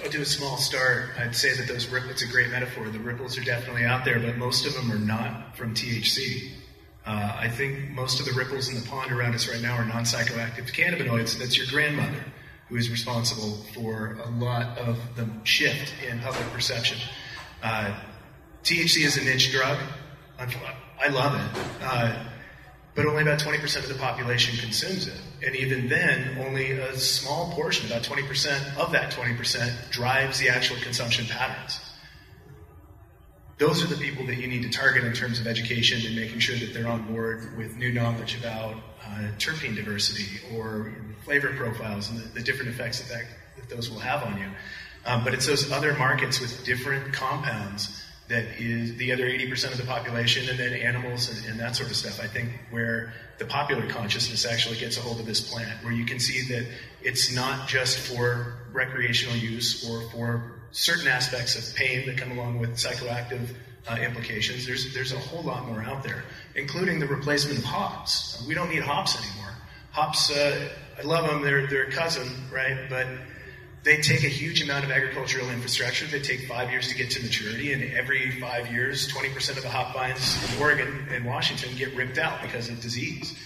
I'll 0.01 0.09
do 0.09 0.21
a 0.21 0.25
small 0.25 0.55
start. 0.55 1.09
I'd 1.19 1.35
say 1.35 1.53
that 1.57 1.67
those 1.67 1.89
ripples, 1.89 2.11
it's 2.11 2.21
a 2.21 2.27
great 2.27 2.51
metaphor. 2.51 2.89
The 2.89 2.99
ripples 2.99 3.37
are 3.37 3.43
definitely 3.43 3.83
out 3.83 4.05
there, 4.05 4.17
but 4.17 4.37
most 4.37 4.65
of 4.65 4.73
them 4.73 4.89
are 4.89 4.97
not 4.97 5.57
from 5.57 5.75
THC. 5.75 6.51
Uh, 7.09 7.35
I 7.39 7.49
think 7.49 7.89
most 7.89 8.19
of 8.19 8.27
the 8.27 8.33
ripples 8.33 8.69
in 8.69 8.75
the 8.75 8.87
pond 8.87 9.11
around 9.11 9.33
us 9.33 9.49
right 9.49 9.59
now 9.59 9.73
are 9.73 9.83
non 9.83 10.03
psychoactive 10.03 10.71
cannabinoids. 10.71 11.39
That's 11.39 11.57
your 11.57 11.65
grandmother 11.65 12.23
who 12.67 12.75
is 12.75 12.91
responsible 12.91 13.57
for 13.73 14.19
a 14.23 14.29
lot 14.29 14.77
of 14.77 14.99
the 15.15 15.27
shift 15.43 15.91
in 16.07 16.19
public 16.19 16.47
perception. 16.51 16.99
Uh, 17.63 17.99
THC 18.63 19.05
is 19.05 19.17
a 19.17 19.23
niche 19.23 19.51
drug. 19.51 19.79
I 20.37 21.07
love 21.07 21.33
it. 21.33 21.61
Uh, 21.81 22.25
but 22.93 23.07
only 23.07 23.23
about 23.23 23.39
20% 23.39 23.77
of 23.77 23.87
the 23.87 23.95
population 23.95 24.55
consumes 24.59 25.07
it. 25.07 25.19
And 25.43 25.55
even 25.55 25.89
then, 25.89 26.37
only 26.45 26.73
a 26.73 26.95
small 26.95 27.51
portion, 27.53 27.87
about 27.87 28.03
20% 28.03 28.77
of 28.77 28.91
that 28.91 29.11
20%, 29.13 29.89
drives 29.89 30.37
the 30.37 30.49
actual 30.49 30.77
consumption 30.77 31.25
patterns. 31.25 31.79
Those 33.59 33.83
are 33.83 33.87
the 33.87 33.97
people 33.97 34.25
that 34.27 34.37
you 34.37 34.47
need 34.47 34.63
to 34.63 34.69
target 34.69 35.03
in 35.03 35.11
terms 35.11 35.41
of 35.41 35.45
education 35.45 35.99
and 36.05 36.15
making 36.15 36.39
sure 36.39 36.57
that 36.57 36.73
they're 36.73 36.87
on 36.87 37.01
board 37.13 37.57
with 37.57 37.75
new 37.75 37.91
knowledge 37.91 38.39
about 38.39 38.75
uh, 39.05 39.27
terpene 39.37 39.75
diversity 39.75 40.39
or 40.55 40.93
flavor 41.25 41.49
profiles 41.49 42.09
and 42.09 42.19
the, 42.19 42.27
the 42.29 42.41
different 42.41 42.71
effects 42.71 43.01
that, 43.01 43.09
that, 43.13 43.25
that, 43.57 43.75
those 43.75 43.89
will 43.89 43.99
have 43.99 44.23
on 44.23 44.37
you. 44.39 44.47
Um, 45.05 45.25
but 45.25 45.33
it's 45.33 45.45
those 45.45 45.69
other 45.73 45.93
markets 45.93 46.39
with 46.39 46.63
different 46.63 47.11
compounds 47.11 48.01
that 48.29 48.45
is 48.61 48.95
the 48.95 49.11
other 49.11 49.25
80% 49.25 49.71
of 49.71 49.77
the 49.77 49.83
population, 49.83 50.47
and 50.47 50.57
then 50.57 50.73
animals 50.73 51.29
and, 51.29 51.49
and, 51.49 51.59
that 51.59 51.75
sort 51.75 51.89
of 51.89 51.95
stuff. 51.95 52.23
I 52.23 52.27
think 52.27 52.51
where 52.69 53.11
the 53.39 53.45
popular 53.45 53.87
consciousness 53.87 54.45
actually 54.45 54.77
gets 54.77 54.97
a 54.97 55.01
hold 55.01 55.19
of 55.19 55.25
this 55.25 55.51
plant, 55.51 55.83
where 55.83 55.91
you 55.91 56.05
can 56.05 56.19
see 56.19 56.47
that 56.53 56.65
it's 57.01 57.33
not 57.35 57.67
just 57.67 57.97
for 57.97 58.53
recreational 58.71 59.35
use 59.35 59.89
or 59.89 60.07
for 60.11 60.58
certain 60.71 61.07
aspects 61.07 61.55
of 61.57 61.75
pain 61.75 62.05
that 62.07 62.17
come 62.17 62.31
along 62.31 62.59
with 62.59 62.71
psychoactive 62.71 63.49
uh, 63.87 63.95
implications. 63.95 64.65
There's 64.65 64.93
there's 64.93 65.13
a 65.13 65.19
whole 65.19 65.43
lot 65.43 65.67
more 65.67 65.81
out 65.81 66.03
there, 66.03 66.23
including 66.55 66.99
the 66.99 67.07
replacement 67.07 67.59
of 67.59 67.65
hops. 67.65 68.43
We 68.47 68.53
don't 68.53 68.69
need 68.69 68.83
hops 68.83 69.17
anymore. 69.17 69.53
Hops, 69.91 70.31
uh, 70.31 70.69
I 70.97 71.01
love 71.01 71.27
them. 71.27 71.41
They're 71.41 71.67
they're 71.67 71.87
a 71.87 71.91
cousin, 71.91 72.29
right? 72.51 72.89
But 72.89 73.07
they 73.83 74.01
take 74.01 74.23
a 74.23 74.29
huge 74.29 74.61
amount 74.61 74.83
of 74.83 74.91
agricultural 74.91 75.49
infrastructure. 75.49 76.05
They 76.05 76.19
take 76.19 76.47
five 76.47 76.69
years 76.69 76.89
to 76.89 76.95
get 76.95 77.11
to 77.11 77.23
maturity, 77.23 77.71
and 77.71 77.93
every 77.93 78.31
five 78.39 78.71
years, 78.71 79.07
20% 79.07 79.55
of 79.55 79.63
the 79.63 79.69
hop 79.69 79.93
vines 79.93 80.37
in 80.53 80.61
Oregon 80.61 81.07
and 81.11 81.25
Washington 81.25 81.75
get 81.77 81.95
ripped 81.95 82.17
out 82.17 82.41
because 82.41 82.69
of 82.69 82.81
disease. 82.81 83.37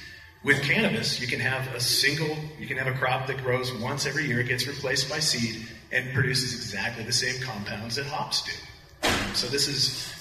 With 0.43 0.61
cannabis, 0.63 1.21
you 1.21 1.27
can 1.27 1.39
have 1.39 1.73
a 1.75 1.79
single, 1.79 2.35
you 2.59 2.67
can 2.67 2.77
have 2.77 2.87
a 2.87 2.97
crop 2.97 3.27
that 3.27 3.37
grows 3.37 3.71
once 3.75 4.05
every 4.05 4.25
year, 4.25 4.39
it 4.39 4.47
gets 4.47 4.67
replaced 4.67 5.09
by 5.09 5.19
seed, 5.19 5.67
and 5.93 6.13
produces 6.13 6.53
exactly 6.55 7.03
the 7.03 7.13
same 7.13 7.41
compounds 7.41 7.95
that 7.95 8.05
hops 8.05 8.41
do. 8.43 9.09
So 9.33 9.47
this 9.47 9.67
is 9.67 10.11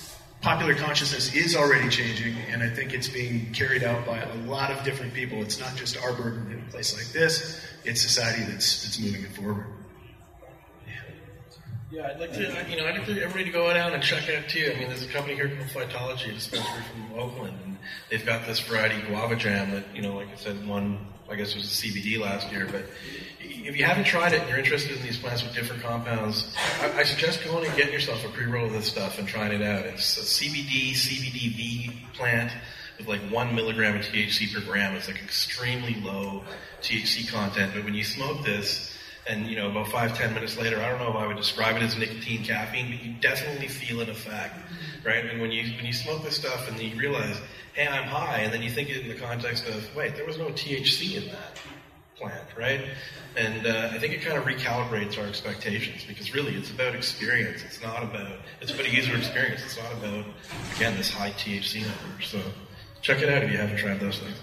popular 0.40 0.74
consciousness 0.74 1.34
is 1.34 1.56
already 1.56 1.88
changing, 1.88 2.36
and 2.50 2.62
I 2.62 2.68
think 2.68 2.92
it's 2.92 3.08
being 3.08 3.52
carried 3.52 3.82
out 3.82 4.04
by 4.04 4.18
a 4.18 4.34
lot 4.46 4.70
of 4.70 4.84
different 4.84 5.14
people. 5.14 5.40
It's 5.40 5.58
not 5.58 5.74
just 5.76 5.96
our 5.96 6.12
burden 6.12 6.52
in 6.52 6.58
a 6.58 6.70
place 6.70 6.96
like 6.96 7.12
this; 7.12 7.60
it's 7.84 8.00
society 8.00 8.42
that's 8.42 8.82
that's 8.82 8.98
moving 9.00 9.22
it 9.22 9.32
forward. 9.32 9.66
Yeah, 11.92 12.08
I'd 12.08 12.20
like 12.20 12.32
to, 12.32 12.66
you 12.70 12.76
know, 12.78 12.86
I'd 12.86 12.96
like 12.96 13.04
to, 13.04 13.22
everybody 13.22 13.44
to 13.44 13.50
go 13.50 13.70
down 13.74 13.92
and 13.92 14.02
check 14.02 14.26
it 14.26 14.42
out 14.42 14.48
too. 14.48 14.72
I 14.74 14.78
mean, 14.78 14.88
there's 14.88 15.04
a 15.04 15.08
company 15.08 15.34
here 15.34 15.48
called 15.48 15.90
Phytology, 15.90 16.32
dispensary 16.32 16.82
from 16.90 17.18
Oakland, 17.18 17.54
and 17.66 17.76
they've 18.08 18.24
got 18.24 18.46
this 18.46 18.60
variety 18.60 19.06
guava 19.06 19.36
jam 19.36 19.72
that, 19.72 19.84
you 19.94 20.00
know, 20.00 20.16
like 20.16 20.28
I 20.32 20.36
said, 20.36 20.66
one, 20.66 21.06
I 21.30 21.36
guess 21.36 21.50
it 21.50 21.56
was 21.56 21.66
a 21.66 21.86
CBD 21.86 22.18
last 22.18 22.50
year, 22.50 22.66
but 22.72 22.86
if 23.64 23.76
you 23.76 23.84
haven't 23.84 24.04
tried 24.04 24.32
it 24.32 24.40
and 24.40 24.48
you're 24.48 24.58
interested 24.58 24.96
in 24.96 25.02
these 25.02 25.18
plants 25.18 25.42
with 25.42 25.54
different 25.54 25.82
compounds, 25.82 26.54
I, 26.80 27.00
I 27.00 27.02
suggest 27.04 27.44
going 27.44 27.66
and 27.66 27.76
getting 27.76 27.92
yourself 27.92 28.24
a 28.24 28.28
pre-roll 28.28 28.66
of 28.66 28.72
this 28.72 28.86
stuff 28.86 29.18
and 29.18 29.26
trying 29.28 29.52
it 29.52 29.62
out. 29.62 29.86
It's 29.86 30.16
a 30.18 30.20
CBD, 30.22 30.92
CBDV 30.92 32.12
plant 32.14 32.52
with 32.98 33.06
like 33.06 33.20
one 33.30 33.54
milligram 33.54 33.96
of 33.96 34.02
THC 34.02 34.52
per 34.52 34.60
gram. 34.60 34.94
It's 34.94 35.08
like 35.08 35.22
extremely 35.22 35.94
low 36.00 36.42
THC 36.82 37.30
content, 37.30 37.72
but 37.74 37.84
when 37.84 37.94
you 37.94 38.04
smoke 38.04 38.44
this, 38.44 38.90
and 39.28 39.46
you 39.46 39.54
know, 39.54 39.70
about 39.70 39.86
five, 39.86 40.16
ten 40.16 40.34
minutes 40.34 40.58
later, 40.58 40.78
I 40.78 40.88
don't 40.90 40.98
know 40.98 41.10
if 41.10 41.16
I 41.16 41.26
would 41.28 41.36
describe 41.36 41.76
it 41.76 41.82
as 41.82 41.96
nicotine 41.96 42.42
caffeine, 42.42 42.90
but 42.90 43.04
you 43.04 43.14
definitely 43.20 43.68
feel 43.68 44.00
an 44.00 44.10
effect, 44.10 44.58
right? 45.04 45.24
And 45.24 45.40
when 45.40 45.52
you 45.52 45.62
when 45.76 45.86
you 45.86 45.92
smoke 45.92 46.24
this 46.24 46.34
stuff 46.36 46.68
and 46.68 46.80
you 46.80 46.96
realize, 46.96 47.40
hey, 47.74 47.86
I'm 47.86 48.08
high, 48.08 48.38
and 48.38 48.52
then 48.52 48.62
you 48.62 48.70
think 48.70 48.90
it 48.90 49.02
in 49.02 49.08
the 49.08 49.14
context 49.14 49.68
of, 49.68 49.94
wait, 49.94 50.16
there 50.16 50.26
was 50.26 50.38
no 50.38 50.46
THC 50.46 51.22
in 51.22 51.28
that 51.28 51.60
right? 52.56 52.84
And 53.36 53.66
uh, 53.66 53.90
I 53.92 53.98
think 53.98 54.12
it 54.14 54.22
kind 54.22 54.36
of 54.36 54.44
recalibrates 54.44 55.18
our 55.18 55.26
expectations 55.26 56.04
because 56.06 56.34
really 56.34 56.54
it's 56.54 56.70
about 56.70 56.94
experience. 56.94 57.62
It's 57.64 57.82
not 57.82 58.02
about 58.02 58.32
it's 58.60 58.72
about 58.72 58.86
a 58.86 58.90
user 58.90 59.16
experience. 59.16 59.62
It's 59.64 59.78
not 59.78 59.92
about 59.92 60.24
again 60.76 60.96
this 60.96 61.10
high 61.10 61.30
THC 61.30 61.82
number. 61.82 62.22
So 62.22 62.40
check 63.00 63.22
it 63.22 63.28
out 63.28 63.42
if 63.42 63.50
you 63.50 63.56
haven't 63.56 63.78
tried 63.78 64.00
those 64.00 64.18
things. 64.18 64.36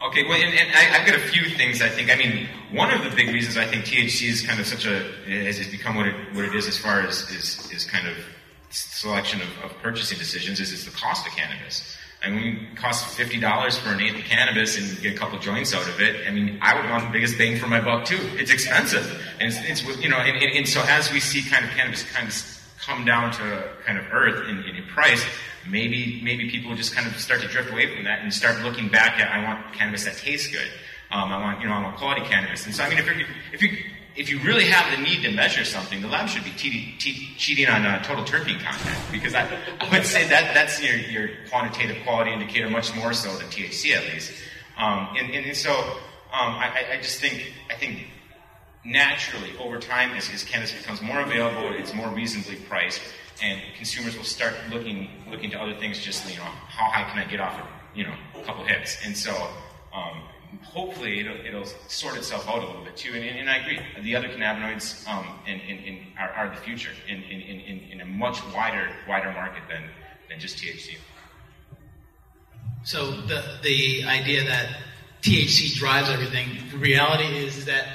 Okay, 0.00 0.24
well, 0.28 0.40
and, 0.40 0.54
and 0.54 0.68
I, 0.76 0.98
have 0.98 1.06
got 1.06 1.16
a 1.16 1.28
few 1.28 1.50
things 1.56 1.82
I 1.82 1.88
think. 1.88 2.10
I 2.10 2.14
mean, 2.14 2.46
one 2.70 2.92
of 2.92 3.02
the 3.02 3.10
big 3.10 3.28
reasons 3.28 3.56
I 3.56 3.66
think 3.66 3.84
THC 3.84 4.28
is 4.28 4.46
kind 4.46 4.60
of 4.60 4.66
such 4.66 4.86
a 4.86 5.00
has 5.26 5.66
become 5.68 5.96
what 5.96 6.06
it 6.06 6.14
what 6.34 6.44
it 6.44 6.54
is 6.54 6.68
as 6.68 6.78
far 6.78 7.00
as 7.00 7.28
is 7.30 7.70
is 7.72 7.84
kind 7.84 8.06
of 8.06 8.16
selection 8.70 9.40
of, 9.40 9.48
of 9.64 9.78
purchasing 9.78 10.16
decisions 10.18 10.60
is 10.60 10.72
is 10.72 10.84
the 10.84 10.92
cost 10.92 11.26
of 11.26 11.32
cannabis. 11.32 11.96
I 12.24 12.30
mean, 12.30 12.68
cost 12.74 13.16
fifty 13.16 13.38
dollars 13.38 13.78
for 13.78 13.90
an 13.90 14.00
eighth 14.00 14.16
of 14.16 14.24
cannabis 14.24 14.76
and 14.76 15.00
get 15.00 15.14
a 15.14 15.18
couple 15.18 15.38
joints 15.38 15.72
out 15.72 15.86
of 15.88 16.00
it. 16.00 16.26
I 16.26 16.30
mean, 16.30 16.58
I 16.60 16.74
would 16.74 16.90
want 16.90 17.04
the 17.04 17.10
biggest 17.10 17.38
bang 17.38 17.58
for 17.58 17.68
my 17.68 17.80
buck 17.80 18.06
too. 18.06 18.18
It's 18.34 18.50
expensive, 18.50 19.22
and 19.40 19.52
it's, 19.52 19.84
it's 19.84 20.02
you 20.02 20.08
know, 20.08 20.18
and, 20.18 20.36
and, 20.36 20.56
and, 20.56 20.68
so 20.68 20.82
as 20.88 21.12
we 21.12 21.20
see 21.20 21.48
kind 21.48 21.64
of 21.64 21.70
cannabis 21.70 22.02
kind 22.10 22.26
of 22.26 22.34
come 22.80 23.04
down 23.04 23.32
to 23.32 23.70
kind 23.84 23.98
of 23.98 24.06
earth 24.12 24.48
in, 24.48 24.58
in 24.64 24.84
price, 24.88 25.24
maybe 25.68 26.20
maybe 26.24 26.50
people 26.50 26.74
just 26.74 26.94
kind 26.94 27.06
of 27.06 27.18
start 27.20 27.40
to 27.40 27.46
drift 27.46 27.70
away 27.70 27.94
from 27.94 28.04
that 28.04 28.20
and 28.22 28.34
start 28.34 28.60
looking 28.62 28.88
back 28.88 29.20
at 29.20 29.30
I 29.30 29.44
want 29.44 29.72
cannabis 29.74 30.04
that 30.04 30.16
tastes 30.16 30.48
good. 30.50 30.68
Um, 31.12 31.32
I 31.32 31.38
want 31.38 31.60
you 31.60 31.68
know 31.68 31.74
I 31.74 31.82
want 31.82 31.96
quality 31.96 32.22
cannabis. 32.22 32.66
And 32.66 32.74
so 32.74 32.82
I 32.82 32.88
mean 32.88 32.98
if 32.98 33.06
you 33.06 33.26
if 33.52 33.62
you 33.62 33.78
if 34.18 34.28
you 34.28 34.40
really 34.40 34.64
have 34.64 34.90
the 34.90 35.00
need 35.00 35.22
to 35.22 35.30
measure 35.30 35.64
something, 35.64 36.02
the 36.02 36.08
lab 36.08 36.28
should 36.28 36.42
be 36.42 36.50
t- 36.50 36.92
t- 36.98 37.28
cheating 37.36 37.68
on 37.68 37.86
uh, 37.86 38.02
total 38.02 38.24
terpene 38.24 38.60
content 38.60 38.98
because 39.12 39.32
I, 39.32 39.48
I 39.80 39.88
would 39.92 40.04
say 40.04 40.26
that 40.26 40.52
that's 40.54 40.82
your, 40.82 40.96
your 40.96 41.28
quantitative 41.48 42.02
quality 42.02 42.32
indicator 42.32 42.68
much 42.68 42.94
more 42.96 43.12
so 43.12 43.30
than 43.38 43.46
THC 43.46 43.96
at 43.96 44.12
least. 44.12 44.32
Um, 44.76 45.10
and, 45.16 45.32
and, 45.32 45.56
so 45.56 45.72
um, 45.72 46.54
I, 46.58 46.84
I 46.94 46.96
just 46.96 47.20
think 47.20 47.52
I 47.70 47.74
think 47.74 48.08
naturally 48.84 49.56
over 49.58 49.78
time 49.78 50.10
as, 50.16 50.28
as 50.30 50.42
cannabis 50.42 50.72
becomes 50.72 51.00
more 51.00 51.20
available, 51.20 51.72
it's 51.72 51.94
more 51.94 52.08
reasonably 52.08 52.56
priced 52.68 53.00
and 53.40 53.60
consumers 53.76 54.16
will 54.16 54.24
start 54.24 54.54
looking 54.70 55.08
looking 55.30 55.50
to 55.50 55.60
other 55.60 55.76
things. 55.76 56.00
Just 56.00 56.28
you 56.28 56.36
know, 56.38 56.42
how 56.42 56.90
high 56.90 57.08
can 57.08 57.20
I 57.20 57.24
get 57.24 57.40
off 57.40 57.58
of 57.60 57.66
you 57.94 58.04
know 58.04 58.14
a 58.36 58.42
couple 58.42 58.64
hits? 58.64 58.98
And 59.04 59.16
so 59.16 59.32
um, 59.94 60.22
hopefully 60.62 61.20
it'll, 61.20 61.36
it'll, 61.44 61.66
sort 61.88 62.16
itself 62.16 62.48
out 62.48 62.62
a 62.62 62.66
little 62.66 62.84
bit 62.84 62.96
too. 62.96 63.12
And, 63.14 63.24
and, 63.24 63.38
and 63.38 63.50
I 63.50 63.56
agree, 63.58 63.80
the 64.02 64.16
other 64.16 64.28
cannabinoids 64.28 65.06
um, 65.08 65.26
in, 65.46 65.60
in, 65.60 66.06
are, 66.18 66.30
are, 66.30 66.50
the 66.50 66.56
future 66.56 66.90
in, 67.08 67.22
in, 67.22 68.00
a 68.00 68.04
much 68.04 68.40
wider 68.54 68.88
wider 69.08 69.32
market 69.32 69.62
than 69.68 69.82
than 70.28 70.38
just 70.38 70.58
THC. 70.58 70.96
So 72.84 73.10
the 73.10 73.42
the 73.62 74.04
idea 74.04 74.44
that 74.44 74.68
THC 75.22 75.74
drives 75.74 76.08
everything. 76.08 76.48
The 76.70 76.78
reality 76.78 77.36
is 77.36 77.64
that 77.64 77.86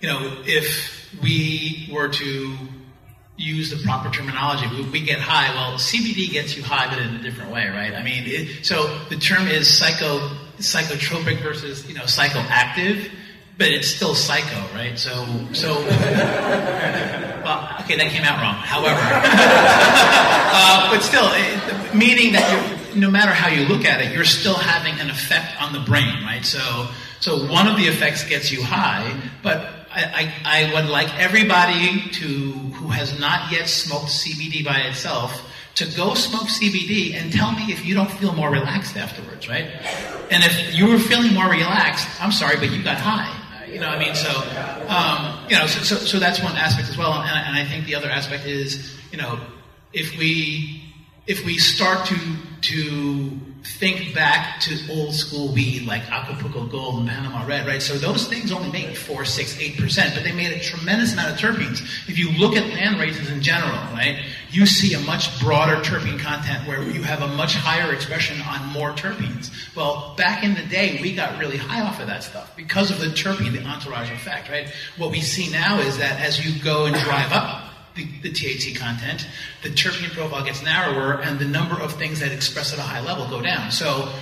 you 0.00 0.08
know 0.08 0.42
if 0.46 1.08
we 1.22 1.88
were 1.92 2.08
to 2.08 2.56
use 3.38 3.70
the 3.70 3.76
proper 3.84 4.10
terminology. 4.10 4.66
We, 4.68 4.90
we, 4.90 5.00
get 5.00 5.20
high. 5.20 5.54
Well, 5.54 5.78
CBD 5.78 6.30
gets 6.32 6.56
you 6.56 6.62
high, 6.62 6.88
but 6.88 6.98
in 6.98 7.14
a 7.14 7.22
different 7.22 7.52
way, 7.52 7.68
right? 7.68 7.94
I 7.94 8.02
mean, 8.02 8.24
it, 8.26 8.66
so 8.66 8.98
the 9.10 9.16
term 9.16 9.46
is 9.46 9.78
psycho 9.78 10.36
psychotropic 10.58 11.40
versus 11.42 11.86
you 11.88 11.94
know 11.94 12.02
psychoactive, 12.02 13.10
but 13.56 13.68
it's 13.68 13.88
still 13.88 14.14
psycho, 14.14 14.60
right? 14.74 14.98
So 14.98 15.26
so. 15.52 15.74
well, 17.44 17.76
okay, 17.80 17.96
that 17.96 18.10
came 18.10 18.24
out 18.24 18.40
wrong. 18.42 18.56
However, 18.56 19.00
uh, 20.52 20.90
but 20.90 21.00
still, 21.00 21.28
it, 21.32 21.94
meaning 21.94 22.32
that 22.32 22.94
no 22.94 23.10
matter 23.10 23.32
how 23.32 23.48
you 23.48 23.66
look 23.66 23.84
at 23.84 24.00
it, 24.00 24.12
you're 24.12 24.24
still 24.24 24.56
having 24.56 24.98
an 25.00 25.10
effect 25.10 25.60
on 25.62 25.72
the 25.72 25.80
brain, 25.80 26.22
right? 26.24 26.44
So 26.44 26.88
so 27.20 27.46
one 27.50 27.66
of 27.66 27.76
the 27.76 27.84
effects 27.84 28.28
gets 28.28 28.52
you 28.52 28.62
high, 28.62 29.20
but 29.42 29.74
I, 29.90 30.32
I, 30.44 30.74
would 30.74 30.88
like 30.88 31.18
everybody 31.18 32.08
to 32.10 32.26
who 32.26 32.88
has 32.88 33.18
not 33.18 33.50
yet 33.50 33.68
smoked 33.68 34.08
CBD 34.08 34.64
by 34.64 34.82
itself 34.82 35.42
to 35.78 35.86
go 35.96 36.14
smoke 36.14 36.48
CBD 36.48 37.14
and 37.14 37.32
tell 37.32 37.52
me 37.52 37.70
if 37.70 37.86
you 37.86 37.94
don't 37.94 38.10
feel 38.10 38.32
more 38.32 38.50
relaxed 38.50 38.96
afterwards, 38.96 39.48
right? 39.48 39.70
And 40.28 40.42
if 40.42 40.74
you 40.74 40.88
were 40.88 40.98
feeling 40.98 41.32
more 41.32 41.48
relaxed, 41.48 42.08
I'm 42.20 42.32
sorry, 42.32 42.56
but 42.56 42.70
you 42.70 42.82
got 42.82 42.98
high. 42.98 43.32
You 43.72 43.78
know, 43.78 43.86
I 43.86 43.98
mean, 43.98 44.14
so 44.14 44.30
um, 44.88 45.46
you 45.48 45.56
know, 45.56 45.66
so, 45.66 45.82
so, 45.82 45.96
so 45.96 46.18
that's 46.18 46.42
one 46.42 46.56
aspect 46.56 46.88
as 46.88 46.96
well, 46.98 47.12
and, 47.12 47.30
and 47.30 47.56
I 47.56 47.64
think 47.64 47.84
the 47.86 47.94
other 47.94 48.10
aspect 48.10 48.44
is, 48.44 48.96
you 49.12 49.18
know, 49.18 49.38
if 49.92 50.18
we 50.18 50.82
if 51.26 51.44
we 51.44 51.58
start 51.58 52.06
to 52.06 52.18
to 52.62 53.40
think 53.68 54.14
back 54.14 54.60
to 54.60 54.76
old 54.90 55.14
school 55.14 55.48
weed 55.48 55.86
like 55.86 56.02
Acapulco 56.10 56.66
Gold 56.66 57.00
and 57.00 57.08
Panama 57.08 57.46
Red, 57.46 57.66
right? 57.66 57.82
So 57.82 57.94
those 57.98 58.26
things 58.26 58.50
only 58.50 58.70
made 58.70 58.96
four, 58.96 59.24
six, 59.24 59.58
eight 59.60 59.76
percent, 59.76 60.14
but 60.14 60.24
they 60.24 60.32
made 60.32 60.52
a 60.52 60.60
tremendous 60.60 61.12
amount 61.12 61.32
of 61.32 61.38
terpenes. 61.38 61.80
If 62.08 62.18
you 62.18 62.32
look 62.32 62.56
at 62.56 62.66
land 62.66 62.98
races 62.98 63.30
in 63.30 63.40
general, 63.42 63.76
right, 63.92 64.24
you 64.50 64.66
see 64.66 64.94
a 64.94 65.00
much 65.00 65.38
broader 65.40 65.76
terpene 65.82 66.18
content 66.18 66.66
where 66.66 66.82
you 66.82 67.02
have 67.02 67.22
a 67.22 67.28
much 67.28 67.54
higher 67.54 67.92
expression 67.92 68.40
on 68.42 68.66
more 68.68 68.92
terpenes. 68.92 69.50
Well, 69.76 70.14
back 70.16 70.42
in 70.42 70.54
the 70.54 70.64
day, 70.64 70.98
we 71.02 71.14
got 71.14 71.38
really 71.38 71.56
high 71.56 71.82
off 71.82 72.00
of 72.00 72.06
that 72.06 72.22
stuff 72.22 72.56
because 72.56 72.90
of 72.90 73.00
the 73.00 73.06
terpene, 73.06 73.52
the 73.52 73.64
entourage 73.64 74.10
effect, 74.10 74.48
right? 74.48 74.68
What 74.96 75.10
we 75.10 75.20
see 75.20 75.50
now 75.50 75.78
is 75.78 75.98
that 75.98 76.20
as 76.20 76.44
you 76.44 76.60
go 76.62 76.86
and 76.86 76.96
drive 76.96 77.32
up 77.32 77.67
the, 77.98 78.06
the 78.22 78.30
THC 78.30 78.76
content, 78.76 79.26
the 79.62 79.70
terpene 79.70 80.10
profile 80.12 80.44
gets 80.44 80.62
narrower, 80.62 81.20
and 81.20 81.38
the 81.38 81.44
number 81.44 81.74
of 81.80 81.92
things 81.94 82.20
that 82.20 82.32
express 82.32 82.72
at 82.72 82.78
a 82.78 82.82
high 82.82 83.00
level 83.00 83.28
go 83.28 83.42
down. 83.42 83.70
So 83.70 84.12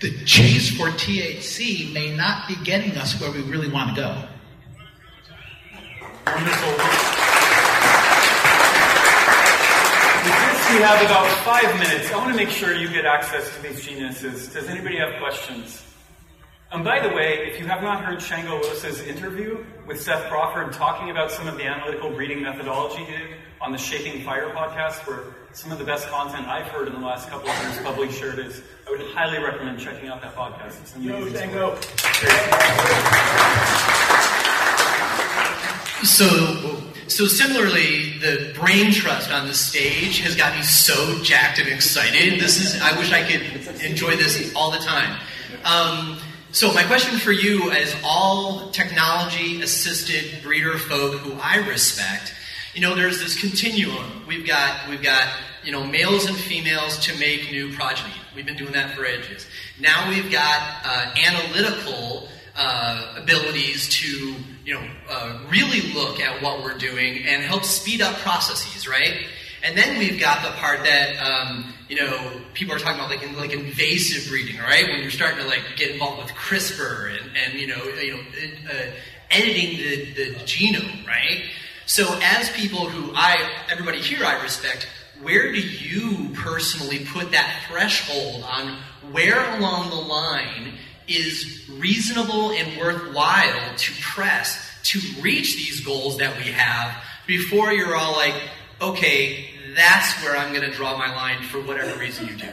the 0.00 0.16
chase 0.24 0.70
for 0.76 0.88
THC 0.88 1.92
may 1.92 2.14
not 2.16 2.46
be 2.48 2.54
getting 2.64 2.96
us 2.96 3.20
where 3.20 3.30
we 3.30 3.42
really 3.42 3.70
want 3.70 3.94
to 3.94 4.00
go. 4.00 4.28
Wonderful. 6.26 6.70
We 10.74 10.80
have 10.80 11.02
about 11.02 11.30
five 11.44 11.78
minutes. 11.78 12.10
I 12.10 12.16
want 12.16 12.30
to 12.30 12.36
make 12.36 12.48
sure 12.48 12.74
you 12.74 12.88
get 12.88 13.04
access 13.04 13.54
to 13.54 13.62
these 13.62 13.84
geniuses. 13.84 14.48
Does 14.48 14.68
anybody 14.68 14.96
have 14.96 15.20
questions? 15.20 15.84
And 16.72 16.82
by 16.82 17.00
the 17.06 17.14
way, 17.14 17.48
if 17.50 17.60
you 17.60 17.66
have 17.66 17.82
not 17.82 18.02
heard 18.04 18.20
Shango 18.20 18.60
Los's 18.60 19.00
interview 19.02 19.64
with 19.86 20.00
Seth 20.02 20.28
Crawford 20.28 20.72
talking 20.72 21.10
about 21.10 21.30
some 21.30 21.46
of 21.46 21.56
the 21.56 21.64
analytical 21.64 22.10
breeding 22.10 22.42
methodology 22.42 23.04
he 23.04 23.12
did 23.12 23.30
on 23.60 23.70
the 23.70 23.78
Shaping 23.78 24.24
Fire 24.24 24.50
podcast, 24.50 25.06
where 25.06 25.22
some 25.52 25.70
of 25.70 25.78
the 25.78 25.84
best 25.84 26.08
content 26.08 26.48
I've 26.48 26.66
heard 26.66 26.88
in 26.88 26.94
the 26.94 27.00
last 27.00 27.28
couple 27.30 27.48
of 27.48 27.62
years 27.62 27.78
publicly 27.78 28.12
shared 28.12 28.40
is, 28.40 28.60
I 28.88 28.90
would 28.90 29.00
highly 29.12 29.38
recommend 29.38 29.78
checking 29.78 30.08
out 30.08 30.20
that 30.22 30.34
podcast. 30.34 30.80
It's 30.80 30.96
amazing. 30.96 31.52
Yo, 31.52 31.76
Shango. 31.76 31.76
So, 36.04 36.82
so 37.06 37.26
similarly, 37.26 38.18
the 38.18 38.52
brain 38.58 38.90
trust 38.90 39.30
on 39.30 39.46
the 39.46 39.54
stage 39.54 40.18
has 40.20 40.34
got 40.34 40.56
me 40.56 40.62
so 40.62 41.22
jacked 41.22 41.60
and 41.60 41.68
excited. 41.68 42.40
This 42.40 42.60
is, 42.60 42.80
I 42.82 42.98
wish 42.98 43.12
I 43.12 43.22
could 43.22 43.42
enjoy 43.82 44.16
this 44.16 44.52
all 44.56 44.72
the 44.72 44.78
time. 44.78 45.20
Um, 45.64 46.18
so 46.54 46.72
my 46.72 46.84
question 46.84 47.18
for 47.18 47.32
you, 47.32 47.72
as 47.72 47.96
all 48.04 48.70
technology-assisted 48.70 50.40
breeder 50.40 50.78
folk 50.78 51.14
who 51.14 51.32
I 51.42 51.56
respect, 51.66 52.32
you 52.74 52.80
know, 52.80 52.94
there's 52.94 53.18
this 53.18 53.40
continuum. 53.40 54.24
We've 54.28 54.46
got, 54.46 54.88
we've 54.88 55.02
got, 55.02 55.34
you 55.64 55.72
know, 55.72 55.84
males 55.84 56.26
and 56.26 56.36
females 56.36 56.96
to 57.06 57.18
make 57.18 57.50
new 57.50 57.72
progeny. 57.72 58.14
We've 58.36 58.46
been 58.46 58.56
doing 58.56 58.70
that 58.70 58.94
for 58.94 59.04
ages. 59.04 59.48
Now 59.80 60.08
we've 60.08 60.30
got 60.30 60.76
uh, 60.84 61.12
analytical 61.26 62.28
uh, 62.56 63.16
abilities 63.16 63.88
to 63.88 64.36
you 64.64 64.74
know, 64.74 64.88
uh, 65.10 65.40
really 65.50 65.92
look 65.92 66.20
at 66.20 66.40
what 66.40 66.62
we're 66.62 66.78
doing 66.78 67.24
and 67.26 67.42
help 67.42 67.64
speed 67.64 68.00
up 68.00 68.14
processes, 68.18 68.86
right? 68.86 69.26
And 69.64 69.76
then 69.76 69.98
we've 69.98 70.20
got 70.20 70.44
the 70.44 70.50
part 70.52 70.84
that, 70.84 71.16
um, 71.18 71.73
you 71.88 71.96
know, 71.96 72.40
people 72.54 72.74
are 72.74 72.78
talking 72.78 72.98
about 72.98 73.10
like, 73.10 73.22
in, 73.22 73.36
like 73.36 73.52
invasive 73.52 74.30
breeding, 74.30 74.58
right? 74.58 74.86
When 74.86 75.00
you're 75.00 75.10
starting 75.10 75.38
to 75.38 75.46
like 75.46 75.62
get 75.76 75.90
involved 75.90 76.22
with 76.22 76.32
CRISPR 76.32 77.20
and, 77.20 77.30
and 77.36 77.54
you 77.60 77.66
know, 77.66 77.84
you 77.84 78.16
know, 78.16 78.22
uh, 78.70 78.90
editing 79.30 79.76
the, 79.76 80.12
the 80.12 80.34
genome, 80.40 81.06
right? 81.06 81.44
So 81.86 82.18
as 82.22 82.50
people 82.50 82.88
who 82.88 83.12
I, 83.14 83.64
everybody 83.70 83.98
here 83.98 84.24
I 84.24 84.42
respect, 84.42 84.88
where 85.20 85.52
do 85.52 85.60
you 85.60 86.30
personally 86.34 87.04
put 87.04 87.32
that 87.32 87.66
threshold 87.68 88.44
on 88.44 88.78
where 89.12 89.56
along 89.56 89.90
the 89.90 89.96
line 89.96 90.74
is 91.06 91.68
reasonable 91.68 92.52
and 92.52 92.78
worthwhile 92.78 93.76
to 93.76 93.92
press 94.00 94.58
to 94.84 95.00
reach 95.20 95.56
these 95.56 95.80
goals 95.84 96.18
that 96.18 96.36
we 96.36 96.50
have 96.50 97.02
before 97.26 97.72
you're 97.72 97.96
all 97.96 98.12
like, 98.12 98.34
okay, 98.80 99.50
that's 99.76 100.22
where 100.22 100.36
I'm 100.36 100.52
going 100.52 100.68
to 100.68 100.76
draw 100.76 100.96
my 100.96 101.14
line 101.14 101.42
for 101.44 101.60
whatever 101.60 101.98
reason 101.98 102.26
you 102.26 102.36
do. 102.36 102.48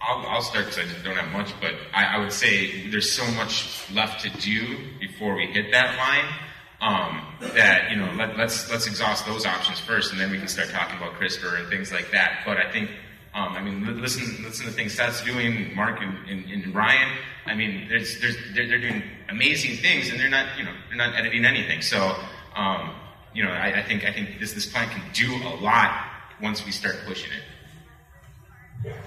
I'll, 0.00 0.26
I'll 0.26 0.42
start 0.42 0.66
because 0.66 0.78
I 0.78 0.84
just 0.84 1.04
don't 1.04 1.16
have 1.16 1.32
much, 1.32 1.52
but 1.60 1.74
I, 1.92 2.16
I, 2.16 2.18
would 2.18 2.32
say 2.32 2.88
there's 2.88 3.10
so 3.10 3.26
much 3.32 3.84
left 3.92 4.22
to 4.22 4.30
do 4.40 4.78
before 5.00 5.34
we 5.34 5.46
hit 5.46 5.72
that 5.72 5.96
line. 5.98 6.32
Um, 6.80 7.50
that 7.54 7.90
you 7.90 7.96
know, 7.96 8.12
let, 8.12 8.38
let's 8.38 8.70
let's 8.70 8.86
exhaust 8.86 9.26
those 9.26 9.44
options 9.44 9.80
first, 9.80 10.12
and 10.12 10.20
then 10.20 10.30
we 10.30 10.38
can 10.38 10.46
start 10.46 10.68
talking 10.70 10.96
about 10.96 11.14
CRISPR 11.14 11.58
and 11.58 11.68
things 11.68 11.90
like 11.90 12.12
that. 12.12 12.42
But 12.46 12.56
I 12.58 12.70
think 12.70 12.90
um, 13.34 13.52
I 13.52 13.62
mean, 13.62 14.00
listen, 14.00 14.42
listen 14.42 14.66
to 14.66 14.72
things 14.72 14.94
Seth's 14.94 15.22
doing, 15.22 15.74
Mark 15.74 16.00
and, 16.00 16.16
and, 16.28 16.50
and 16.50 16.74
Ryan. 16.74 17.18
I 17.46 17.54
mean, 17.54 17.86
there's, 17.88 18.20
there's, 18.20 18.36
they're, 18.54 18.66
they're, 18.66 18.80
doing 18.80 19.02
amazing 19.28 19.76
things, 19.76 20.10
and 20.10 20.18
they're 20.18 20.30
not, 20.30 20.58
you 20.58 20.64
know, 20.64 20.72
they're 20.88 20.96
not 20.96 21.14
editing 21.14 21.44
anything. 21.44 21.82
So, 21.82 22.16
um, 22.56 22.94
you 23.34 23.44
know, 23.44 23.50
I, 23.50 23.80
I, 23.80 23.82
think 23.82 24.04
I 24.04 24.12
think 24.12 24.40
this 24.40 24.54
this 24.54 24.66
plant 24.66 24.90
can 24.90 25.02
do 25.12 25.32
a 25.46 25.54
lot 25.60 26.07
once 26.42 26.64
we 26.64 26.72
start 26.72 26.96
pushing 27.06 27.30
it. 27.32 27.42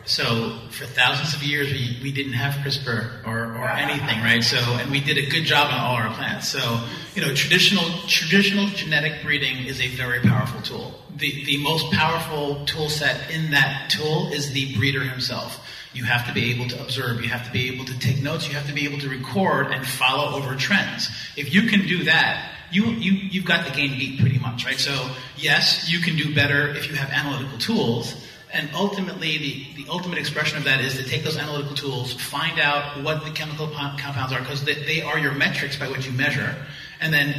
So 0.05 0.57
for 0.69 0.85
thousands 0.85 1.33
of 1.33 1.43
years, 1.43 1.71
we, 1.71 1.97
we 2.03 2.11
didn't 2.11 2.33
have 2.33 2.53
CRISPR 2.55 3.25
or, 3.25 3.55
or 3.55 3.69
anything, 3.69 4.19
right? 4.21 4.43
So 4.43 4.57
and 4.57 4.91
we 4.91 4.99
did 4.99 5.17
a 5.17 5.29
good 5.29 5.45
job 5.45 5.71
on 5.71 5.79
all 5.79 5.95
our 5.95 6.13
plants. 6.13 6.49
So 6.49 6.83
you 7.15 7.21
know, 7.21 7.33
traditional 7.33 7.85
traditional 8.07 8.67
genetic 8.67 9.23
breeding 9.23 9.65
is 9.65 9.79
a 9.79 9.87
very 9.89 10.19
powerful 10.19 10.61
tool. 10.61 10.93
The 11.15 11.45
the 11.45 11.57
most 11.57 11.91
powerful 11.93 12.65
tool 12.65 12.89
set 12.89 13.31
in 13.31 13.51
that 13.51 13.89
tool 13.89 14.31
is 14.33 14.51
the 14.51 14.75
breeder 14.75 15.03
himself. 15.03 15.65
You 15.93 16.05
have 16.05 16.25
to 16.27 16.33
be 16.33 16.51
able 16.51 16.67
to 16.69 16.81
observe. 16.81 17.21
You 17.21 17.29
have 17.29 17.45
to 17.45 17.51
be 17.51 17.73
able 17.73 17.85
to 17.85 17.99
take 17.99 18.21
notes. 18.21 18.47
You 18.47 18.55
have 18.55 18.67
to 18.67 18.73
be 18.73 18.85
able 18.85 18.99
to 18.99 19.09
record 19.09 19.67
and 19.67 19.85
follow 19.85 20.37
over 20.37 20.55
trends. 20.55 21.09
If 21.35 21.53
you 21.53 21.63
can 21.63 21.85
do 21.85 22.05
that, 22.05 22.51
you, 22.71 22.85
you, 22.85 23.11
you've 23.13 23.45
got 23.45 23.65
the 23.65 23.71
game 23.73 23.97
beat 23.97 24.19
pretty 24.19 24.39
much, 24.39 24.65
right? 24.65 24.79
So 24.79 25.09
yes, 25.37 25.89
you 25.91 25.99
can 25.99 26.15
do 26.15 26.33
better 26.33 26.69
if 26.69 26.89
you 26.89 26.95
have 26.95 27.09
analytical 27.09 27.57
tools. 27.57 28.15
And 28.53 28.69
ultimately, 28.75 29.37
the, 29.37 29.83
the 29.83 29.89
ultimate 29.89 30.17
expression 30.17 30.57
of 30.57 30.65
that 30.65 30.81
is 30.81 30.97
to 30.97 31.03
take 31.03 31.23
those 31.23 31.37
analytical 31.37 31.75
tools, 31.75 32.13
find 32.13 32.59
out 32.59 33.01
what 33.01 33.23
the 33.23 33.31
chemical 33.31 33.67
compounds 33.69 34.33
are, 34.33 34.39
because 34.39 34.65
they, 34.65 34.73
they 34.73 35.01
are 35.01 35.17
your 35.17 35.31
metrics 35.31 35.77
by 35.77 35.87
which 35.87 36.05
you 36.05 36.11
measure, 36.11 36.53
and 36.99 37.13
then 37.13 37.33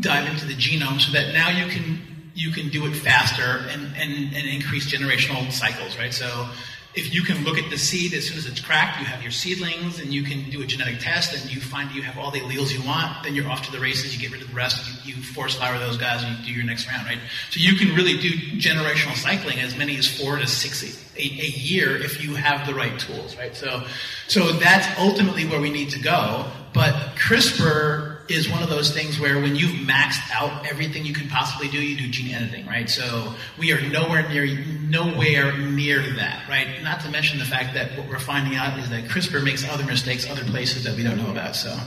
dive 0.00 0.28
into 0.28 0.46
the 0.46 0.54
genome 0.54 1.00
so 1.00 1.12
that 1.12 1.32
now 1.32 1.48
you 1.48 1.70
can 1.70 2.00
you 2.34 2.50
can 2.50 2.70
do 2.70 2.86
it 2.86 2.94
faster 2.94 3.66
and, 3.68 3.94
and, 3.94 4.34
and 4.34 4.48
increase 4.48 4.90
generational 4.90 5.52
cycles, 5.52 5.98
right? 5.98 6.14
So 6.14 6.48
if 6.94 7.14
you 7.14 7.22
can 7.22 7.42
look 7.44 7.56
at 7.56 7.70
the 7.70 7.78
seed 7.78 8.12
as 8.12 8.28
soon 8.28 8.36
as 8.36 8.46
it's 8.46 8.60
cracked, 8.60 9.00
you 9.00 9.06
have 9.06 9.22
your 9.22 9.32
seedlings, 9.32 9.98
and 9.98 10.12
you 10.12 10.22
can 10.22 10.50
do 10.50 10.62
a 10.62 10.66
genetic 10.66 11.00
test, 11.00 11.32
and 11.32 11.52
you 11.52 11.60
find 11.60 11.90
you 11.92 12.02
have 12.02 12.18
all 12.18 12.30
the 12.30 12.40
alleles 12.40 12.72
you 12.72 12.86
want, 12.86 13.22
then 13.24 13.34
you're 13.34 13.48
off 13.48 13.64
to 13.64 13.72
the 13.72 13.80
races. 13.80 14.14
You 14.14 14.20
get 14.20 14.32
rid 14.32 14.42
of 14.42 14.48
the 14.48 14.54
rest. 14.54 15.06
You, 15.06 15.14
you 15.14 15.22
force 15.22 15.56
flower 15.56 15.78
those 15.78 15.96
guys, 15.96 16.22
and 16.22 16.38
you 16.38 16.44
do 16.44 16.52
your 16.52 16.64
next 16.64 16.86
round, 16.90 17.06
right? 17.06 17.18
So 17.50 17.60
you 17.60 17.76
can 17.76 17.96
really 17.96 18.18
do 18.18 18.30
generational 18.58 19.16
cycling 19.16 19.60
as 19.60 19.76
many 19.76 19.96
as 19.96 20.06
four 20.06 20.36
to 20.36 20.46
six 20.46 20.82
a, 20.82 20.86
a, 21.16 21.22
a 21.22 21.48
year 21.48 21.96
if 21.96 22.22
you 22.22 22.34
have 22.34 22.66
the 22.66 22.74
right 22.74 22.98
tools, 22.98 23.36
right? 23.36 23.56
So, 23.56 23.84
so 24.28 24.52
that's 24.52 24.98
ultimately 24.98 25.46
where 25.46 25.60
we 25.60 25.70
need 25.70 25.90
to 25.90 26.00
go. 26.00 26.46
But 26.74 26.94
CRISPR 27.16 28.11
is 28.32 28.48
one 28.50 28.62
of 28.62 28.68
those 28.68 28.92
things 28.92 29.20
where 29.20 29.40
when 29.40 29.54
you've 29.54 29.86
maxed 29.86 30.30
out 30.34 30.66
everything 30.66 31.04
you 31.04 31.14
can 31.14 31.28
possibly 31.28 31.68
do, 31.68 31.80
you 31.80 31.96
do 31.96 32.08
gene 32.08 32.34
editing, 32.34 32.66
right? 32.66 32.88
So 32.88 33.34
we 33.58 33.72
are 33.72 33.80
nowhere 33.88 34.28
near 34.28 34.46
nowhere 34.88 35.56
near 35.58 36.00
that, 36.16 36.48
right? 36.48 36.82
Not 36.82 37.00
to 37.00 37.10
mention 37.10 37.38
the 37.38 37.44
fact 37.44 37.74
that 37.74 37.96
what 37.96 38.08
we're 38.08 38.18
finding 38.18 38.56
out 38.56 38.78
is 38.78 38.90
that 38.90 39.04
CRISPR 39.04 39.44
makes 39.44 39.68
other 39.68 39.84
mistakes 39.84 40.28
other 40.28 40.44
places 40.44 40.84
that 40.84 40.96
we 40.96 41.02
don't 41.02 41.18
know 41.18 41.30
about. 41.30 41.54
So 41.54 41.78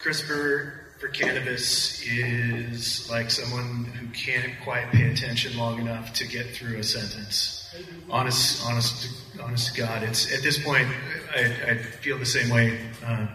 CRISPR 0.00 0.72
for 0.98 1.08
cannabis 1.08 2.02
is 2.02 3.08
like 3.08 3.30
someone 3.30 3.84
who 3.84 4.08
can't 4.08 4.52
quite 4.64 4.90
pay 4.90 5.10
attention 5.10 5.56
long 5.56 5.80
enough 5.80 6.12
to 6.14 6.26
get 6.26 6.46
through 6.56 6.78
a 6.78 6.82
sentence. 6.82 7.72
Honest, 8.10 8.66
honest, 8.66 9.08
honest 9.40 9.74
to 9.74 9.80
God, 9.80 10.02
it's 10.02 10.34
at 10.34 10.42
this 10.42 10.62
point 10.62 10.88
I, 11.34 11.70
I 11.70 11.76
feel 11.76 12.18
the 12.18 12.26
same 12.26 12.50
way. 12.50 12.80
Uh, 13.04 13.28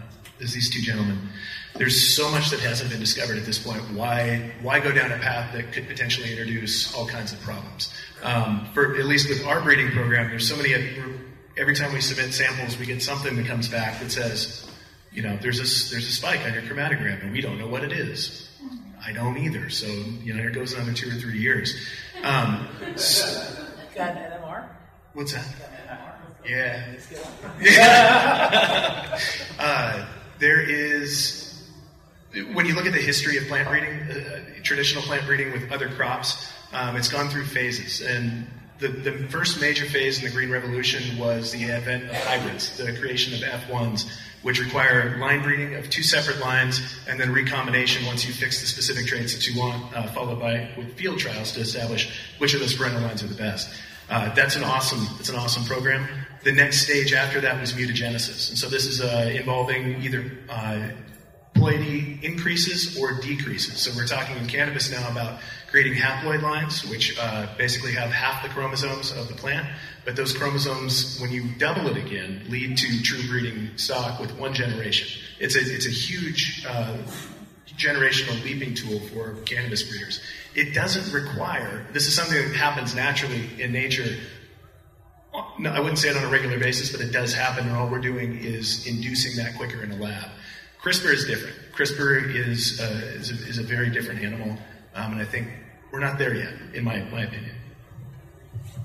as 0.44 0.54
these 0.54 0.70
two 0.70 0.82
gentlemen. 0.82 1.30
There's 1.76 2.16
so 2.16 2.30
much 2.30 2.52
that 2.52 2.60
hasn't 2.60 2.92
been 2.92 3.00
discovered 3.00 3.38
at 3.38 3.46
this 3.46 3.58
point. 3.58 3.82
Why 3.94 4.52
why 4.62 4.80
go 4.80 4.92
down 4.92 5.12
a 5.12 5.18
path 5.18 5.54
that 5.54 5.72
could 5.72 5.88
potentially 5.88 6.32
introduce 6.32 6.94
all 6.94 7.08
kinds 7.08 7.34
of 7.34 7.42
problems? 7.42 7.94
Um, 8.22 8.68
for 8.74 8.96
at 8.96 9.06
least 9.06 9.28
with 9.28 9.44
our 9.46 9.62
breeding 9.62 9.92
program, 9.92 10.30
there's 10.30 10.48
so 10.48 10.56
many. 10.56 10.74
Every 11.58 11.76
time 11.76 11.94
we 11.94 12.02
submit 12.02 12.34
samples, 12.34 12.78
we 12.78 12.86
get 12.86 13.02
something 13.02 13.36
that 13.36 13.46
comes 13.46 13.68
back 13.68 14.00
that 14.00 14.12
says, 14.12 14.68
you 15.12 15.22
know, 15.22 15.38
there's 15.42 15.58
a 15.58 15.68
there's 15.92 16.08
a 16.08 16.12
spike 16.12 16.42
on 16.46 16.54
your 16.54 16.64
chromatogram, 16.64 17.24
and 17.24 17.32
we 17.32 17.42
don't 17.42 17.58
know 17.58 17.68
what 17.68 17.84
it 17.84 17.92
is. 17.92 18.50
I 19.06 19.12
don't 19.12 19.38
either. 19.38 19.70
So 19.70 19.88
you 19.88 20.34
know, 20.34 20.44
it 20.44 20.54
goes 20.54 20.74
another 20.74 20.94
two 20.94 21.10
or 21.10 21.14
three 21.14 21.40
years. 21.40 21.76
Um, 22.24 22.68
so, 22.96 23.66
Got 23.96 24.16
an 24.16 24.32
NMR? 24.32 24.68
What's 25.14 25.34
that? 25.34 25.46
Yeah. 26.46 26.96
uh, 29.60 30.06
there 30.44 30.60
is, 30.60 31.64
when 32.54 32.66
you 32.66 32.76
look 32.76 32.86
at 32.86 32.92
the 32.92 33.00
history 33.00 33.38
of 33.38 33.48
plant 33.48 33.70
breeding, 33.70 33.94
uh, 33.94 34.42
traditional 34.62 35.02
plant 35.04 35.26
breeding 35.26 35.54
with 35.54 35.72
other 35.72 35.88
crops, 35.88 36.52
um, 36.74 36.98
it's 36.98 37.08
gone 37.08 37.30
through 37.30 37.46
phases. 37.46 38.02
And 38.02 38.46
the, 38.80 38.90
the 38.90 39.14
first 39.30 39.62
major 39.62 39.86
phase 39.86 40.20
in 40.20 40.26
the 40.26 40.32
Green 40.32 40.52
Revolution 40.52 41.18
was 41.18 41.54
the 41.54 41.72
advent 41.72 42.10
of 42.10 42.16
hybrids, 42.26 42.76
the 42.76 42.92
creation 43.00 43.34
of 43.34 43.40
F1s, 43.40 44.12
which 44.42 44.60
require 44.60 45.18
line 45.18 45.42
breeding 45.44 45.76
of 45.76 45.90
two 45.90 46.04
separate 46.04 46.42
lines 46.42 46.82
and 47.08 47.18
then 47.18 47.32
recombination 47.32 48.06
once 48.06 48.28
you 48.28 48.34
fix 48.34 48.60
the 48.60 48.68
specific 48.68 49.06
traits 49.06 49.34
that 49.34 49.48
you 49.48 49.58
want, 49.58 49.96
uh, 49.96 50.08
followed 50.08 50.42
by 50.42 50.70
with 50.76 50.94
field 50.98 51.20
trials 51.20 51.54
to 51.54 51.62
establish 51.62 52.20
which 52.40 52.54
of 52.54 52.60
those 52.60 52.76
parental 52.76 53.02
lines 53.02 53.24
are 53.24 53.28
the 53.28 53.36
best. 53.36 53.74
Uh, 54.10 54.34
that's 54.36 54.58
an 54.58 54.64
awesome, 54.66 55.08
it's 55.22 55.30
an 55.30 55.38
awesome 55.38 55.64
program. 55.64 56.06
The 56.44 56.52
next 56.52 56.82
stage 56.82 57.14
after 57.14 57.40
that 57.42 57.60
was 57.60 57.74
mutagenesis. 57.74 58.50
And 58.50 58.58
so 58.58 58.68
this 58.68 58.86
is 58.86 59.02
uh, 59.02 59.32
involving 59.34 60.02
either 60.02 60.30
uh, 60.50 60.90
ploidy 61.56 62.22
increases 62.22 62.98
or 63.00 63.14
decreases. 63.22 63.80
So 63.80 63.92
we're 63.96 64.08
talking 64.08 64.36
in 64.38 64.48
cannabis 64.48 64.92
now 64.92 65.10
about 65.10 65.40
creating 65.70 65.94
haploid 65.94 66.42
lines, 66.42 66.86
which 66.90 67.18
uh, 67.18 67.48
basically 67.58 67.94
have 67.94 68.12
half 68.12 68.44
the 68.44 68.50
chromosomes 68.50 69.12
of 69.12 69.28
the 69.28 69.34
plant. 69.34 69.68
But 70.06 70.16
those 70.18 70.36
chromosomes, 70.36 71.20
when 71.22 71.32
you 71.32 71.46
double 71.58 71.88
it 71.88 71.98
again, 71.98 72.44
lead 72.50 72.78
to 72.78 73.02
true 73.04 73.26
breeding 73.30 73.78
stock 73.78 74.20
with 74.20 74.38
one 74.38 74.54
generation. 74.54 75.22
It's 75.40 75.56
a 75.56 75.62
it's 75.62 75.88
a 75.88 75.92
huge 75.92 76.66
uh, 76.68 76.98
generational 77.78 78.44
leaping 78.44 78.74
tool 78.74 79.00
for 79.00 79.36
cannabis 79.46 79.84
breeders. 79.84 80.22
It 80.56 80.74
doesn't 80.74 81.14
require. 81.14 81.88
This 81.92 82.08
is 82.08 82.16
something 82.16 82.38
that 82.38 82.56
happens 82.56 82.94
naturally 82.94 83.50
in 83.62 83.72
nature 83.72 84.18
no, 85.60 85.72
I 85.72 85.80
wouldn't 85.80 86.00
say 86.00 86.10
it 86.10 86.18
on 86.18 86.24
a 86.24 86.30
regular 86.30 86.60
basis, 86.60 86.92
but 86.92 87.02
it 87.02 87.12
does 87.12 87.34
happen, 87.34 87.68
and 87.68 87.76
all 87.76 87.88
we're 87.88 88.00
doing 88.00 88.38
is 88.38 88.86
inducing 88.86 89.44
that 89.44 89.56
quicker 89.56 89.84
in 89.84 89.92
a 89.92 89.96
lab. 89.96 90.30
CRISPR 90.82 91.14
is 91.14 91.26
different. 91.26 91.56
CRISPR 91.74 92.36
is, 92.36 92.80
uh, 92.80 93.02
is, 93.16 93.32
a, 93.32 93.48
is, 93.48 93.58
a, 93.58 93.64
very 93.64 93.90
different 93.90 94.22
animal, 94.22 94.58
um, 94.96 95.14
and 95.14 95.22
I 95.22 95.26
think 95.26 95.48
we're 95.92 96.02
not 96.02 96.18
there 96.18 96.36
yet, 96.36 96.54
in 96.74 96.84
my, 96.84 97.00
my 97.04 97.24
opinion. 97.24 97.56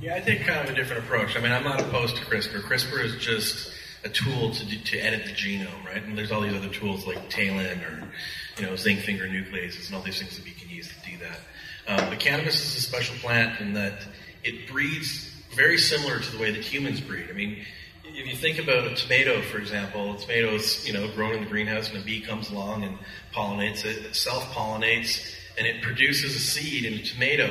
Yeah, 0.01 0.15
I 0.15 0.21
think 0.21 0.47
kind 0.47 0.61
of 0.61 0.73
a 0.73 0.77
different 0.77 1.05
approach. 1.05 1.37
I 1.37 1.41
mean, 1.41 1.51
I'm 1.51 1.65
not 1.65 1.81
opposed 1.81 2.17
to 2.17 2.25
CRISPR. 2.25 2.63
CRISPR 2.63 3.05
is 3.05 3.17
just 3.17 3.73
a 4.05 4.09
tool 4.09 4.53
to, 4.53 4.85
to 4.85 4.99
edit 4.99 5.25
the 5.25 5.33
genome, 5.33 5.85
right? 5.85 6.03
And 6.03 6.17
there's 6.17 6.31
all 6.31 6.41
these 6.41 6.55
other 6.55 6.69
tools 6.69 7.07
like 7.07 7.29
TALEN 7.29 7.81
or, 7.83 8.09
you 8.59 8.67
know, 8.67 8.77
zinc 8.77 9.01
finger 9.01 9.27
nucleases 9.27 9.87
and 9.87 9.97
all 9.97 10.03
these 10.03 10.21
things 10.21 10.37
that 10.37 10.45
we 10.45 10.53
can 10.53 10.71
use 10.71 10.89
to 10.89 11.11
do 11.11 11.19
that. 11.19 11.41
Um, 11.89 12.11
but 12.11 12.21
cannabis 12.21 12.55
is 12.55 12.77
a 12.77 12.81
special 12.81 13.17
plant 13.17 13.61
in 13.61 13.73
that 13.73 14.07
it 14.45 14.69
breeds 14.69 15.35
very 15.59 15.77
similar 15.77 16.21
to 16.21 16.31
the 16.31 16.39
way 16.39 16.53
that 16.53 16.63
humans 16.63 17.01
breed. 17.01 17.27
I 17.29 17.33
mean, 17.33 17.59
if 18.05 18.27
you 18.29 18.37
think 18.37 18.61
about 18.61 18.87
a 18.87 18.95
tomato, 18.95 19.43
for 19.43 19.59
example, 19.59 20.15
a 20.15 20.19
tomato 20.19 20.55
is 20.55 20.87
you 20.87 20.93
know 20.93 21.11
grown 21.15 21.35
in 21.35 21.41
the 21.41 21.51
greenhouse, 21.51 21.91
and 21.91 21.99
a 21.99 22.01
bee 22.01 22.21
comes 22.21 22.49
along 22.51 22.85
and 22.85 22.97
pollinates 23.35 23.85
it. 23.85 24.05
It 24.07 24.15
self-pollinates, 24.15 25.35
and 25.59 25.67
it 25.67 25.83
produces 25.83 26.37
a 26.37 26.39
seed 26.39 26.85
in 26.85 27.01
a 27.01 27.03
tomato. 27.03 27.51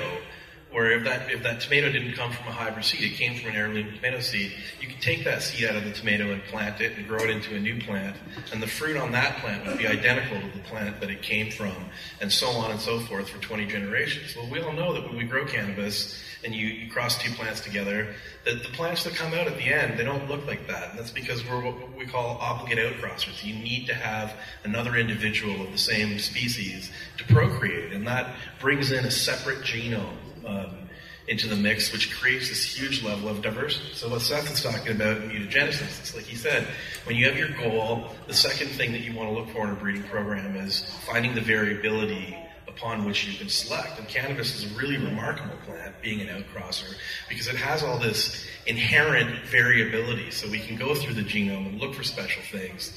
Where 0.78 0.92
if 0.92 1.06
that 1.06 1.32
if 1.32 1.42
that 1.42 1.60
tomato 1.60 1.92
didn't 1.92 2.14
come 2.14 2.32
from 2.32 2.50
a 2.50 2.52
hybrid 2.52 2.86
seed, 2.86 3.02
it 3.02 3.16
came 3.16 3.34
from 3.34 3.50
an 3.50 3.56
heirloom 3.56 3.94
tomato 3.96 4.20
seed. 4.20 4.54
You 4.80 4.88
could 4.88 5.02
take 5.02 5.24
that 5.24 5.42
seed 5.42 5.68
out 5.68 5.76
of 5.76 5.84
the 5.84 5.92
tomato 5.92 6.32
and 6.32 6.44
plant 6.44 6.80
it 6.82 6.96
and 6.96 7.08
grow 7.08 7.24
it 7.24 7.32
into 7.32 7.56
a 7.56 7.60
new 7.60 7.82
plant, 7.82 8.16
and 8.54 8.62
the 8.62 8.68
fruit 8.68 8.96
on 8.96 9.12
that 9.14 9.38
plant 9.38 9.66
would 9.66 9.80
be 9.80 9.88
identical 9.88 10.40
to 10.40 10.56
the 10.56 10.64
plant 10.66 11.00
that 11.00 11.10
it 11.10 11.24
came 11.24 11.50
from, 11.50 11.74
and 12.22 12.32
so 12.32 12.50
on 12.50 12.70
and 12.70 12.80
so 12.80 13.00
forth 13.00 13.28
for 13.28 13.42
20 13.42 13.66
generations. 13.66 14.36
Well, 14.36 14.48
we 14.52 14.62
all 14.62 14.72
know 14.72 14.94
that 14.94 15.04
when 15.04 15.18
we 15.18 15.24
grow 15.24 15.46
cannabis, 15.46 16.22
and 16.44 16.54
you, 16.54 16.68
you 16.68 16.92
cross 16.92 17.18
two 17.18 17.32
plants 17.32 17.62
together, 17.62 18.14
the, 18.46 18.52
the 18.52 18.70
plants 18.70 19.04
that 19.06 19.16
come 19.16 19.34
out 19.34 19.48
at 19.48 19.58
the 19.58 19.74
end, 19.74 19.98
they 19.98 20.04
don't 20.04 20.30
look 20.30 20.46
like 20.46 20.68
that. 20.68 20.92
And 20.92 21.00
that's 21.00 21.10
because 21.10 21.44
we're 21.44 21.60
what 21.60 21.98
we 21.98 22.06
call 22.06 22.38
obligate 22.38 22.78
outcrossers. 22.78 23.44
You 23.44 23.56
need 23.56 23.88
to 23.88 23.96
have 23.96 24.36
another 24.64 24.96
individual 24.96 25.60
of 25.60 25.72
the 25.72 25.80
same 25.80 26.20
species 26.20 26.92
to 27.18 27.24
procreate, 27.34 27.94
and 27.94 28.06
that 28.06 28.36
brings 28.60 28.92
in 28.92 29.06
a 29.06 29.12
separate 29.12 29.62
genome. 29.62 30.18
Um, 30.48 30.88
into 31.28 31.48
the 31.48 31.56
mix, 31.56 31.92
which 31.92 32.16
creates 32.16 32.48
this 32.48 32.64
huge 32.64 33.04
level 33.04 33.28
of 33.28 33.42
diversity. 33.42 33.94
So 33.94 34.08
what 34.08 34.22
Seth 34.22 34.50
is 34.52 34.64
talking 34.64 34.96
about 34.96 35.18
in 35.18 35.30
mutagenesis, 35.30 36.00
it's 36.00 36.16
like 36.16 36.24
he 36.24 36.38
said, 36.38 36.66
when 37.04 37.18
you 37.18 37.26
have 37.26 37.38
your 37.38 37.50
goal, 37.50 38.12
the 38.28 38.34
second 38.34 38.70
thing 38.70 38.94
that 38.94 39.02
you 39.02 39.14
want 39.14 39.30
to 39.30 39.36
look 39.36 39.50
for 39.50 39.66
in 39.66 39.72
a 39.72 39.76
breeding 39.76 40.04
program 40.04 40.56
is 40.56 40.86
finding 41.06 41.36
the 41.36 41.42
variability 41.42 42.38
upon 42.68 43.04
which 43.04 43.28
you 43.28 43.38
can 43.38 43.50
select. 43.50 44.00
And 44.00 44.08
cannabis 44.08 44.56
is 44.56 44.72
a 44.72 44.76
really 44.80 44.98
remarkable 44.98 45.58
plant, 45.66 45.96
being 46.02 46.22
an 46.22 46.28
outcrosser, 46.28 46.96
because 47.28 47.48
it 47.48 47.56
has 47.56 47.84
all 47.84 47.98
this 47.98 48.48
inherent 48.66 49.46
variability. 49.48 50.32
So 50.32 50.50
we 50.50 50.60
can 50.60 50.78
go 50.78 50.96
through 50.96 51.16
the 51.16 51.24
genome 51.24 51.68
and 51.68 51.80
look 51.82 51.94
for 51.94 52.04
special 52.04 52.44
things. 52.44 52.94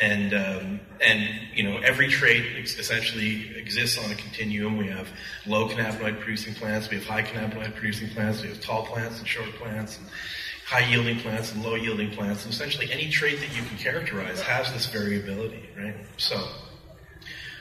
And, 0.00 0.32
um, 0.32 0.80
and 1.00 1.28
you 1.54 1.64
know, 1.64 1.78
every 1.78 2.08
trait 2.08 2.44
essentially 2.56 3.56
exists 3.56 3.98
on 3.98 4.10
a 4.10 4.14
continuum. 4.14 4.76
We 4.76 4.88
have 4.88 5.08
low 5.46 5.68
cannabinoid 5.68 6.20
producing 6.20 6.54
plants, 6.54 6.88
we 6.88 6.98
have 6.98 7.06
high 7.06 7.22
cannabinoid 7.22 7.74
producing 7.74 8.10
plants, 8.10 8.42
we 8.42 8.48
have 8.48 8.60
tall 8.60 8.86
plants 8.86 9.18
and 9.18 9.26
short 9.26 9.50
plants, 9.54 9.98
and 9.98 10.06
high 10.66 10.88
yielding 10.88 11.18
plants 11.18 11.52
and 11.52 11.64
low 11.64 11.74
yielding 11.74 12.10
plants. 12.12 12.44
And 12.44 12.52
essentially 12.52 12.92
any 12.92 13.10
trait 13.10 13.40
that 13.40 13.56
you 13.56 13.62
can 13.62 13.76
characterize 13.76 14.40
has 14.40 14.72
this 14.72 14.86
variability, 14.86 15.68
right? 15.76 15.96
So, 16.16 16.36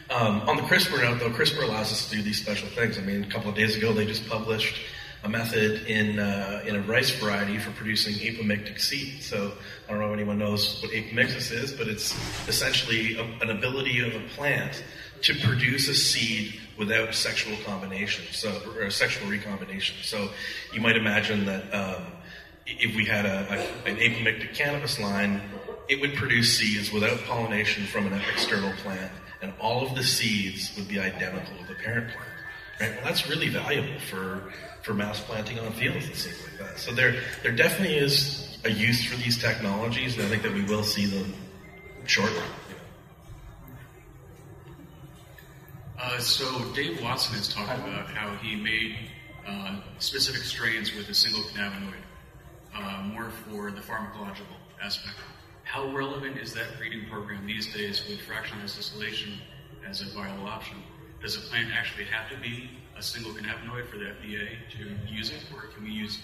um, 0.10 0.42
on 0.42 0.56
the 0.58 0.64
CRISPR 0.64 1.02
note, 1.02 1.20
though, 1.20 1.32
CRISPR 1.32 1.64
allows 1.64 1.92
us 1.92 2.10
to 2.10 2.16
do 2.16 2.22
these 2.22 2.42
special 2.42 2.70
things. 2.70 2.98
I 2.98 3.02
mean, 3.02 3.24
a 3.24 3.30
couple 3.30 3.50
of 3.50 3.56
days 3.56 3.76
ago, 3.76 3.92
they 3.92 4.06
just 4.06 4.28
published 4.30 4.76
a 5.24 5.30
method 5.30 5.86
in 5.88 6.20
uh, 6.20 6.64
in 6.66 6.76
a 6.76 6.82
rice 6.82 7.12
variety 7.12 7.58
for 7.58 7.72
producing 7.72 8.14
apomictic 8.16 8.80
seed. 8.80 9.22
So 9.22 9.54
I 9.88 9.92
don't 9.92 10.00
know 10.00 10.08
if 10.08 10.14
anyone 10.14 10.38
knows 10.38 10.82
what 10.82 10.92
apomixis 10.92 11.52
is, 11.52 11.72
but 11.72 11.88
it's 11.88 12.16
essentially 12.48 13.18
a, 13.18 13.24
an 13.42 13.50
ability 13.50 14.00
of 14.00 14.16
a 14.16 14.28
plant 14.36 14.84
to 15.24 15.34
produce 15.46 15.88
a 15.88 15.96
seed 15.96 16.60
without 16.78 17.16
sexual 17.16 17.58
combination, 17.66 18.26
so 18.32 18.62
or 18.78 18.90
sexual 18.90 19.30
recombination. 19.30 19.98
So 20.04 20.30
you 20.74 20.82
might 20.82 20.96
imagine 20.96 21.46
that 21.46 21.74
um, 21.74 22.04
if 22.68 22.96
we 22.96 23.06
had 23.06 23.26
a, 23.26 23.48
a, 23.50 23.90
an 23.90 23.98
apomictic 23.98 24.54
cannabis 24.54 25.00
line, 25.00 25.42
it 25.90 26.00
would 26.02 26.14
produce 26.14 26.58
seeds 26.58 26.92
without 26.92 27.20
pollination 27.24 27.86
from 27.86 28.06
an 28.08 28.22
external 28.34 28.74
plant 28.84 29.12
and 29.42 29.54
all 29.60 29.86
of 29.86 29.96
the 29.96 30.04
seeds 30.04 30.76
would 30.76 30.88
be 30.88 31.00
identical 31.00 31.56
to 31.58 31.68
the 31.68 31.76
parent 31.76 32.12
plant. 32.12 32.30
Right? 32.80 32.92
Well, 32.96 33.06
that's 33.06 33.28
really 33.30 33.50
valuable 33.50 34.00
for 34.00 34.54
for 34.88 34.94
mass 34.94 35.20
planting 35.20 35.60
on 35.60 35.74
fields 35.74 36.06
and 36.06 36.16
things 36.16 36.42
like 36.46 36.58
that. 36.60 36.80
So 36.80 36.94
there 36.94 37.20
there 37.44 37.52
definitely 37.52 37.98
is 37.98 38.58
a 38.64 38.72
use 38.72 39.04
for 39.04 39.18
these 39.18 39.38
technologies, 39.38 40.16
and 40.16 40.26
I 40.26 40.30
think 40.30 40.44
that 40.44 40.54
we 40.54 40.64
will 40.64 40.84
see 40.84 41.06
them 41.06 41.34
shortly. 42.06 42.42
Uh, 46.00 46.20
so 46.20 46.46
Dave 46.74 47.02
Watson 47.02 47.36
has 47.36 47.50
talked 47.50 47.78
about 47.78 48.08
how 48.08 48.34
he 48.38 48.56
made 48.56 48.96
uh, 49.46 49.82
specific 50.00 50.44
strains 50.44 50.96
with 50.96 51.10
a 51.10 51.14
single 51.14 51.44
cannabinoid, 51.52 52.06
uh, 52.74 53.04
more 53.04 53.30
for 53.30 53.72
the 53.72 53.82
pharmacological 53.82 54.56
aspect. 54.82 55.18
How 55.64 55.92
relevant 55.92 56.38
is 56.38 56.54
that 56.54 56.78
breeding 56.78 57.10
program 57.10 57.46
these 57.46 57.74
days 57.74 58.08
with 58.08 58.20
fractionalized 58.20 58.78
distillation 58.78 59.34
as 59.86 60.02
a 60.02 60.06
viable 60.16 60.48
option? 60.48 60.78
Does 61.22 61.36
a 61.36 61.42
plant 61.42 61.74
actually 61.74 62.06
have 62.06 62.30
to 62.30 62.38
be 62.38 62.70
a 62.98 63.02
single 63.02 63.32
cannabinoid 63.32 63.88
for 63.88 63.98
the 63.98 64.06
FDA 64.06 64.50
to 64.72 65.12
use 65.12 65.30
it, 65.30 65.44
or 65.54 65.68
can 65.68 65.84
we 65.84 65.92
use 65.92 66.20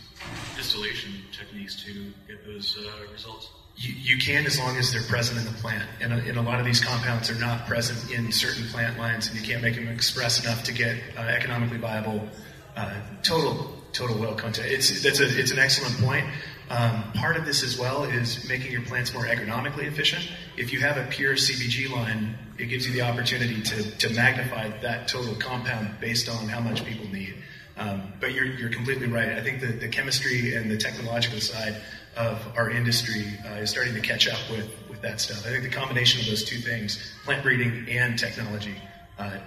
distillation 0.56 1.12
techniques 1.32 1.82
to 1.84 2.12
get 2.28 2.46
those 2.46 2.78
uh, 2.80 3.12
results? 3.12 3.50
You, 3.76 3.94
you, 3.94 4.18
can 4.20 4.46
as 4.46 4.60
long 4.60 4.78
as 4.78 4.92
they're 4.92 5.02
present 5.04 5.40
in 5.40 5.46
the 5.46 5.60
plant. 5.60 5.88
And 6.00 6.14
a, 6.14 6.18
and 6.18 6.38
a, 6.38 6.42
lot 6.42 6.60
of 6.60 6.66
these 6.66 6.84
compounds 6.84 7.30
are 7.30 7.40
not 7.40 7.66
present 7.66 8.12
in 8.12 8.32
certain 8.32 8.66
plant 8.68 8.98
lines, 9.00 9.28
and 9.28 9.40
you 9.40 9.46
can't 9.46 9.62
make 9.62 9.76
them 9.76 9.88
express 9.88 10.44
enough 10.44 10.64
to 10.66 10.74
get 10.74 10.98
uh, 11.18 11.22
economically 11.22 11.78
viable 11.78 12.28
uh, 12.76 12.94
total 13.24 13.76
total 13.92 14.24
oil 14.24 14.36
content. 14.36 14.68
It's 14.72 15.02
that's 15.04 15.20
a 15.20 15.40
it's 15.40 15.52
an 15.52 15.60
excellent 15.60 15.98
point. 16.00 16.26
Um, 16.70 17.12
part 17.14 17.38
of 17.38 17.46
this 17.46 17.64
as 17.64 17.78
well 17.78 18.04
is 18.04 18.48
making 18.48 18.72
your 18.72 18.82
plants 18.82 19.14
more 19.14 19.28
economically 19.28 19.86
efficient. 19.86 20.28
If 20.58 20.72
you 20.72 20.80
have 20.80 20.98
a 20.98 21.06
pure 21.10 21.36
CBG 21.36 21.92
line, 21.92 22.38
it 22.58 22.66
gives 22.66 22.88
you 22.88 22.94
the 22.94 23.02
opportunity 23.02 23.62
to, 23.62 23.98
to 23.98 24.10
magnify 24.14 24.70
that 24.82 25.08
total 25.08 25.36
compound 25.36 26.00
based 26.00 26.30
on 26.30 26.48
how 26.48 26.60
much 26.60 26.86
people 26.86 27.08
need. 27.10 27.36
Um, 27.76 28.14
but 28.20 28.34
you're, 28.34 28.46
you're 28.46 28.70
completely 28.70 29.08
right. 29.08 29.30
I 29.30 29.42
think 29.42 29.60
the, 29.60 29.68
the 29.68 29.88
chemistry 29.88 30.56
and 30.56 30.70
the 30.70 30.78
technological 30.78 31.40
side 31.40 31.76
of 32.16 32.40
our 32.56 32.70
industry 32.70 33.26
uh, 33.46 33.56
is 33.56 33.72
starting 33.72 33.96
to 33.96 34.02
catch 34.02 34.28
up 34.28 34.40
with, 34.52 34.72
with 34.90 35.02
that 35.02 35.20
stuff. 35.20 35.46
I 35.46 35.50
think 35.50 35.64
the 35.64 35.70
combination 35.70 36.22
of 36.22 36.28
those 36.28 36.44
two 36.44 36.58
things, 36.58 37.14
plant 37.26 37.42
breeding 37.44 37.88
and 37.90 38.18
technology, 38.18 38.76
uh, 39.18 39.38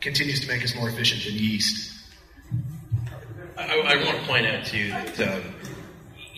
continues 0.00 0.40
to 0.40 0.48
make 0.48 0.62
us 0.62 0.74
more 0.74 0.90
efficient 0.90 1.24
than 1.24 1.34
yeast. 1.34 1.94
I, 3.56 3.64
I 3.64 4.04
want 4.04 4.18
to 4.18 4.26
point 4.26 4.46
out 4.46 4.66
too 4.66 4.90
that 4.90 5.36
um, 5.36 5.54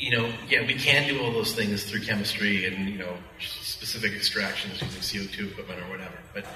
you 0.08 0.16
know, 0.16 0.32
yeah, 0.48 0.66
we 0.66 0.72
can 0.72 1.06
do 1.06 1.20
all 1.20 1.30
those 1.32 1.52
things 1.52 1.84
through 1.84 2.00
chemistry 2.00 2.64
and 2.64 2.88
you 2.88 2.96
know 2.96 3.14
specific 3.38 4.14
extractions 4.14 4.80
using 4.80 5.02
CO2 5.02 5.50
equipment 5.50 5.82
or 5.82 5.90
whatever. 5.90 6.16
But 6.32 6.46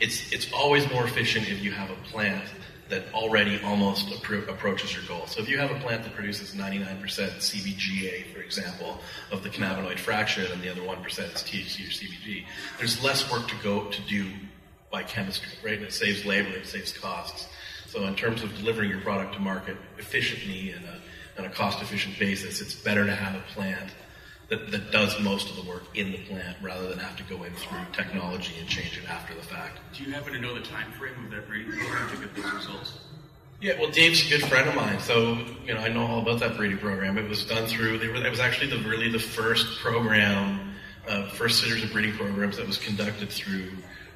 it's 0.00 0.30
it's 0.32 0.52
always 0.52 0.86
more 0.90 1.04
efficient 1.04 1.48
if 1.48 1.64
you 1.64 1.72
have 1.72 1.88
a 1.88 1.94
plant 2.10 2.44
that 2.90 3.04
already 3.14 3.58
almost 3.62 4.08
appro- 4.08 4.46
approaches 4.50 4.92
your 4.92 5.04
goal. 5.04 5.26
So 5.28 5.40
if 5.40 5.48
you 5.48 5.56
have 5.58 5.70
a 5.70 5.78
plant 5.80 6.02
that 6.02 6.12
produces 6.12 6.54
99% 6.54 7.00
CBGA, 7.00 8.34
for 8.34 8.40
example, 8.40 8.98
of 9.30 9.42
the 9.42 9.48
cannabinoid 9.48 9.98
fraction, 9.98 10.44
and 10.52 10.60
the 10.60 10.68
other 10.68 10.82
1% 10.82 11.06
is 11.06 11.16
THC 11.16 11.86
or 11.86 11.92
CBG, 11.92 12.44
there's 12.78 13.02
less 13.02 13.30
work 13.32 13.46
to 13.48 13.54
go 13.62 13.84
to 13.84 14.02
do 14.08 14.26
by 14.90 15.04
chemistry, 15.04 15.52
right? 15.64 15.78
And 15.78 15.84
it 15.84 15.92
saves 15.92 16.26
labor, 16.26 16.50
it 16.50 16.66
saves 16.66 16.92
costs. 16.92 17.46
So 17.86 18.04
in 18.06 18.16
terms 18.16 18.42
of 18.42 18.54
delivering 18.56 18.90
your 18.90 19.00
product 19.00 19.34
to 19.34 19.40
market 19.40 19.76
efficiently 19.96 20.72
and 20.72 20.84
a 20.84 20.99
on 21.40 21.46
a 21.46 21.50
cost 21.50 21.80
efficient 21.82 22.18
basis, 22.18 22.60
it's 22.60 22.74
better 22.74 23.04
to 23.04 23.14
have 23.14 23.34
a 23.34 23.42
plant 23.52 23.90
that, 24.48 24.70
that 24.70 24.90
does 24.90 25.18
most 25.20 25.48
of 25.48 25.56
the 25.56 25.68
work 25.68 25.84
in 25.94 26.12
the 26.12 26.18
plant 26.18 26.56
rather 26.60 26.88
than 26.88 26.98
have 26.98 27.16
to 27.16 27.22
go 27.24 27.42
in 27.44 27.52
through 27.54 27.78
technology 27.92 28.54
and 28.58 28.68
change 28.68 28.98
it 28.98 29.08
after 29.08 29.34
the 29.34 29.42
fact. 29.42 29.78
Do 29.94 30.04
you 30.04 30.12
happen 30.12 30.32
to 30.34 30.40
know 30.40 30.54
the 30.54 30.60
time 30.60 30.92
frame 30.92 31.24
of 31.24 31.30
that 31.30 31.48
breeding 31.48 31.72
program 31.72 32.10
to 32.10 32.16
get 32.16 32.34
those 32.34 32.52
results? 32.52 32.98
Yeah, 33.60 33.78
well, 33.78 33.90
Dave's 33.90 34.26
a 34.26 34.30
good 34.30 34.48
friend 34.48 34.68
of 34.68 34.74
mine, 34.74 35.00
so 35.00 35.38
you 35.66 35.74
know 35.74 35.80
I 35.80 35.88
know 35.88 36.06
all 36.06 36.22
about 36.22 36.40
that 36.40 36.56
breeding 36.56 36.78
program. 36.78 37.18
It 37.18 37.28
was 37.28 37.44
done 37.44 37.66
through. 37.66 37.98
They 37.98 38.08
were, 38.08 38.16
it 38.16 38.30
was 38.30 38.40
actually 38.40 38.70
the 38.70 38.88
really 38.88 39.10
the 39.10 39.18
first 39.18 39.80
program, 39.80 40.72
uh, 41.06 41.28
first 41.28 41.62
series 41.62 41.84
of 41.84 41.92
breeding 41.92 42.14
programs 42.14 42.56
that 42.56 42.66
was 42.66 42.78
conducted 42.78 43.28
through 43.28 43.68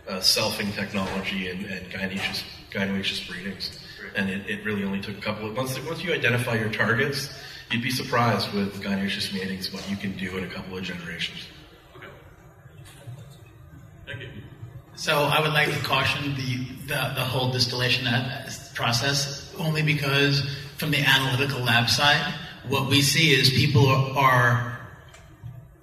uh, 0.08 0.14
selfing 0.20 0.74
technology 0.74 1.48
and, 1.48 1.66
and 1.66 1.86
gynoecious, 1.90 2.42
gynoecious 2.70 3.28
breedings. 3.28 3.78
And 4.14 4.30
it, 4.30 4.48
it 4.48 4.64
really 4.64 4.84
only 4.84 5.00
took 5.00 5.18
a 5.18 5.20
couple 5.20 5.48
of 5.48 5.56
once 5.56 5.78
once 5.80 6.02
you 6.02 6.12
identify 6.12 6.54
your 6.54 6.70
targets, 6.70 7.34
you'd 7.70 7.82
be 7.82 7.90
surprised 7.90 8.52
with 8.52 8.82
gynoecious 8.82 9.32
matings 9.32 9.72
what 9.72 9.88
you 9.90 9.96
can 9.96 10.16
do 10.16 10.38
in 10.38 10.44
a 10.44 10.48
couple 10.48 10.78
of 10.78 10.84
generations. 10.84 11.48
Okay. 11.96 12.06
Thank 14.06 14.20
you. 14.20 14.28
So 14.96 15.24
I 15.24 15.40
would 15.40 15.52
like 15.52 15.72
to 15.72 15.80
caution 15.80 16.34
the, 16.36 16.64
the, 16.86 17.14
the 17.14 17.24
whole 17.24 17.50
distillation 17.50 18.06
uh, 18.06 18.48
process 18.74 19.52
only 19.58 19.82
because 19.82 20.48
from 20.76 20.92
the 20.92 21.00
analytical 21.00 21.60
lab 21.60 21.88
side, 21.88 22.32
what 22.68 22.88
we 22.88 23.02
see 23.02 23.32
is 23.32 23.50
people 23.50 23.88
are, 23.88 24.78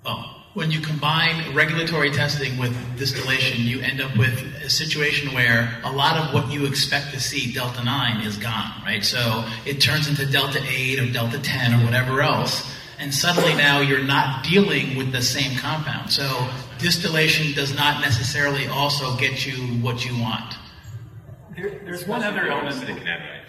oh, 0.06 0.31
when 0.54 0.70
you 0.70 0.82
combine 0.82 1.56
regulatory 1.56 2.12
testing 2.12 2.58
with 2.58 2.76
distillation, 2.98 3.62
you 3.62 3.80
end 3.82 4.02
up 4.02 4.16
with 4.18 4.38
a 4.64 4.70
situation 4.70 5.34
where 5.34 5.80
a 5.84 5.92
lot 5.92 6.18
of 6.18 6.34
what 6.34 6.52
you 6.52 6.66
expect 6.66 7.14
to 7.14 7.20
see, 7.22 7.54
delta 7.54 7.84
9, 7.84 8.26
is 8.26 8.38
gone, 8.38 8.72
right? 8.84 9.04
So 9.04 9.46
it 9.66 9.80
turns 9.80 10.10
into 10.10 10.26
delta 10.26 10.62
8 10.62 11.00
or 11.00 11.12
delta 11.12 11.40
10 11.40 11.74
or 11.74 11.86
whatever 11.86 12.22
else, 12.22 12.70
and 13.00 13.14
suddenly 13.14 13.54
now 13.54 13.80
you're 13.80 14.04
not 14.04 14.44
dealing 14.44 14.98
with 14.98 15.14
the 15.14 15.22
same 15.22 15.58
compound. 15.58 16.12
So 16.12 16.50
distillation 16.80 17.54
does 17.54 17.74
not 17.74 18.02
necessarily 18.02 18.68
also 18.68 19.16
get 19.16 19.46
you 19.46 19.54
what 19.82 20.06
you 20.06 20.20
want. 20.22 20.56
There, 21.56 21.82
there's 21.86 22.06
one 22.06 22.24
other 22.24 22.48
element. 22.48 22.80
that 22.82 22.98
can 22.98 23.08
I, 23.08 23.41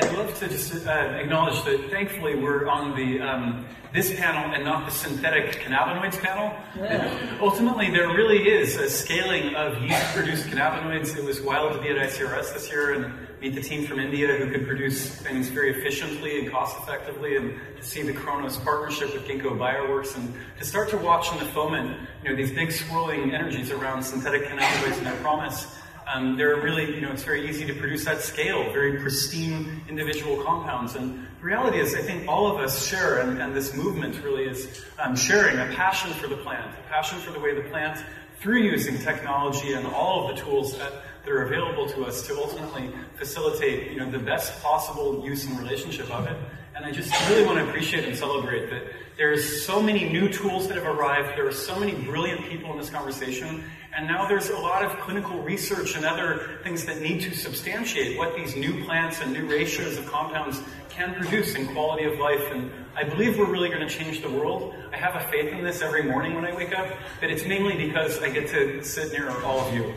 would 0.00 0.18
love 0.18 0.38
to 0.38 0.48
just 0.48 0.86
uh, 0.86 0.90
acknowledge 0.90 1.64
that 1.64 1.90
thankfully 1.90 2.36
we're 2.36 2.68
on 2.68 2.96
the 2.96 3.20
um, 3.20 3.66
this 3.92 4.14
panel 4.14 4.54
and 4.54 4.64
not 4.64 4.86
the 4.86 4.92
synthetic 4.92 5.56
cannabinoids 5.60 6.20
panel. 6.20 6.54
Yeah. 6.76 7.38
Ultimately, 7.40 7.90
there 7.90 8.08
really 8.08 8.48
is 8.48 8.76
a 8.76 8.88
scaling 8.88 9.56
of 9.56 9.82
yeast-produced 9.82 10.46
cannabinoids. 10.46 11.16
It 11.16 11.24
was 11.24 11.40
wild 11.40 11.72
to 11.72 11.82
be 11.82 11.88
at 11.88 11.96
ICRS 11.96 12.54
this 12.54 12.70
year 12.70 12.94
and 12.94 13.12
meet 13.40 13.56
the 13.56 13.60
team 13.60 13.86
from 13.86 13.98
India 13.98 14.28
who 14.36 14.50
could 14.52 14.64
produce 14.66 15.10
things 15.10 15.48
very 15.48 15.70
efficiently 15.70 16.38
and 16.38 16.52
cost-effectively, 16.52 17.36
and 17.36 17.58
to 17.76 17.82
see 17.82 18.02
the 18.02 18.12
Cronos 18.12 18.58
partnership 18.58 19.12
with 19.12 19.26
Ginkgo 19.26 19.56
Bioworks, 19.58 20.14
and 20.16 20.32
to 20.58 20.64
start 20.64 20.88
to 20.90 20.98
watch 20.98 21.32
in 21.32 21.38
the 21.38 21.46
foment, 21.46 21.96
you 22.22 22.30
know, 22.30 22.36
these 22.36 22.52
big 22.52 22.70
swirling 22.70 23.34
energies 23.34 23.72
around 23.72 24.02
synthetic 24.02 24.44
cannabinoids 24.44 24.98
and 24.98 25.06
their 25.06 25.16
promise. 25.16 25.66
Um, 26.12 26.36
they're 26.36 26.56
really, 26.56 26.94
you 26.94 27.00
know, 27.00 27.12
it's 27.12 27.22
very 27.22 27.48
easy 27.48 27.64
to 27.66 27.74
produce 27.74 28.06
at 28.06 28.20
scale, 28.20 28.72
very 28.72 28.98
pristine 28.98 29.82
individual 29.88 30.42
compounds. 30.42 30.96
And 30.96 31.26
the 31.38 31.44
reality 31.44 31.78
is, 31.78 31.94
I 31.94 32.02
think 32.02 32.28
all 32.28 32.50
of 32.50 32.58
us 32.58 32.84
share, 32.86 33.20
and, 33.20 33.40
and 33.40 33.54
this 33.54 33.76
movement 33.76 34.20
really 34.24 34.44
is 34.44 34.84
um, 34.98 35.14
sharing 35.14 35.58
a 35.58 35.72
passion 35.74 36.12
for 36.14 36.26
the 36.26 36.36
plant, 36.38 36.72
a 36.78 36.88
passion 36.88 37.20
for 37.20 37.30
the 37.30 37.38
way 37.38 37.54
the 37.54 37.68
plant, 37.68 38.04
through 38.40 38.62
using 38.62 38.98
technology 38.98 39.74
and 39.74 39.86
all 39.86 40.28
of 40.28 40.34
the 40.34 40.42
tools 40.42 40.76
that, 40.78 40.92
that 41.24 41.30
are 41.30 41.42
available 41.42 41.86
to 41.90 42.04
us 42.04 42.26
to 42.26 42.36
ultimately 42.38 42.90
facilitate, 43.14 43.92
you 43.92 43.98
know, 44.00 44.10
the 44.10 44.18
best 44.18 44.60
possible 44.62 45.22
use 45.24 45.44
and 45.46 45.58
relationship 45.58 46.10
of 46.10 46.26
it. 46.26 46.36
And 46.74 46.84
I 46.84 46.90
just 46.90 47.12
really 47.28 47.44
want 47.44 47.58
to 47.58 47.68
appreciate 47.68 48.04
and 48.08 48.16
celebrate 48.16 48.70
that 48.70 48.84
there's 49.18 49.66
so 49.66 49.82
many 49.82 50.08
new 50.08 50.28
tools 50.30 50.66
that 50.68 50.78
have 50.78 50.86
arrived. 50.86 51.36
There 51.36 51.46
are 51.46 51.52
so 51.52 51.78
many 51.78 51.92
brilliant 51.92 52.48
people 52.48 52.72
in 52.72 52.78
this 52.78 52.88
conversation. 52.88 53.62
And 53.96 54.06
now 54.06 54.26
there's 54.26 54.50
a 54.50 54.56
lot 54.56 54.84
of 54.84 54.98
clinical 55.00 55.42
research 55.42 55.96
and 55.96 56.04
other 56.04 56.58
things 56.62 56.84
that 56.84 57.00
need 57.00 57.20
to 57.22 57.34
substantiate 57.36 58.16
what 58.16 58.36
these 58.36 58.54
new 58.56 58.84
plants 58.84 59.20
and 59.20 59.32
new 59.32 59.46
ratios 59.46 59.98
of 59.98 60.06
compounds 60.06 60.60
can 60.90 61.14
produce 61.14 61.54
in 61.54 61.66
quality 61.68 62.04
of 62.04 62.18
life. 62.18 62.50
And 62.52 62.70
I 62.94 63.04
believe 63.04 63.38
we're 63.38 63.50
really 63.50 63.68
going 63.68 63.86
to 63.86 63.92
change 63.92 64.22
the 64.22 64.30
world. 64.30 64.74
I 64.92 64.96
have 64.96 65.16
a 65.16 65.26
faith 65.28 65.52
in 65.52 65.64
this 65.64 65.82
every 65.82 66.04
morning 66.04 66.34
when 66.34 66.44
I 66.44 66.54
wake 66.54 66.76
up, 66.78 66.88
but 67.20 67.30
it's 67.30 67.44
mainly 67.44 67.86
because 67.86 68.22
I 68.22 68.30
get 68.30 68.48
to 68.48 68.82
sit 68.84 69.12
near 69.12 69.30
all 69.42 69.60
of 69.60 69.74
you. 69.74 69.92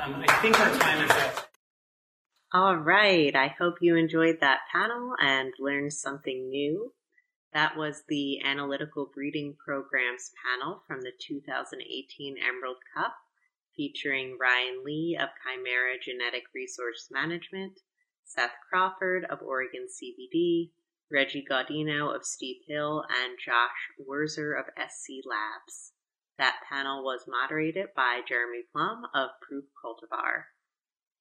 Um, 0.00 0.24
I 0.26 0.32
think 0.40 0.58
our 0.58 0.78
time 0.78 1.04
is 1.04 1.10
up. 1.10 1.48
All 2.54 2.76
right. 2.76 3.34
I 3.34 3.54
hope 3.58 3.76
you 3.80 3.96
enjoyed 3.96 4.36
that 4.40 4.60
panel 4.70 5.14
and 5.20 5.52
learned 5.58 5.92
something 5.94 6.48
new. 6.50 6.92
That 7.54 7.76
was 7.76 8.02
the 8.08 8.42
Analytical 8.44 9.10
Breeding 9.14 9.56
Programs 9.62 10.30
panel 10.44 10.82
from 10.86 11.00
the 11.02 11.12
2018 11.18 12.36
Emerald 12.38 12.78
Cup, 12.94 13.14
featuring 13.76 14.38
Ryan 14.40 14.82
Lee 14.84 15.18
of 15.20 15.30
Chimera 15.42 15.98
Genetic 16.00 16.44
Resource 16.54 17.08
Management, 17.10 17.80
Seth 18.24 18.54
Crawford 18.68 19.24
of 19.24 19.42
Oregon 19.42 19.86
CBD, 19.88 20.70
Reggie 21.10 21.44
Gaudino 21.48 22.14
of 22.14 22.24
Steep 22.24 22.62
Hill, 22.66 23.04
and 23.08 23.38
Josh 23.38 23.90
Wurzer 24.00 24.58
of 24.58 24.66
SC 24.76 25.24
Labs. 25.24 25.92
That 26.38 26.60
panel 26.68 27.04
was 27.04 27.28
moderated 27.28 27.88
by 27.94 28.22
Jeremy 28.26 28.62
Plumb 28.72 29.04
of 29.14 29.30
Proof 29.40 29.64
Cultivar. 29.84 30.44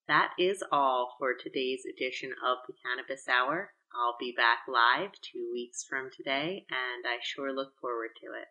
That 0.07 0.33
is 0.39 0.63
all 0.71 1.15
for 1.19 1.33
today's 1.33 1.83
edition 1.85 2.33
of 2.45 2.59
the 2.67 2.73
Cannabis 2.83 3.27
Hour. 3.27 3.73
I'll 3.93 4.15
be 4.19 4.33
back 4.35 4.59
live 4.67 5.11
two 5.21 5.49
weeks 5.51 5.83
from 5.83 6.09
today, 6.15 6.65
and 6.69 7.05
I 7.05 7.19
sure 7.21 7.53
look 7.53 7.73
forward 7.79 8.11
to 8.21 8.27
it. 8.27 8.47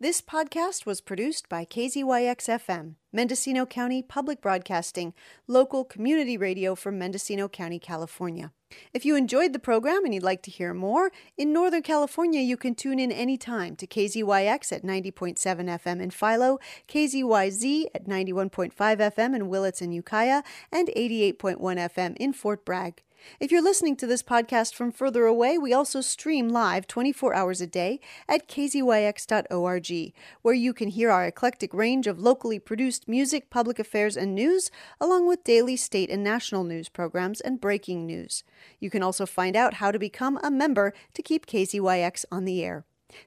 This 0.00 0.20
podcast 0.20 0.86
was 0.86 1.00
produced 1.00 1.48
by 1.48 1.64
KZYX 1.64 2.48
FM, 2.48 2.94
Mendocino 3.12 3.64
County 3.64 4.02
Public 4.02 4.40
Broadcasting, 4.40 5.14
local 5.46 5.84
community 5.84 6.36
radio 6.36 6.74
from 6.74 6.98
Mendocino 6.98 7.46
County, 7.46 7.78
California. 7.78 8.50
If 8.92 9.06
you 9.06 9.14
enjoyed 9.14 9.52
the 9.52 9.60
program 9.60 10.04
and 10.04 10.12
you'd 10.12 10.24
like 10.24 10.42
to 10.42 10.50
hear 10.50 10.74
more, 10.74 11.12
in 11.38 11.52
Northern 11.52 11.82
California 11.82 12.40
you 12.40 12.56
can 12.56 12.74
tune 12.74 12.98
in 12.98 13.12
anytime 13.12 13.76
to 13.76 13.86
KZYX 13.86 14.72
at 14.72 14.82
90.7 14.82 15.38
FM 15.38 16.02
in 16.02 16.10
Philo, 16.10 16.58
KZYZ 16.88 17.86
at 17.94 18.06
91.5 18.06 18.74
FM 18.74 19.36
in 19.36 19.48
Willits 19.48 19.80
and 19.80 19.94
Ukiah, 19.94 20.42
and 20.72 20.88
88.1 20.88 21.56
FM 21.56 22.16
in 22.16 22.32
Fort 22.32 22.64
Bragg. 22.64 23.03
If 23.40 23.50
you're 23.50 23.62
listening 23.62 23.96
to 23.96 24.06
this 24.06 24.22
podcast 24.22 24.74
from 24.74 24.92
further 24.92 25.26
away, 25.26 25.58
we 25.58 25.72
also 25.72 26.00
stream 26.00 26.48
live 26.48 26.86
24 26.86 27.34
hours 27.34 27.60
a 27.60 27.66
day 27.66 28.00
at 28.28 28.48
kzyx.org, 28.48 30.12
where 30.42 30.54
you 30.54 30.72
can 30.72 30.88
hear 30.88 31.10
our 31.10 31.26
eclectic 31.26 31.74
range 31.74 32.06
of 32.06 32.18
locally 32.18 32.58
produced 32.58 33.08
music, 33.08 33.50
public 33.50 33.78
affairs, 33.78 34.16
and 34.16 34.34
news, 34.34 34.70
along 35.00 35.26
with 35.26 35.44
daily 35.44 35.76
state 35.76 36.10
and 36.10 36.22
national 36.22 36.64
news 36.64 36.88
programs 36.88 37.40
and 37.40 37.60
breaking 37.60 38.06
news. 38.06 38.44
You 38.78 38.90
can 38.90 39.02
also 39.02 39.26
find 39.26 39.56
out 39.56 39.74
how 39.74 39.90
to 39.90 39.98
become 39.98 40.38
a 40.42 40.50
member 40.50 40.92
to 41.14 41.22
keep 41.22 41.46
KZYX 41.46 42.24
on 42.30 42.44
the 42.44 42.62
air. 42.62 42.84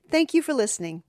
Thank 0.10 0.34
you 0.34 0.42
for 0.42 0.54
listening. 0.54 1.04